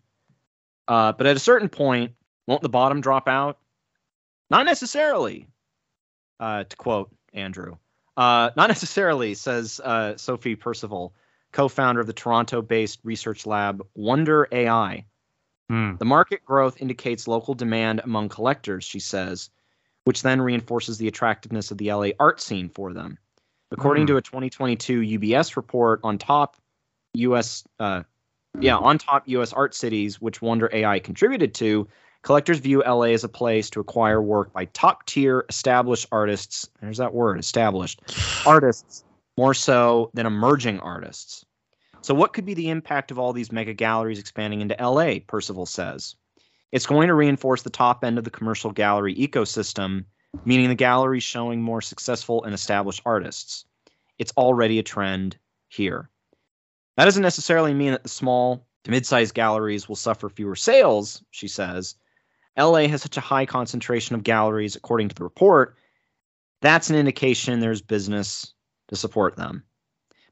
[0.88, 2.14] Uh, but at a certain point,
[2.48, 3.60] won't the bottom drop out?
[4.50, 5.48] Not necessarily,
[6.40, 7.78] uh, to quote Andrew.
[8.18, 11.12] Uh, not necessarily, says uh, Sophie Perceval,
[11.52, 15.06] co founder of the Toronto based research lab Wondeur AI.
[15.70, 15.96] Hmm.
[15.98, 19.50] The market growth indicates local demand among collectors, she says,
[20.04, 23.18] which then reinforces the attractiveness of the LA art scene for them.
[23.72, 24.08] According Hmm.
[24.08, 26.56] to a 2022 UBS report on top
[27.16, 28.04] US, uh,
[28.60, 31.88] yeah, on top US art cities, which Wondeur AI contributed to,
[32.26, 36.68] collectors view LA as a place to acquire work by top tier established artists.
[36.82, 38.02] There's that word, established
[38.46, 39.06] artists,
[39.38, 41.46] more so than emerging artists.
[42.02, 45.20] So, what could be the impact of all these mega galleries expanding into LA?
[45.20, 46.16] Perceval says.
[46.72, 50.06] It's going to reinforce the top end of the commercial gallery ecosystem,
[50.44, 53.66] meaning the galleries showing more successful and established artists.
[54.18, 55.38] It's already a trend
[55.70, 56.10] here.
[56.98, 61.24] That doesn't necessarily mean that the small to mid sized galleries will suffer fewer sales,
[61.30, 61.96] she says.
[62.58, 65.78] LA has such a high concentration of galleries, according to the report.
[66.62, 68.54] That's an indication there's business
[68.88, 69.64] to support them.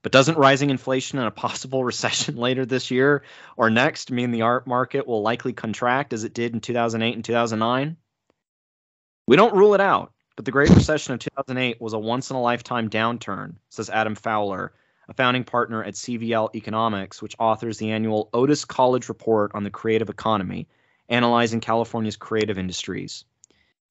[0.01, 3.23] But doesn't rising inflation and a possible recession later this year
[3.57, 7.25] or next mean the art market will likely contract as it did in 2008 and
[7.25, 7.97] 2009?
[9.27, 12.35] We don't rule it out, but the Great Recession of 2008 was a once in
[12.35, 14.73] a lifetime downturn, says Adam Fowler,
[15.07, 19.69] a founding partner at CVL Economics, which authors the annual Otis College Report on the
[19.69, 20.67] Creative Economy,
[21.09, 23.25] analyzing California's creative industries.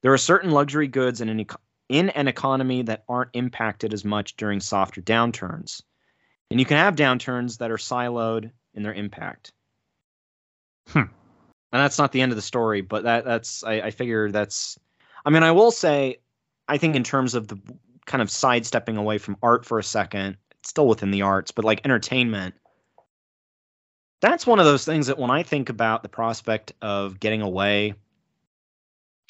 [0.03, 4.05] There are certain luxury goods in an, eco- in an economy that aren't impacted as
[4.05, 5.83] much during softer downturns.
[6.51, 9.53] And you can have downturns that are siloed in their impact.
[10.89, 10.99] Hmm.
[10.99, 14.79] And that's not the end of the story, but that that's I, I figure that's
[15.25, 16.19] I mean, I will say,
[16.69, 17.59] I think in terms of the
[18.07, 21.65] kind of sidestepping away from art for a second, it's still within the arts, but
[21.65, 22.55] like entertainment,
[24.23, 27.95] that's one of those things that when I think about the prospect of getting away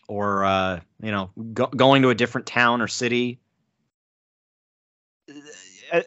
[0.06, 3.40] or, uh, you know, go- going to a different town or city,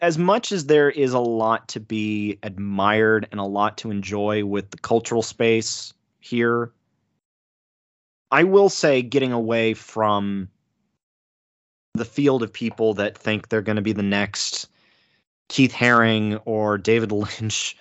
[0.01, 4.45] as much as there is a lot to be admired and a lot to enjoy
[4.45, 6.71] with the cultural space here,
[8.31, 10.49] I will say getting away from
[11.95, 14.67] the field of people that think they're going to be the next
[15.49, 17.77] Keith Haring or David Lynch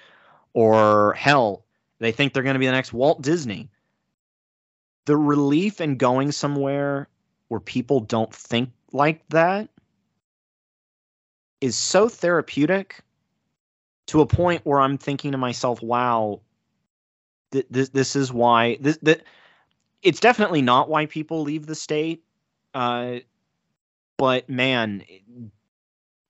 [0.55, 1.65] or hell,
[1.99, 3.69] they think they're going to be the next Walt Disney.
[5.05, 7.09] The relief in going somewhere
[7.49, 9.69] where people don't think like that
[11.61, 13.01] is so therapeutic
[14.07, 16.41] to a point where I'm thinking to myself, wow,
[17.53, 18.99] th- this this is why this
[20.03, 22.23] it's definitely not why people leave the state.
[22.75, 23.17] Uh,
[24.17, 25.05] but man,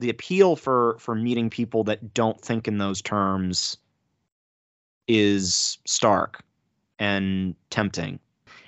[0.00, 3.76] the appeal for for meeting people that don't think in those terms
[5.08, 6.42] is stark
[6.98, 8.18] and tempting.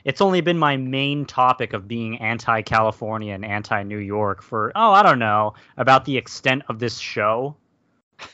[0.04, 4.70] It's only been my main topic of being anti California and anti New York for,
[4.76, 7.56] oh, I don't know, about the extent of this show.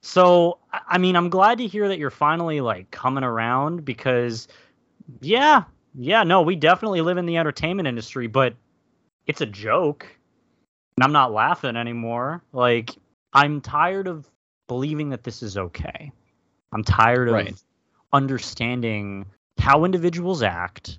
[0.00, 4.48] So, I- mean, I'm glad to hear that you're finally like coming around because,
[5.20, 5.64] yeah,
[5.94, 8.54] yeah, no, we definitely live in the entertainment industry, but
[9.26, 10.06] it's a joke.
[10.96, 12.42] And I'm not laughing anymore.
[12.52, 12.94] Like,
[13.34, 14.30] I'm tired of
[14.66, 16.10] believing that this is okay.
[16.72, 17.62] I'm tired of Right.
[18.12, 19.26] understanding
[19.58, 20.98] how individuals act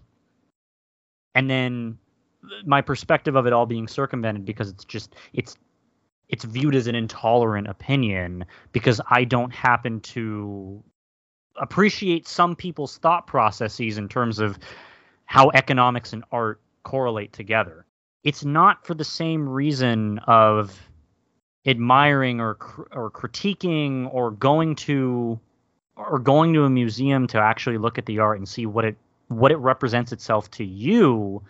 [1.35, 1.97] and then
[2.65, 5.57] my perspective of it all being circumvented because it's just it's
[6.29, 10.83] it's viewed as an intolerant opinion because I don't happen to
[11.55, 14.57] appreciate some people's thought processes in terms of
[15.25, 17.85] how economics and art correlate together.
[18.23, 20.77] It's not for the same reason of
[21.65, 22.57] admiring or
[22.91, 25.39] or critiquing or going to
[25.99, 28.97] or going to a museum to actually look at the art and see what it
[29.27, 31.41] what it represents itself to you.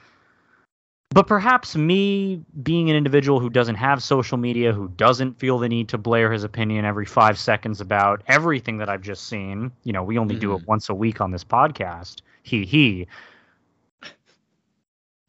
[1.11, 5.69] But perhaps me being an individual who doesn't have social media who doesn't feel the
[5.69, 9.93] need to blare his opinion every 5 seconds about everything that I've just seen you
[9.93, 10.65] know we only do it mm-hmm.
[10.65, 13.07] once a week on this podcast he he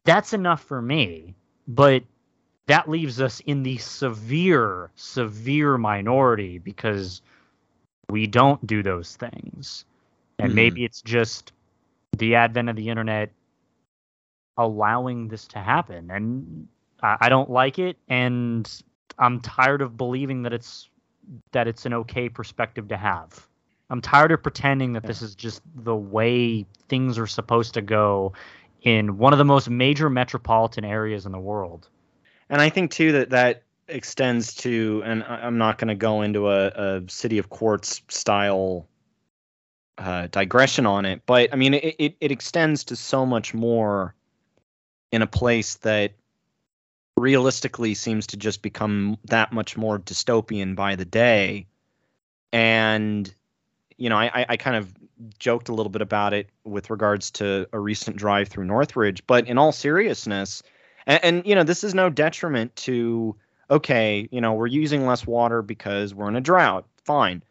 [0.03, 1.35] that's enough for me.
[1.67, 2.03] But
[2.67, 7.21] that leaves us in the severe severe minority because
[8.11, 9.85] we don't do those things.
[10.39, 10.55] And Mhm.
[10.55, 11.53] maybe it's just
[12.17, 13.31] the advent of the internet
[14.57, 16.11] allowing this to happen.
[16.11, 16.67] And
[17.01, 17.97] I, I don't like it.
[18.09, 18.69] And
[19.17, 20.89] I'm tired of believing that it's
[21.51, 23.47] that it's an okay perspective to have.
[23.89, 28.33] I'm tired of pretending that this is just the way things are supposed to go
[28.83, 31.89] in one of the most major metropolitan areas in the world.
[32.49, 36.49] And I think too that that extends to, and I'm not going to go into
[36.49, 38.87] a, a city of quartz style
[39.97, 44.15] uh, digression on it, but I mean it, it it extends to so much more
[45.11, 46.13] in a place that
[47.17, 51.67] realistically seems to just become that much more dystopian by the day.
[52.51, 53.31] And
[53.97, 54.91] you know, I, I- I kind of
[55.37, 59.47] joked a little bit about it with regards to a recent drive through Northridge, but
[59.47, 60.63] in all seriousness,
[61.05, 63.35] and, and you know, this is no detriment to
[63.71, 66.85] okay, you know, we're using less water because we're in a drought.
[67.05, 67.41] Fine.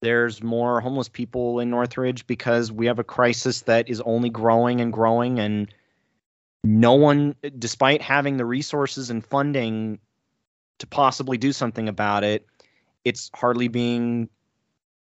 [0.00, 4.80] There's more homeless people in Northridge because we have a crisis that is only growing
[4.80, 5.72] and growing and
[6.64, 10.00] no one despite having the resources and funding
[10.78, 12.46] to possibly do something about it,
[13.04, 14.28] it's hardly being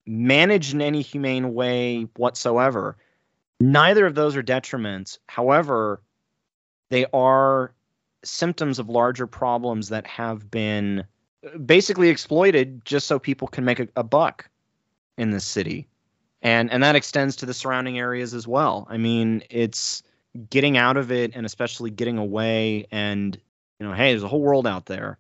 [0.06, 2.98] managed in any humane way whatsoever.
[3.60, 5.18] Neither of those are detriments.
[5.28, 6.02] However,
[6.90, 7.74] they are
[8.26, 11.06] symptoms of larger problems that have been
[11.46, 14.50] uh, basically exploited just so people can make a, a buck
[15.18, 15.88] in this city.
[16.42, 18.88] And and that extends to the surrounding areas as well.
[18.90, 20.04] I mean, it's
[20.50, 23.38] getting out of it and especially getting away and
[23.80, 25.18] you know, hey, there's a whole world out there.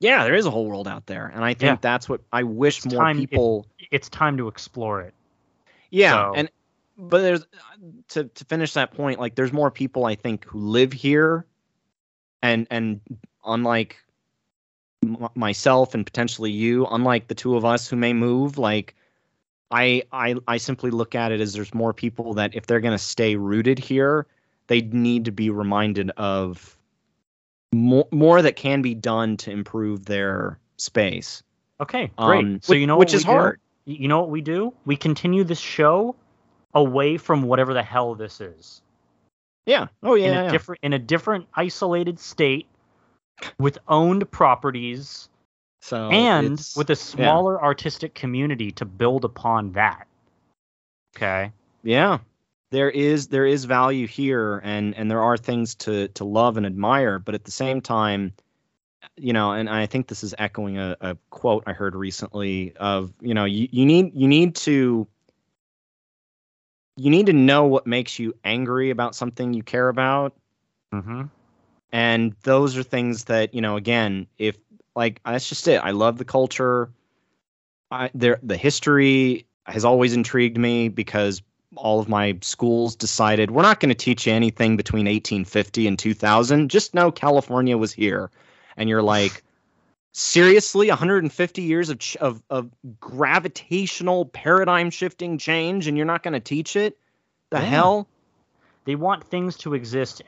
[0.00, 1.26] Yeah, there is a whole world out there.
[1.34, 1.78] And I think Yeah.
[1.80, 5.12] that's what I wish It's more time- it- people It's time to explore it.
[5.90, 6.50] yeah, So- and
[7.00, 7.46] but there's uh,
[8.08, 11.46] to to finish that point, like there's more people I think who live here,
[12.42, 13.00] and and
[13.44, 13.96] unlike
[15.04, 18.94] m- myself and potentially you, unlike the two of us who may move, like
[19.70, 22.98] I I I simply look at it as there's more people that if they're gonna
[22.98, 24.26] stay rooted here,
[24.66, 26.76] they need to be reminded of
[27.72, 31.42] more more that can be done to improve their space.
[31.80, 32.44] Okay, great.
[32.44, 33.38] Um, so which- you know which is we do?
[33.38, 33.60] hard.
[33.84, 34.74] You know what we do?
[34.84, 36.14] We continue this show
[36.74, 38.82] away from whatever the hell this is.
[39.68, 39.88] Yeah.
[40.02, 40.26] Oh yeah.
[40.26, 40.50] in a yeah.
[40.50, 42.66] different in a different isolated state
[43.58, 45.28] with owned properties
[45.82, 50.06] so and with a smaller artistic community to build upon that.
[51.16, 51.52] Okay.
[51.82, 52.18] yeah
[52.70, 56.66] there is there is value here and and there are things to to love and
[56.66, 58.32] admire but at the same time
[59.16, 63.12] you know and i think this is echoing a, a quote i heard recently of
[63.20, 65.06] you know you, you need you need to
[66.98, 70.34] you need to know what makes you angry about something you care about.
[70.92, 71.24] Mm-hmm.
[71.92, 74.56] and those are things that you know again if
[74.96, 75.76] like that's just it.
[75.76, 76.90] I love the culture.
[77.90, 81.42] I there the history has always intrigued me because
[81.76, 85.98] all of my schools decided we're not going to teach you anything between 1850 and
[85.98, 88.30] 2000 just know california was here.
[88.76, 89.42] And you're like
[90.12, 92.70] seriously 150 years of of, of
[93.00, 96.98] gravitational paradigm shifting change and you're not going to teach it?
[97.50, 97.66] The Yeah.
[97.66, 98.08] hell?
[98.84, 100.22] They want things to exist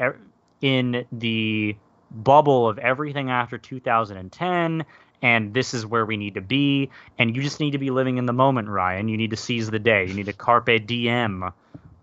[0.61, 1.77] in the
[2.11, 4.85] bubble of everything after 2010
[5.23, 8.19] and this is where we need to be and you just need to be living
[8.19, 9.09] in the moment ryan.
[9.09, 10.07] You need to seize the day.
[10.07, 11.52] You need to carpe diem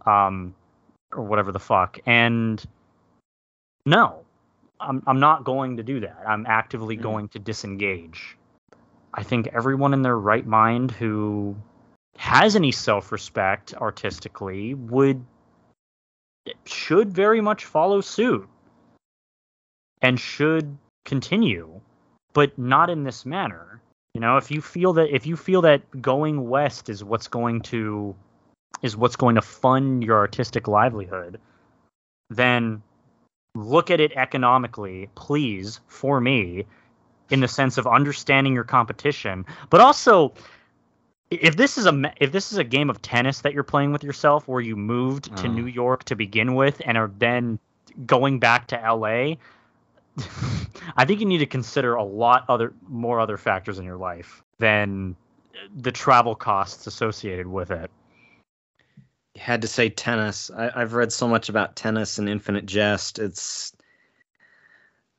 [0.05, 0.55] um
[1.11, 1.99] or whatever the fuck.
[2.05, 2.63] And
[3.85, 4.23] no
[4.79, 6.23] i'm, I'm not going to do that.
[6.27, 7.01] I'm actively Mm.
[7.01, 8.37] going to disengage.
[9.13, 11.55] I think everyone in their right mind who
[12.17, 15.23] has any self-respect artistically would
[16.65, 18.47] should very much follow suit
[20.01, 21.79] and should continue
[22.33, 23.81] but not in this manner.
[24.13, 27.61] You know if you feel that if you feel that going west is what's going
[27.61, 28.15] to
[28.81, 31.39] is what's going to fund your artistic livelihood
[32.29, 32.81] then
[33.57, 36.65] look at it economically please for me
[37.29, 40.33] in the sense of understanding your competition but also
[41.29, 44.03] if this is a if this is a game of tennis that you're playing with
[44.03, 45.51] yourself where you moved to Oh.
[45.51, 47.59] New York to begin with and are then
[48.05, 49.35] going back to LA
[50.95, 54.43] I think you need to consider a lot other more other factors in your life
[54.59, 55.15] than
[55.75, 57.91] the travel costs associated with it.
[59.37, 60.51] Had to say tennis.
[60.51, 63.19] I, I've read so much about tennis and Infinite Jest.
[63.19, 63.73] It's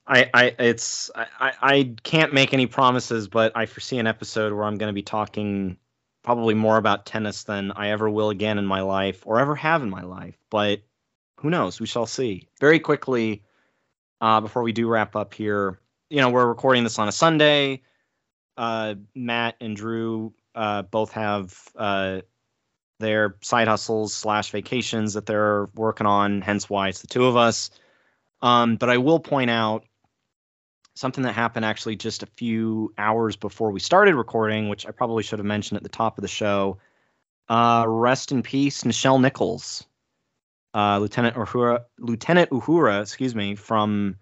[0.06, 4.52] I, I it's I, I I can't make any promises, but I foresee an episode
[4.52, 5.76] where I'm going to be talking
[6.22, 9.82] probably more about tennis than I ever will again in my life or ever have
[9.82, 10.36] in my life.
[10.50, 10.80] But
[11.38, 11.80] who knows?
[11.80, 12.48] We shall see.
[12.60, 13.42] Very quickly,
[14.20, 15.78] uh, before we do wrap up here,
[16.10, 17.82] you know, we're recording this on a Sunday.
[18.56, 22.22] Uh, Matt and Drew uh, both have uh,
[22.98, 27.36] their side hustles slash vacations that they're working on, hence why it's the two of
[27.36, 27.70] us.
[28.42, 29.84] Um, but I will point out
[30.94, 35.22] something that happened actually just a few hours before we started recording, which I probably
[35.22, 36.78] should have mentioned at the top of the show.
[37.48, 39.86] Uh, rest in peace, Nichelle Nichols,
[40.74, 44.16] uh, Lieutenant Uhura, Lieutenant Uhura, excuse me, from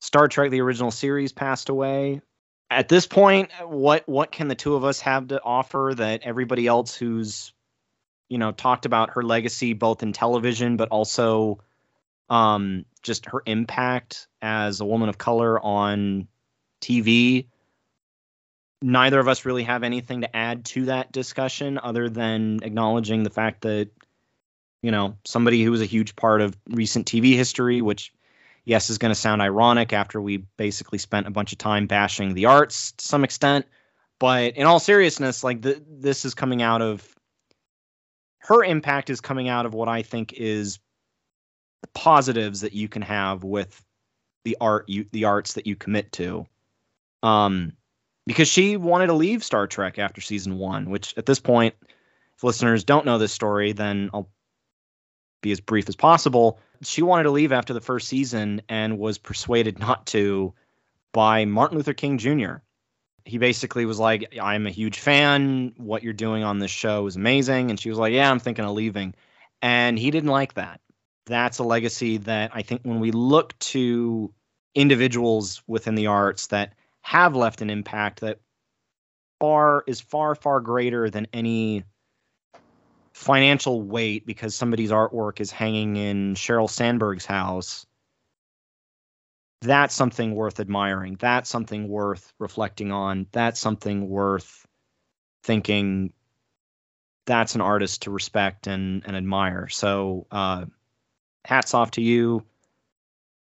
[0.00, 2.22] Star Trek: The Original Series, passed away.
[2.70, 6.66] At this point, what what can the two of us have to offer that everybody
[6.66, 7.52] else who's,
[8.28, 11.60] you know, talked about her legacy both in television but also
[12.28, 16.28] um, just her impact as a woman of color on
[16.80, 17.46] TV.
[18.82, 23.30] Neither of us really have anything to add to that discussion other than acknowledging the
[23.30, 23.90] fact that,
[24.82, 28.12] you know, somebody who was a huge part of recent TV history, which,
[28.64, 32.34] yes, is going to sound ironic after we basically spent a bunch of time bashing
[32.34, 33.66] the arts to some extent.
[34.18, 37.15] But in all seriousness, like the, this is coming out of
[38.46, 40.78] her impact is coming out of what I think is
[41.82, 43.84] the positives that you can have with
[44.44, 46.46] the art you the arts that you commit to.
[47.24, 47.72] Um
[48.24, 51.74] because she wanted to leave Star Trek after season 1, which at this point
[52.36, 54.30] if listeners don't know this story, then I'll
[55.42, 56.60] be as brief as possible.
[56.82, 60.54] She wanted to leave after the first season and was persuaded not to
[61.12, 62.56] by Martin Luther King Jr.
[63.26, 65.74] He basically was like, I'm a huge fan.
[65.76, 67.70] What you're doing on this show is amazing.
[67.70, 69.14] And she was like, Yeah, I'm thinking of leaving.
[69.60, 70.80] And he didn't like that
[71.26, 74.32] that's a legacy that I think when we look to
[74.74, 78.38] individuals within the arts that have left an impact that
[79.40, 81.84] far is far far greater than any
[83.12, 87.86] financial weight because somebody's artwork is hanging in Sheryl Sandberg's house
[89.62, 94.66] that's something worth admiring that's something worth reflecting on that's something worth
[95.42, 96.12] thinking
[97.24, 100.64] that's an artist to respect and, and admire so uh,
[101.46, 102.44] hats off to you,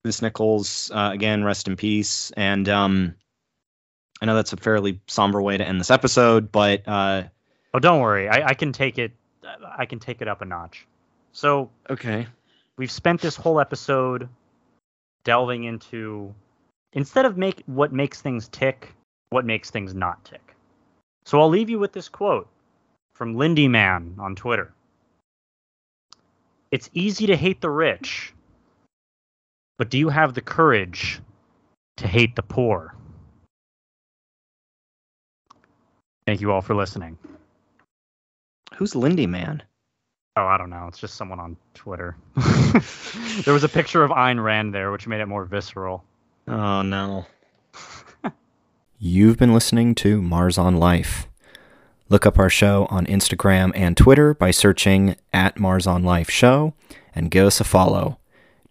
[0.04, 0.92] Miss Nichols.
[0.94, 2.32] Uh, again, rest in peace.
[2.36, 3.16] And um,
[4.22, 7.24] I know that's a fairly somber way to end this episode, but uh,
[7.74, 9.14] oh, don't worry, I, I can take it.
[9.78, 10.86] I can take it up a notch.
[11.32, 12.28] So okay,
[12.78, 14.30] we've spent this whole episode
[15.24, 16.34] delving into
[16.94, 18.94] instead of make what makes things tick,
[19.30, 20.56] what makes things not tick.
[21.26, 22.48] So I'll leave you with this quote
[23.16, 24.74] from Lindy Man on Twitter.
[26.72, 28.34] It's easy to hate the rich,
[29.78, 31.20] but do you have the courage
[31.98, 32.96] to hate the poor?
[36.26, 37.18] Thank you all for listening.
[38.76, 39.62] Who's Lindy Man?
[40.36, 40.88] Oh, I don't know.
[40.88, 42.16] It's just someone on Twitter.
[43.44, 46.04] there was a picture of Ayn Rand there, which made it more visceral.
[46.48, 47.28] Oh, no.
[49.00, 51.28] You've been listening to Mars on Life.
[52.10, 56.74] Look up our show on Instagram and Twitter by searching at Mars on Life Show
[57.14, 58.18] and give us a follow.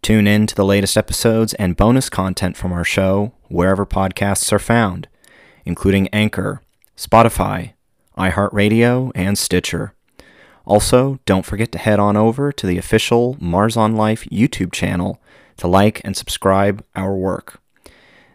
[0.02, 4.58] Tune in to the latest episodes and bonus content from our show wherever podcasts are
[4.58, 5.06] found,
[5.64, 6.60] including Anchor,
[6.96, 7.74] Spotify,
[8.18, 9.94] iHeartRadio, and Stitcher.
[10.64, 15.20] Also, don't forget to head on over to the official Mars on Life YouTube channel
[15.56, 17.60] to like and subscribe our work.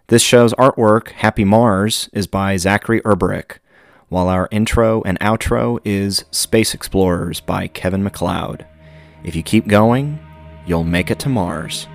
[0.07, 3.57] This show's artwork, Happy Mars, is by Zachary Erberich
[4.09, 8.65] while our intro and outro is Space X-plorers by Kevin MacLeod.
[9.23, 10.19] If you keep going,
[10.65, 11.87] you'll make it to Mars.